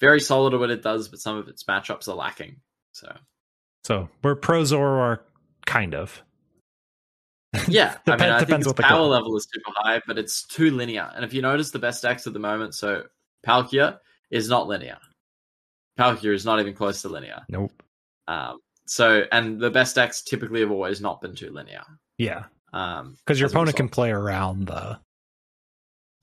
[0.00, 2.60] very solid at what it does, but some of its matchups are lacking.
[2.92, 3.16] So
[3.82, 5.20] so we're pro Zoroark
[5.66, 6.22] kind of
[7.68, 10.70] yeah, I mean, I think its the power level is super high, but it's too
[10.70, 11.10] linear.
[11.14, 13.04] And if you notice, the best decks at the moment, so
[13.46, 13.98] Palkia
[14.30, 14.98] is not linear.
[15.98, 17.42] Palkia is not even close to linear.
[17.48, 17.72] nope
[18.26, 21.82] Um, so, and the best decks typically have always not been too linear.
[22.18, 24.98] yeah Um, because your opponent can play around the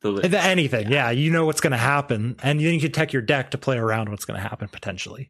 [0.01, 0.33] the list.
[0.33, 1.11] anything yeah.
[1.11, 3.77] you know what's going to happen and then you can tech your deck to play
[3.77, 5.29] around what's going to happen potentially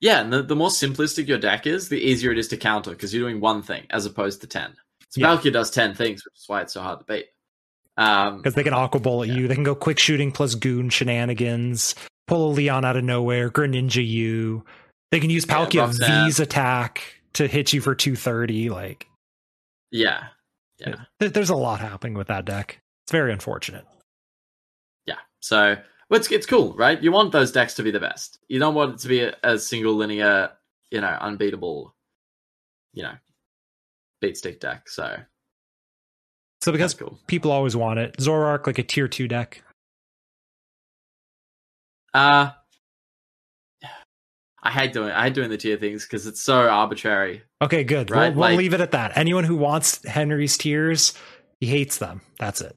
[0.00, 2.90] Yeah, and the, the more simplistic your deck is, the easier it is to counter
[2.90, 4.76] because you're doing one thing as opposed to ten.
[5.10, 5.26] So Yeah.
[5.36, 7.26] Palkia does ten things, which is why it's so hard to beat.
[7.96, 9.34] Um, because they can aqua bowl at Yeah.
[9.34, 9.48] you.
[9.48, 11.94] They can go quick shooting plus goon shenanigans,
[12.26, 14.64] pull a Leon out of nowhere, Greninja you.
[15.10, 16.26] They can use Yeah, Palkia Roxanne.
[16.26, 17.02] V's attack
[17.34, 18.70] to hit you for 230.
[18.70, 19.06] Like,
[19.90, 20.28] yeah,
[20.78, 21.04] yeah.
[21.18, 22.80] there- there's a lot happening with that deck.
[23.04, 23.84] It's very unfortunate.
[25.06, 25.18] Yeah.
[25.40, 25.76] So
[26.08, 27.00] well, it's it's cool, right?
[27.02, 28.38] You want those decks to be the best.
[28.48, 30.52] You don't want it to be a, a single linear,
[30.90, 31.94] you know, unbeatable,
[32.92, 33.14] you know,
[34.20, 34.88] beat stick deck.
[34.88, 35.16] So
[36.62, 37.18] So because cool.
[37.26, 39.62] people always want it, Zoroark like a tier two deck.
[42.12, 42.50] Uh
[44.62, 47.42] I hate doing I hate doing the tier things because it's so arbitrary.
[47.62, 48.10] Okay, good.
[48.10, 49.16] Right, we'll, we'll like- leave it at that.
[49.16, 51.14] Anyone who wants Henry's tiers,
[51.60, 52.20] he hates them.
[52.38, 52.74] That's it.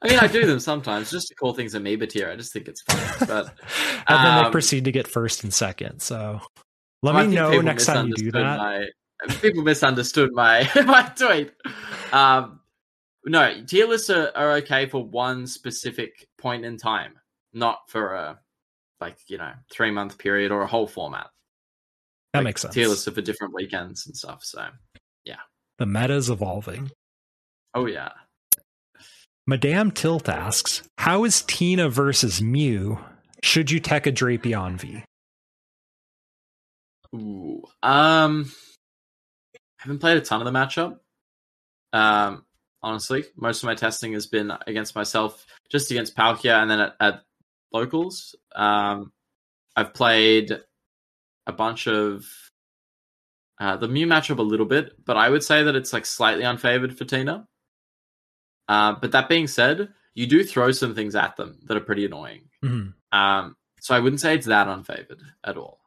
[0.00, 2.30] I mean, I do them sometimes just to call things amoeba tier.
[2.30, 2.98] I just think it's fun.
[3.28, 3.46] But
[4.08, 6.00] and then they um, proceed to get first and second.
[6.00, 6.40] So
[7.02, 8.58] let I me know next time you do that.
[8.58, 8.86] My,
[9.40, 11.52] people misunderstood my my tweet.
[12.12, 12.60] Um,
[13.24, 17.14] no, tier lists are, are okay for one specific point in time,
[17.52, 18.38] not for a
[19.00, 21.28] like you know three month period or a whole format.
[22.32, 22.74] That Like, makes sense.
[22.74, 24.44] Tier lists are for different weekends and stuff.
[24.44, 24.66] So,
[25.24, 25.36] yeah,
[25.78, 26.90] The meta's evolving.
[27.74, 28.10] oh yeah,
[29.46, 32.98] Madame Tilt asks, "How is Tina versus Mew?
[33.42, 35.02] Should you tech a Drapion V?"
[37.14, 37.62] Ooh.
[37.82, 38.50] Um,
[39.78, 40.98] I haven't played a ton of the matchup.
[41.92, 42.44] Um,
[42.82, 46.96] honestly, most of my testing has been against myself, just against Palkia, and then at,
[47.00, 47.22] at
[47.72, 48.34] locals.
[48.54, 49.12] Um,
[49.76, 50.58] I've played
[51.46, 52.26] a bunch of
[53.60, 56.44] uh, the Mew matchup a little bit, but I would say that it's like slightly
[56.44, 57.46] unfavored for Tina.
[58.68, 62.04] Uh, but that being said, you do throw some things at them that are pretty
[62.04, 62.48] annoying.
[62.62, 62.92] Mhm.
[63.12, 65.80] Um, so I wouldn't say it's that unfavored at all.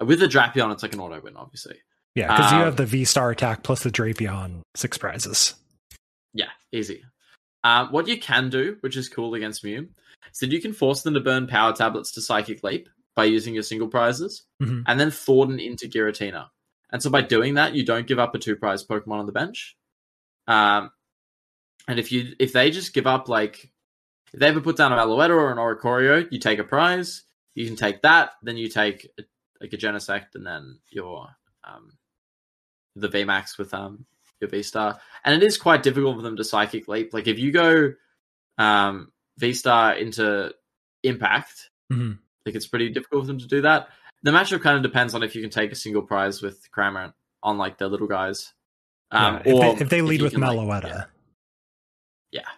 [0.00, 1.78] With the Drapion, it's like an auto win, obviously.
[2.14, 5.54] Yeah, because you Um, have the V Star attack plus the Drapion six prizes.
[6.34, 7.04] Yeah, easy.
[7.62, 9.88] Um, what you can do, which is cool against Mew,
[10.32, 13.54] is that you can force them to burn power tablets to Psychic Leap by using
[13.54, 14.84] your single prizes, Mhm.
[14.86, 16.48] and then Thornton into Giratina.
[16.90, 19.32] And so by doing that, you don't give up a two prize Pokemon on the
[19.32, 19.76] bench.
[20.48, 20.90] Um,
[21.86, 23.70] and if you if they just give up like
[24.32, 27.24] if they ever put down a Meloetta or an Oricorio, you take a prize.
[27.54, 29.24] You can take that, then you take a,
[29.60, 31.28] like a Genesect, and then your
[31.64, 31.92] um,
[32.96, 34.04] the VMAX with um
[34.40, 34.98] your V Star.
[35.24, 37.12] And it is quite difficult for them to psychic leap.
[37.14, 37.92] Like if you go
[38.58, 40.52] um V Star into
[41.02, 42.18] Impact, Mhm.
[42.46, 43.88] like it's pretty difficult for them to do that.
[44.22, 47.14] The matchup kind of depends on if you can take a single prize with Cramorant
[47.42, 48.52] on like the little guys.
[49.10, 51.04] Um, Yeah, if, or they, if they lead you with can, like, Meloetta, yeah.
[52.32, 52.48] Yeah.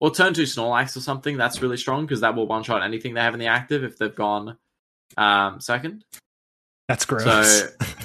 [0.00, 1.36] Or turn two Snorlax or something.
[1.36, 3.96] That's really strong because that will one shot anything they have in the active if
[3.96, 4.56] they've gone
[5.16, 6.04] um, second.
[6.88, 7.24] That's gross.
[7.24, 7.68] So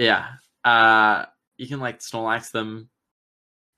[0.00, 0.26] yeah,
[0.64, 1.26] uh,
[1.58, 2.88] you can like Snorlax them,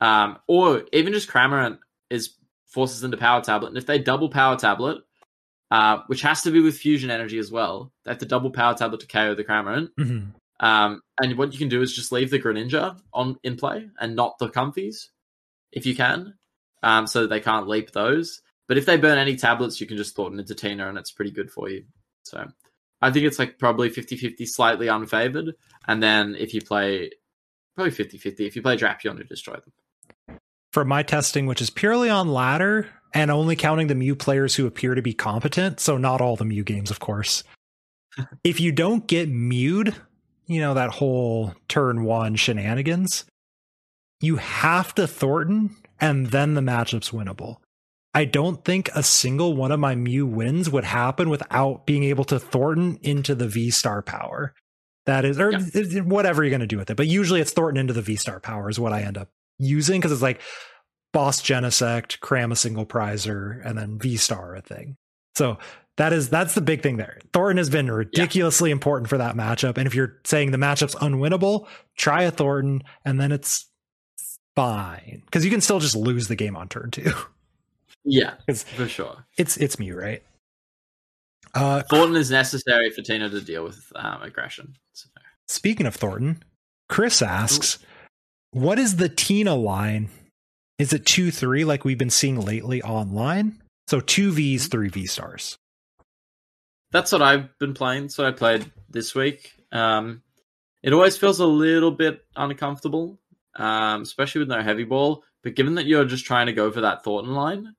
[0.01, 1.79] um, or even just Cramorant
[2.11, 2.35] is
[2.67, 5.03] forces into Power Tablet, and if they double Power Tablet,
[5.73, 8.75] uh, which has to be with Fusion Energy as well, they have to double Power
[8.75, 9.89] Tablet to KO the Cramorant.
[9.99, 10.33] Mhm.
[10.61, 14.15] Um, and what you can do is just leave the Greninja on in play and
[14.15, 15.09] not the Comfeys,
[15.73, 16.35] if you can,
[16.85, 18.43] um, so that they can't leap those.
[18.69, 21.33] But if they burn any tablets, you can just Thornton into Tina, and it's pretty
[21.33, 21.85] good for you.
[22.23, 22.47] So
[23.03, 25.53] I think it's like probably 50-50, slightly unfavored.
[25.89, 27.11] And then if you play
[27.75, 30.39] probably 50-50, if you play Drapion to destroy them.
[30.73, 34.67] For my testing, which is purely on ladder and only counting the Mew players who
[34.67, 37.45] appear to be competent, so not all the Mew games, of course.
[38.45, 39.95] if you don't get mewed,
[40.47, 43.25] you know, that whole turn one shenanigans,
[44.21, 47.57] you have to Thornton and then the matchup's winnable.
[48.15, 52.25] I don't think a single one of my Mew wins would happen without being able
[52.25, 54.55] to Thornton into the V star power.
[55.07, 56.01] That is, or Yeah.
[56.03, 56.97] whatever you're going to do with it.
[56.97, 59.99] But usually it's Thornton into the V star power is what I end up using
[60.01, 60.41] because it's like
[61.13, 64.97] boss Genesect, cram a single prizer, and then V star a thing.
[65.35, 65.59] So
[65.97, 67.19] that is that's the big thing there.
[67.33, 69.77] Thornton has been ridiculously important for that matchup.
[69.79, 71.67] And if you're saying the matchup's unwinnable,
[71.97, 73.67] try a Thornton, and then it's
[74.55, 77.13] fine because you can still just lose the game on turn two.
[78.05, 78.35] Yeah,
[78.77, 79.25] for sure.
[79.39, 80.23] it's it's Mew, right?
[81.55, 84.75] Uh, Thornton is necessary for Tina to deal with um, aggression.
[84.93, 85.09] So,
[85.49, 86.43] Speaking of Thornton,
[86.89, 87.79] Chris asks,
[88.53, 90.09] "What is the Tina line?
[90.79, 93.63] Is it two three like we've been seeing lately online?
[93.89, 95.57] So two V's, three V stars.
[96.93, 98.09] that's what I've been playing.
[98.09, 99.53] So I played this week.
[99.73, 100.23] Um,
[100.83, 103.19] it always feels a little bit uncomfortable,
[103.57, 105.23] um, especially with no heavy ball.
[105.43, 107.75] But given that you're just trying to go for that Thornton line,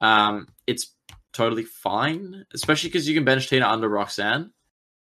[0.00, 0.94] um, it's
[1.32, 2.44] totally fine.
[2.54, 4.52] Especially because you can bench Tina under Roxanne.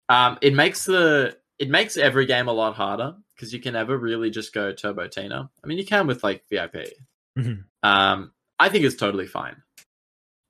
[0.08, 3.96] Um, it makes the it makes every game a lot harder because you can never
[3.96, 5.50] really just go Turbo Tina.
[5.62, 6.92] I mean, you can with like VIP.
[7.38, 7.64] Mhm.
[7.82, 9.56] Um, I think it's totally fine.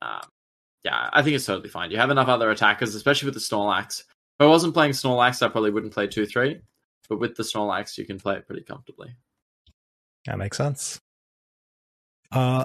[0.03, 0.23] Um,
[0.85, 1.91] yeah, I think it's totally fine.
[1.91, 4.01] You have enough other attackers, especially with the Snorlax.
[4.01, 6.61] If I wasn't playing Snorlax, I probably wouldn't play 2 3.
[7.09, 9.15] But with the Snorlax, you can play it pretty comfortably.
[10.27, 11.01] That makes sense.
[12.33, 12.65] Uh,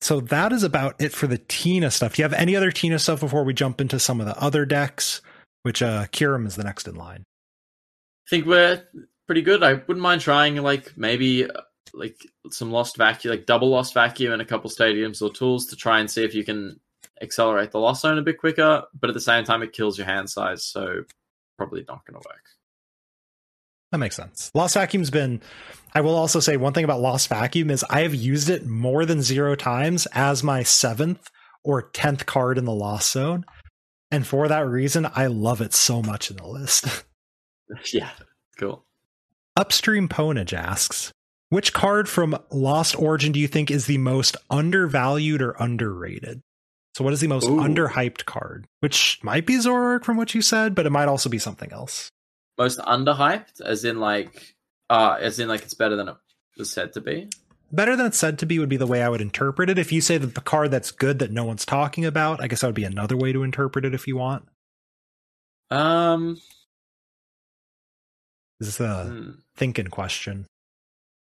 [0.00, 2.14] so that is about it for the Tina stuff.
[2.14, 4.64] Do you have any other Tina stuff before we jump into some of the other
[4.64, 5.20] decks?
[5.62, 7.22] Which uh, Kyurem is the next in line.
[8.26, 8.82] I think we're
[9.26, 9.62] pretty good.
[9.62, 11.60] I wouldn't mind trying like maybe uh,
[11.92, 12.16] like
[12.50, 16.00] some lost vacuum, like double lost vacuum in a couple stadiums or tools to try
[16.00, 16.80] and see if you can
[17.20, 18.84] accelerate the lost zone a bit quicker.
[18.98, 21.04] But at the same time, it kills your hand size, so
[21.58, 22.44] probably not going to work.
[23.92, 24.50] That makes sense.
[24.54, 25.40] Lost Vacuum's been.
[25.94, 29.04] I will also say one thing about Lost Vacuum is I have used it more
[29.04, 31.28] than zero times as my seventh
[31.64, 33.44] or tenth card in the Lost Zone,
[34.10, 37.04] and for that reason, I love it so much in the list.
[37.92, 38.10] yeah,
[38.58, 38.84] cool.
[39.56, 41.12] Upstream Ponage asks,
[41.48, 46.42] which card from Lost Origin do you think is the most undervalued or underrated?
[46.94, 47.56] So, what is the most Ooh.
[47.56, 48.66] underhyped card?
[48.80, 52.10] Which might be Zoroark from what you said, but it might also be something else.
[52.60, 54.54] Most underhyped, as in like,
[54.90, 56.16] uh, as in like it's better than it
[56.58, 57.28] was said to be.
[57.72, 59.78] Better than it's said to be would be the way I would interpret it.
[59.78, 62.60] If you say that the card that's good that no one's talking about, I guess
[62.60, 64.46] that would be another way to interpret it if you want.
[65.70, 66.38] Um,
[68.60, 69.30] Is this a hmm.
[69.56, 70.46] thinking question?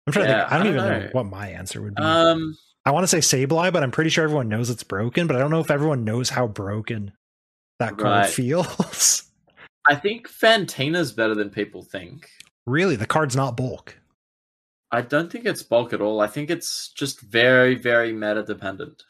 [0.07, 0.39] I'm trying to think.
[0.39, 0.99] I don't, I don't even know.
[1.07, 1.09] know.
[1.13, 2.03] what my answer would be.
[2.03, 5.35] um, I want to say Sableye, but I'm pretty sure everyone knows it's broken, but
[5.35, 7.13] I don't know if everyone knows how broken
[7.81, 8.31] that card Right.
[8.31, 9.23] feels.
[9.89, 12.29] I think Fantina's better than people think.
[12.67, 13.99] really, the card's not bulk.
[14.91, 16.21] I don't think it's bulk at all.
[16.21, 19.03] I think it's just very, very meta dependent.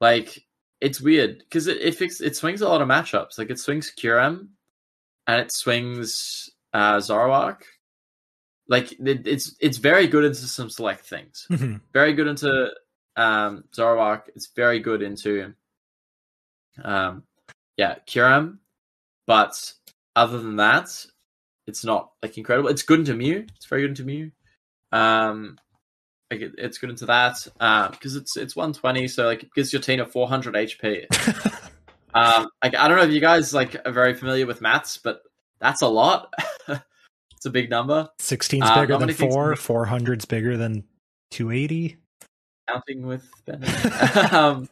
[0.00, 0.44] Like
[0.80, 3.38] it's weird because it it, fix, it swings a lot of matchups.
[3.38, 4.48] Like it swings Kyurem,
[5.26, 7.62] and it swings uh, Zoroark.
[8.68, 11.46] Like it, it's it's very good into some select things.
[11.50, 11.80] Mhm.
[11.92, 12.70] Very good into
[13.16, 14.22] um, Zoroark.
[14.34, 15.54] It's very good into
[16.84, 17.22] um,
[17.76, 18.58] yeah Kyurem,
[19.26, 19.72] but
[20.16, 21.06] other than that,
[21.66, 22.68] it's not like incredible.
[22.68, 23.46] It's good into Mew.
[23.56, 24.30] It's very good into Mew.
[24.92, 25.58] Um,
[26.30, 27.46] like it, it's good into that
[27.92, 31.06] because it's it's 120, so like it gives your Tina 400 HP.
[32.14, 35.22] um, like I don't know if you guys like are very familiar with maths, but
[35.60, 36.32] that's a lot.
[36.68, 38.08] it's a big number.
[38.18, 40.84] 16's Uh, bigger than 4, make- 400's bigger than
[41.30, 41.96] 280.
[42.68, 43.28] Counting with
[44.32, 44.68] um,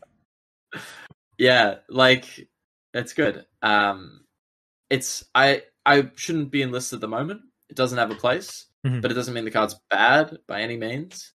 [1.39, 2.49] yeah, like
[2.95, 3.45] it's good.
[3.63, 4.21] Um,
[4.91, 7.41] it's I I shouldn't be enlisted at the moment.
[7.69, 9.01] It doesn't have a place, Mhm.
[9.01, 11.33] but it doesn't mean the card's bad by any means.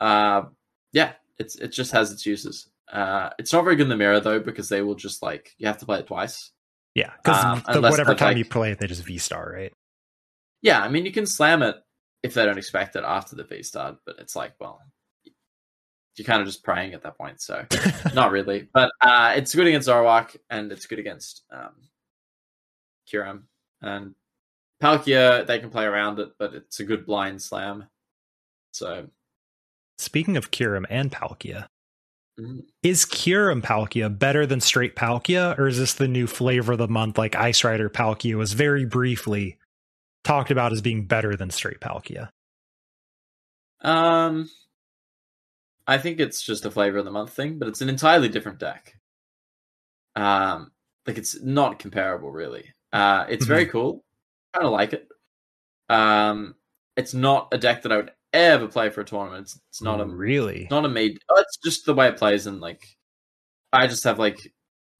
[0.00, 0.42] Uh,
[0.92, 2.68] yeah, it's it just has its uses.
[2.92, 5.66] Uh, it's not very good in the mirror though because they will just like you
[5.66, 6.50] have to play it twice.
[6.94, 9.72] Yeah, because Um, whatever time like- you play it, they just V star, right?
[10.62, 11.76] Yeah, I mean you can slam it
[12.22, 14.80] if they don't expect it after the V star, but it's like well,
[16.16, 17.40] you're kind of just praying at that point.
[17.40, 17.66] So
[18.14, 21.74] not really, but uh, it's good against Zoroark and it's good against um,
[23.10, 23.42] Kyurem
[23.82, 24.14] and
[24.82, 25.46] Palkia.
[25.46, 27.86] They can play around it, but it's a good blind slam.
[28.72, 29.08] So
[29.98, 31.68] Speaking of Kyurem and Palkia,
[32.38, 36.78] mm, is Kyurem Palkia better than straight Palkia, or is this the new flavor of
[36.78, 37.16] the month?
[37.16, 39.58] Like Ice Rider Palkia was very briefly
[40.24, 42.30] talked about as being better than straight Palkia.
[43.82, 44.50] Um,
[45.86, 48.58] I think it's just a flavor of the month thing, but it's an entirely different
[48.58, 48.94] deck.
[50.16, 50.72] Um,
[51.06, 52.72] like it's not comparable, really.
[52.94, 54.04] Uh, it's very cool.
[54.54, 55.08] Kind of like it.
[55.88, 56.54] Um,
[56.96, 59.42] it's not a deck that I would ever play for a tournament.
[59.42, 60.68] It's, it's not a really.
[60.70, 61.18] not a made.
[61.28, 62.86] Oh, it's just the way it plays, and like,
[63.72, 64.38] I just have like,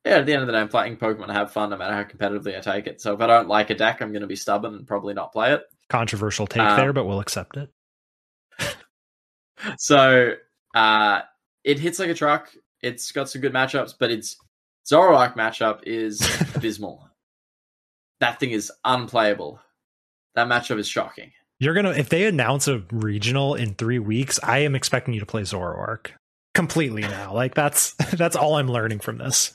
[0.04, 0.16] yeah.
[0.16, 2.02] At the end of the day, I'm playing Pokemon to have fun, no matter how
[2.02, 3.00] competitively I take it.
[3.00, 5.32] So if I don't like a deck, I'm going to be stubborn and probably not
[5.32, 5.62] play it.
[5.88, 7.70] Controversial take Um, there, but we'll accept it.
[9.78, 10.34] So
[10.74, 11.20] uh,
[11.62, 12.52] it hits like a truck.
[12.82, 14.36] It's got some good matchups, but its
[14.86, 16.20] Zoroark matchup is
[16.54, 17.08] abysmal.
[18.20, 19.60] That thing is unplayable.
[20.34, 21.32] That matchup is shocking.
[21.60, 25.26] You're gonna if they announce a regional in three weeks, I am expecting you to
[25.26, 26.08] play Zoroark
[26.54, 27.32] completely now.
[27.32, 29.52] Like that's that's all I'm learning from this.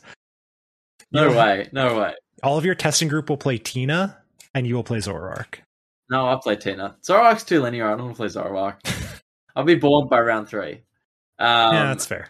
[1.12, 1.70] No You- way.
[1.72, 2.14] No way.
[2.42, 4.18] All of your testing group will play Tina,
[4.54, 5.56] and you will play Zoroark.
[6.10, 6.96] No, I'll play Tina.
[7.06, 7.88] Zoroark's too linear.
[7.88, 9.22] I don't want to play Zoroark.
[9.58, 10.84] I'll be bored by round three.
[11.38, 12.30] Um, yeah, that's fair.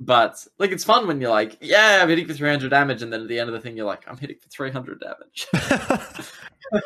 [0.00, 3.20] But like it's fun when you're like, yeah, I'm hitting for 300 damage, and then
[3.22, 5.46] at the end of the thing, you're like, I'm hitting for 300 damage.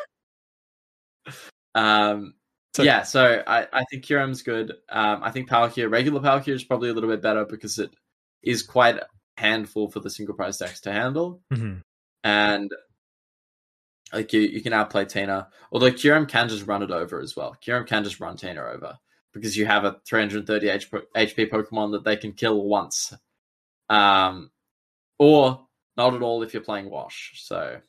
[1.75, 2.33] um,
[2.75, 4.71] So- yeah, so I, I think Kyurem's good.
[4.89, 7.93] Um, I think Power Palkia, regular Palkia, is probably a little bit better because it
[8.43, 11.81] is quite a handful for the single price decks to handle, Mhm.
[12.23, 12.71] and
[14.13, 15.47] like you, you can outplay Tina.
[15.71, 17.55] Although Kyurem can just run it over as well.
[17.65, 18.97] Kyurem can just run Tina over
[19.35, 23.13] because you have a 330 HP, HP Pokemon that they can kill once,
[23.89, 24.49] um,
[25.19, 27.33] or not at all if you're playing Wash.
[27.45, 27.79] So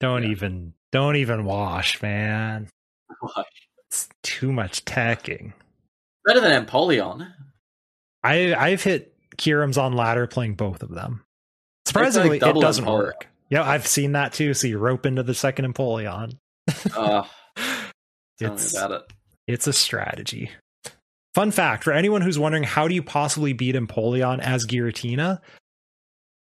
[0.00, 0.30] Don't Yeah.
[0.30, 2.68] even don't even wash, man.
[3.22, 3.44] Wash.
[3.88, 5.52] It's too much tacking.
[6.24, 7.32] better than Empoleon.
[8.22, 11.24] I I've hit Kyurem's on ladder playing both of them.
[11.86, 12.92] Surprisingly, it doesn't Empoleon.
[12.98, 13.28] work.
[13.50, 14.54] Yeah, I've seen that too.
[14.54, 16.38] So you rope into the second Empoleon.
[16.96, 19.12] Oh, tell me It's about it.
[19.46, 20.50] It's a strategy.
[21.34, 25.40] Fun fact for anyone who's wondering how do you possibly beat Empoleon as Giratina?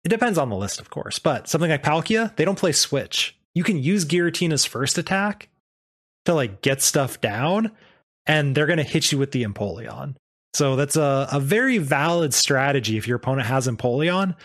[0.03, 3.38] It depends on the list, of course, but something like Palkia, they don't play Switch.
[3.56, 5.49] You can use Giratina's first attack
[6.26, 7.72] to like get stuff down,
[8.26, 10.16] and they're gonna hit you with the Empoleon.
[10.53, 14.36] So that's a, a very valid strategy if your opponent has Empoleon.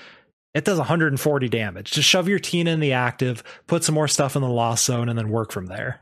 [0.55, 1.93] It does 140 damage.
[1.93, 5.09] Just shove your Tina in the active, put some more stuff in the lost zone,
[5.09, 6.01] and then work from there.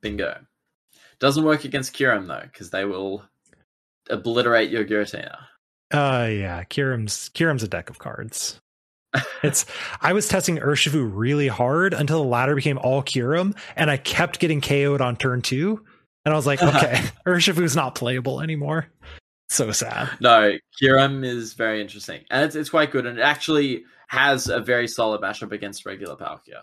[0.00, 0.38] Bingo.
[1.20, 3.24] Doesn't work against Kyurem though, because they will
[4.08, 5.36] obliterate your Giratina.
[5.92, 8.60] Uh yeah, Kyurem's Kyurem's a deck of cards.
[9.42, 9.64] It's
[10.02, 14.38] I was testing Urshifu really hard until the ladder became all Kyurem, and I kept
[14.38, 15.84] getting KO'd on turn two.
[16.24, 18.88] And I was like, okay, Urshifu's not playable anymore.
[19.48, 20.10] So sad.
[20.20, 24.60] No, Kyurem is very interesting, and it's it's quite good, and it actually has a
[24.60, 26.62] very solid matchup against regular Palkia.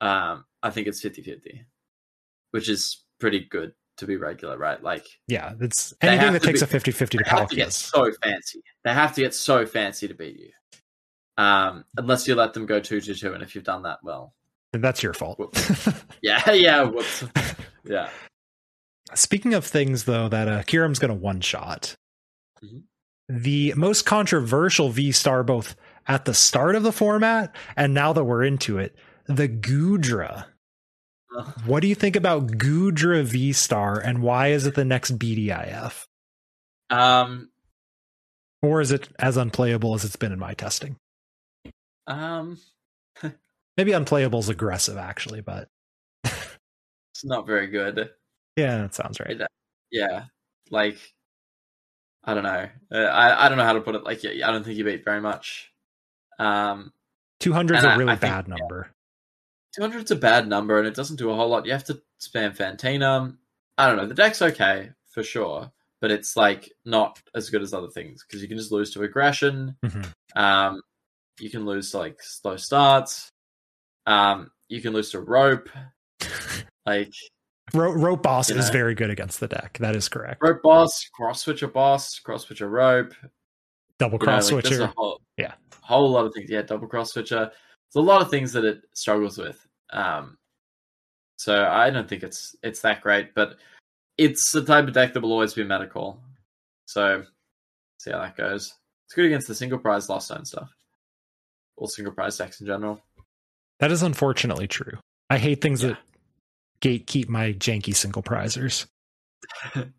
[0.00, 1.64] Um, I think it's 50-50,
[2.50, 4.82] which is pretty good to be regular, right?
[4.82, 7.72] Like Yeah, it's anything that takes be- a 50 50 to they have to get
[7.72, 8.62] so fancy.
[8.84, 10.50] They have to get so fancy to beat you.
[11.36, 14.34] Um, unless you let them go two to two, and if you've done that, well,
[14.72, 15.38] then That's your fault.
[16.22, 17.24] yeah, yeah, whoops,
[17.84, 18.10] yeah.
[19.14, 21.96] Speaking of things though that uh, Kyurem's going to one shot,
[22.62, 22.82] Mhm.
[23.28, 25.76] the most controversial V star both
[26.06, 28.96] at the start of the format and now that we're into it,
[29.26, 30.46] the Goodra.
[31.36, 31.62] Ugh.
[31.66, 36.06] What do you think about Goodra V star and why is it the next BDIF?
[36.90, 37.50] Um,
[38.62, 40.96] Or is it as unplayable as it's been in my testing?
[42.06, 42.58] um,
[43.76, 45.68] Maybe unplayable is aggressive actually, but
[46.24, 48.10] it's not very good.
[48.56, 49.38] yeah, that sounds right.
[49.90, 50.24] Yeah,
[50.70, 50.96] like
[52.24, 52.68] I don't know.
[52.92, 54.04] Uh, I I don't know how to put it.
[54.04, 55.70] Like, I don't think you beat very much.
[56.38, 56.92] Um,
[57.40, 58.90] 200 is a really I think- bad number.
[59.78, 61.64] 200 is a bad number, and it doesn't do a whole lot.
[61.66, 63.34] You have to spam Fantina.
[63.78, 64.06] I don't know.
[64.06, 68.42] The deck's okay for sure, but it's like not as good as other things because
[68.42, 69.76] you can just lose to aggression.
[69.84, 70.12] Mhm.
[70.36, 70.80] Um,
[71.40, 73.30] you can lose to like slow starts.
[74.06, 75.68] Um, you can lose to rope.
[76.86, 77.12] Like
[77.74, 79.76] Ro- Rope Boss You is very good against the deck.
[79.78, 80.40] That is correct.
[80.42, 83.12] rope boss, cross switcher boss, cross switcher rope.
[83.98, 84.84] Double You know, cross like, switcher.
[84.84, 85.52] a whole, Yeah.
[85.82, 86.48] whole lot of things.
[86.48, 87.50] Yeah, double cross switcher.
[87.92, 89.66] There's a lot of things that it struggles with.
[89.92, 90.36] Um,
[91.36, 93.56] so I don't think it's it's that great, but
[94.16, 96.20] it's the type of deck that will always be meta call.
[96.86, 97.24] So
[97.98, 98.74] see how that goes.
[99.06, 100.70] It's good against the single prize lost zone stuff,
[101.76, 103.00] all single prize decks in general.
[103.80, 104.98] That is unfortunately true.
[105.30, 105.90] I hate things Yeah.
[105.90, 105.98] that
[106.80, 108.86] gatekeep my janky single prizers.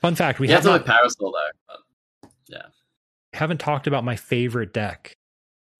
[0.00, 2.28] Fun fact: we you have not, parasol though.
[2.46, 2.66] Yeah,
[3.32, 5.16] haven't talked about my favorite deck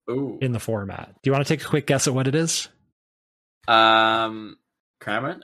[0.09, 1.15] ooh, in the format.
[1.23, 2.67] Do you want to take a quick guess at what it is?
[3.67, 4.57] Um,
[5.01, 5.41] Cramorant,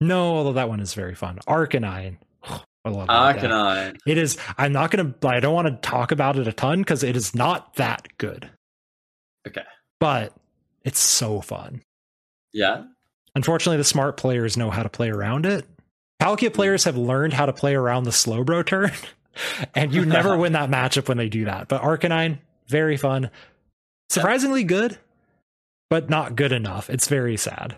[0.00, 1.38] No, although that one is very fun.
[1.48, 2.18] Arcanine.
[2.44, 3.36] I love that.
[3.36, 3.98] Arcanine.
[4.06, 4.38] It is.
[4.56, 5.14] I'm not gonna.
[5.24, 8.48] I don't want to talk about it a ton because it is not that good.
[9.46, 9.62] Okay.
[10.00, 10.32] But
[10.84, 11.82] it's so fun.
[12.52, 12.84] Yeah.
[13.34, 15.66] Unfortunately, the smart players know how to play around it.
[16.22, 18.92] Palkia players have learned how to play around the Slowbro turn,
[19.74, 21.68] and you never win that matchup when they do that.
[21.68, 22.38] But Arcanine,
[22.68, 23.30] very fun,
[24.08, 24.96] surprisingly good,
[25.90, 26.90] but not good enough.
[26.90, 27.76] It's very sad.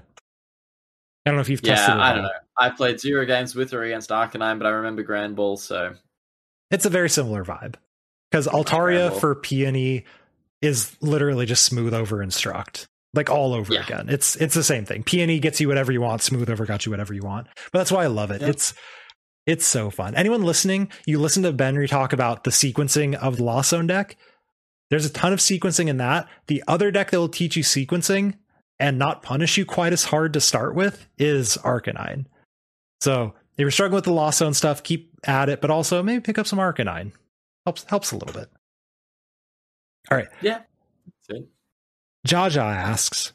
[1.27, 2.01] I don't know if you've tested Yeah, it.
[2.01, 2.31] I don't know.
[2.57, 5.95] I played zero games with or against Arcanine, but I remember Grand Ball, so
[6.71, 7.75] It's a very similar vibe
[8.31, 10.05] because Altaria for Peony
[10.61, 13.85] is literally just smooth over instruct, like all over Yeah.
[13.85, 14.07] again.
[14.09, 15.03] It's it's the same thing.
[15.05, 16.23] Peony gets you whatever you want.
[16.23, 17.47] Smooth over got you whatever you want.
[17.73, 18.41] But that's why I love it.
[18.43, 18.49] Yeah.
[18.49, 18.75] It's
[19.47, 20.15] it's so fun.
[20.15, 24.17] Anyone listening, you listen to Benry talk about the sequencing of the Lost Zone deck.
[24.91, 26.29] There's a ton of sequencing in that.
[26.47, 28.35] The other deck that will teach you sequencing
[28.79, 32.27] and not punish you quite as hard to start with is Arcanine.
[33.01, 36.21] So if you're struggling with the Lost Zone stuff, keep at it, but also maybe
[36.21, 37.13] pick up some Arcanine.
[37.67, 38.49] Helps helps a little bit.
[40.11, 40.29] All right.
[40.41, 40.61] yeah.
[42.27, 43.33] Jaja asks,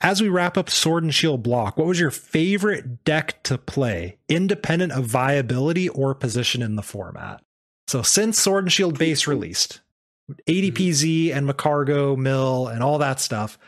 [0.00, 4.18] as we wrap up Sword and Shield block, what was your favorite deck to play,
[4.28, 7.42] independent of viability or position in the format?
[7.88, 9.80] So since Sword and Shield base released,
[10.46, 13.58] ADPZ and Magcargo, Mill, and all that stuff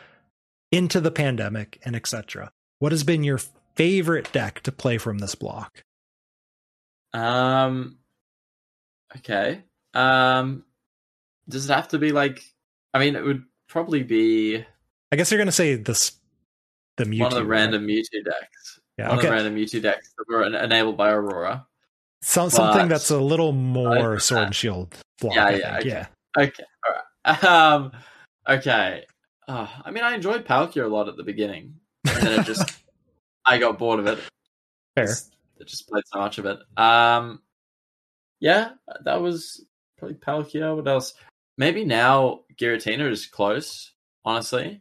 [0.70, 2.52] into the pandemic and etc.
[2.78, 3.40] What has been your
[3.74, 5.84] favorite deck to play from this block?
[7.12, 7.98] Um.
[9.16, 9.62] Okay.
[9.94, 10.64] Um.
[11.48, 12.42] Does it have to be like?
[12.94, 14.64] I mean, it would probably be
[15.12, 16.12] I guess you're going to say this,
[16.96, 17.20] the Mewtwo.
[17.20, 17.60] one of the right?
[17.60, 18.80] random Mewtwo decks.
[18.96, 19.26] Yeah, one okay.
[19.26, 21.66] of the random Mewtwo decks that were enabled by Aurora.
[22.22, 25.34] Some, something that's a little more Sword and Shield block.
[25.34, 25.80] Yeah, I yeah, think.
[25.80, 25.88] okay.
[25.88, 26.06] yeah.
[26.38, 26.64] Okay.
[26.86, 26.98] All right.
[27.44, 27.92] Um.
[28.48, 29.04] Okay.
[29.46, 31.74] Uh, I mean, I enjoyed Palkia a lot at the beginning,
[32.08, 32.68] and then it just
[33.44, 34.18] I got bored of it.
[34.96, 35.06] Fair.
[35.06, 36.58] Just- I just played so much of it.
[36.76, 37.40] Um,
[38.40, 38.70] yeah,
[39.04, 39.64] that was
[39.96, 40.74] probably Palkia.
[40.74, 41.14] What else?
[41.56, 43.92] Maybe now Giratina is close.
[44.24, 44.80] Honestly,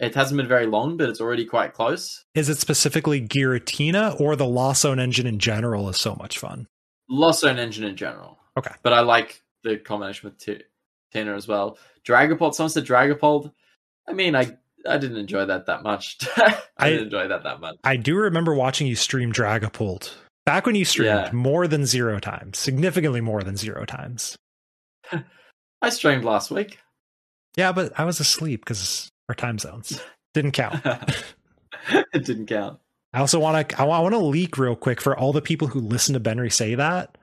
[0.00, 2.24] it hasn't been very long, but it's already quite close.
[2.34, 6.66] Is it specifically Giratina or the Zone engine in general is so much fun?
[7.32, 8.38] Zone engine in general.
[8.56, 8.72] Okay.
[8.82, 10.62] but I like the combination with T-
[11.14, 11.78] As well.
[12.06, 12.54] Dragapult.
[12.54, 13.52] Someone said Dragapult.
[14.08, 14.56] I mean, I
[14.88, 16.18] I didn't enjoy that that much.
[16.36, 17.76] I, I- didn't enjoy that that much.
[17.84, 20.12] I do remember watching you stream Dragapult
[20.46, 21.30] back when you streamed Yeah.
[21.32, 24.36] more than zero times, significantly more than zero times.
[25.82, 26.78] I streamed last week.
[27.56, 30.00] Yeah, but I was asleep because our time zones
[30.34, 30.80] didn't count.
[31.88, 32.78] it didn't count.
[33.12, 35.80] I also want to I want to leak real quick for all the people who
[35.80, 37.18] listen to Benry say that.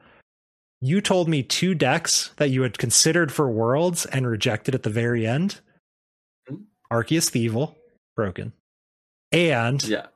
[0.81, 4.89] You told me two decks that you had considered for Worlds and rejected at the
[4.89, 5.59] very end.
[6.47, 6.55] Hmm.
[6.91, 7.75] Arceus Thievel,
[8.15, 8.53] broken,
[9.31, 10.07] and Yeah.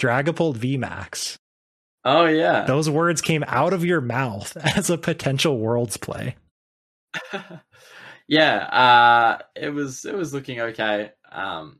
[0.00, 1.36] Dragapult VMAX.
[2.04, 2.64] Oh yeah.
[2.64, 6.36] Those words came out of your mouth as a potential Worlds play.
[8.28, 8.56] yeah.
[8.56, 11.12] Uh, it was it was looking okay.
[11.30, 11.78] Um,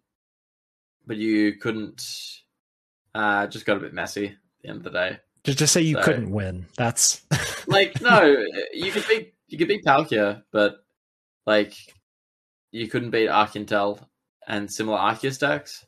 [1.06, 2.06] but you couldn't.
[3.14, 5.19] Uh, just got a bit messy at the end of the day.
[5.44, 6.66] Just just say you So- couldn't win.
[6.77, 7.23] That's
[7.66, 10.77] like no you could beat you could beat palkia but
[11.47, 11.74] like
[12.70, 13.98] you couldn't beat arkintel
[14.47, 15.85] and similar arceus decks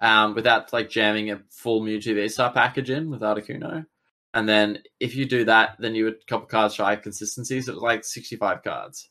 [0.00, 3.86] um without like jamming a full mewtwo v-star package in with articuno.
[4.34, 7.60] And then if you do that then you would a couple cards shy of consistency
[7.60, 9.08] so it was like 65 cards.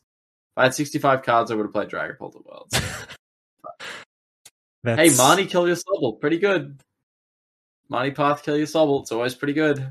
[0.56, 2.80] If i had 65 cards i would have played dragapult at worlds.
[4.84, 6.20] That's hey marnie kill your sobble.
[6.20, 6.80] Pretty good
[7.90, 9.90] marnie path kill your sobble it's always pretty good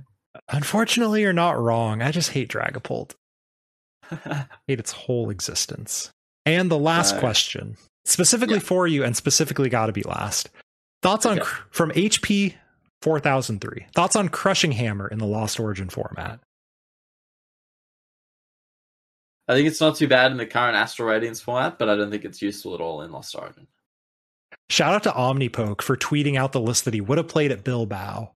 [0.49, 2.01] Unfortunately, you're not wrong.
[2.01, 3.13] I just hate Dragapult.
[4.67, 6.11] hate its whole existence.
[6.45, 8.59] And the last Uh, question, specifically yeah.
[8.61, 10.49] for you, and specifically got to be last.
[11.01, 11.45] Thoughts on Okay.
[11.47, 12.53] cr- from HP
[13.01, 13.85] four thousand three.
[13.95, 16.41] Thoughts on Crushing Hammer in the Lost Origin format.
[19.47, 22.11] I think it's not too bad in the current Astral Radiance format, but I don't
[22.11, 23.67] think it's useful at all in Lost Origin.
[24.69, 27.63] Shout out to Omnipoke for tweeting out the list that he would have played at
[27.63, 28.31] Bilbao,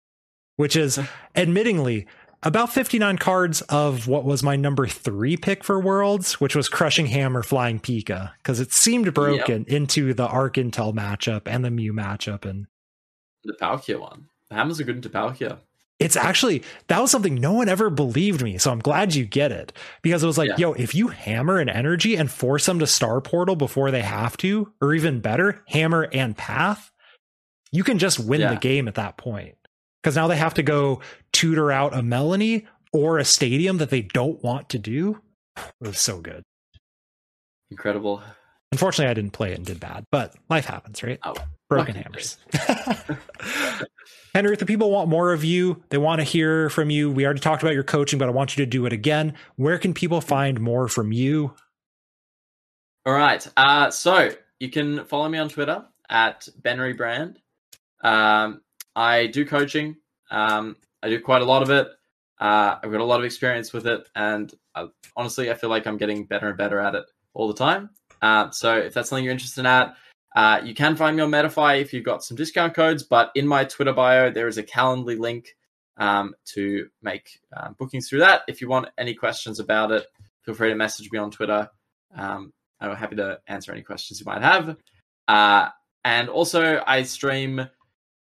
[0.57, 0.99] which is
[1.35, 2.05] admittingly
[2.43, 7.07] about 59 cards of what was my number three pick for Worlds, which was Crushing
[7.07, 9.75] Hammer Flying Pika, because it seemed broken yep.
[9.75, 12.45] into the Arc Intel matchup and the Mew matchup.
[12.45, 12.67] And
[13.43, 14.27] the Palkia one.
[14.49, 15.59] The Hammers are good into Palkia.
[15.99, 18.57] It's actually, that was something no one ever believed me.
[18.57, 20.57] So I'm glad you get it because it was like, yeah.
[20.57, 24.37] yo, if you hammer an energy and force them to Star Portal before they have
[24.37, 26.89] to, or even better, hammer and path,
[27.71, 28.53] you can just win yeah.
[28.53, 29.55] the game at that point
[30.01, 31.01] because now they have to go
[31.33, 35.21] tutor out a Melanie or a stadium that they don't want to do.
[35.57, 36.43] It was so good.
[37.69, 38.23] Incredible.
[38.71, 41.19] Unfortunately, I didn't play it and did bad, but life happens, right?
[41.23, 41.35] Oh,
[41.69, 42.37] Broken hammers.
[44.33, 47.11] Henry, if the people want more of you, they want to hear from you.
[47.11, 49.33] We already talked about your coaching, but I want you to do it again.
[49.55, 51.53] Where can people find more from you?
[53.05, 53.45] All right.
[53.57, 57.39] Uh, so you can follow me on Twitter at Benry Brand.
[58.03, 58.61] Um,
[58.95, 59.95] I do coaching.
[60.29, 61.87] Um, I do quite a lot of it.
[62.39, 64.87] Uh, I've got a lot of experience with it, and I,
[65.17, 67.89] honestly, I feel like I'm getting better and better at it all the time.
[68.21, 69.95] Uh, so if that's something you're interested in at,
[70.35, 73.03] uh, you can find me on Metafy if you've got some discount codes.
[73.03, 75.55] But in my Twitter bio, there is a Calendly link
[75.97, 78.41] um, to make uh, bookings through that.
[78.47, 80.05] If you want any questions about it,
[80.43, 81.69] feel free to message me on Twitter.
[82.15, 84.77] Um, I'm happy to answer any questions you might have.
[85.27, 85.69] Uh,
[86.05, 87.67] and also, I stream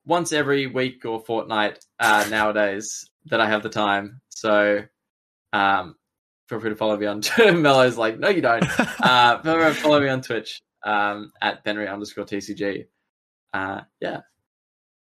[0.05, 4.21] once every week or fortnight uh, nowadays that I have the time.
[4.29, 4.83] So
[5.53, 5.97] um,
[6.53, 7.53] feel free to follow me on Twitter.
[7.57, 8.65] Mello's like, no, you don't.
[9.03, 12.87] Uh, to follow me on Twitch um, at Benry underscore TCG.
[13.53, 14.21] Uh, yeah.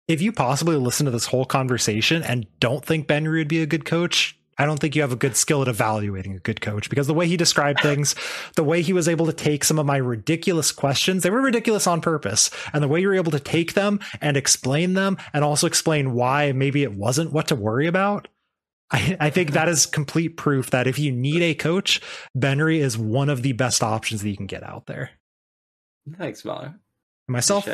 [0.08, 3.66] If you possibly listen to this whole conversation and don't think Benry would be a
[3.66, 6.88] good coach, I don't think you have a good skill at evaluating a good coach
[6.90, 8.14] because the way he described things,
[8.56, 11.86] the way he was able to take some of my ridiculous questions, they were ridiculous
[11.86, 12.50] on purpose.
[12.72, 16.14] And the way you were able to take them and explain them and also explain
[16.14, 18.28] why maybe it wasn't what to worry about.
[18.90, 22.00] I, I think that is complete proof that if you need a coach,
[22.36, 25.10] Benry is one of the best options that you can get out there.
[26.18, 26.74] Thanks, Mello.
[27.28, 27.66] Myself,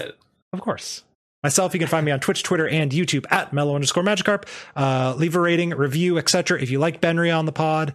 [0.53, 1.03] of course.
[1.43, 4.47] Myself, you can find me on Twitch, Twitter, and YouTube at mellow underscore Magikarp.
[4.77, 6.61] Uh, leave a rating, review, etc.
[6.61, 7.95] If you like Benry on the pod,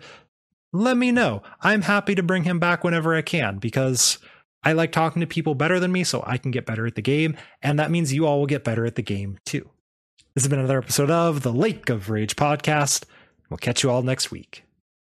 [0.74, 1.44] let me know.
[1.62, 4.18] I'm happy to bring him back whenever I can because
[4.64, 7.02] I like talking to people better than me so I can get better at the
[7.02, 7.38] game.
[7.62, 9.70] And that means you all will get better at the game too.
[10.36, 13.06] This has been another episode of the Lake of Rage podcast.
[13.50, 14.65] We'll catch you all next week.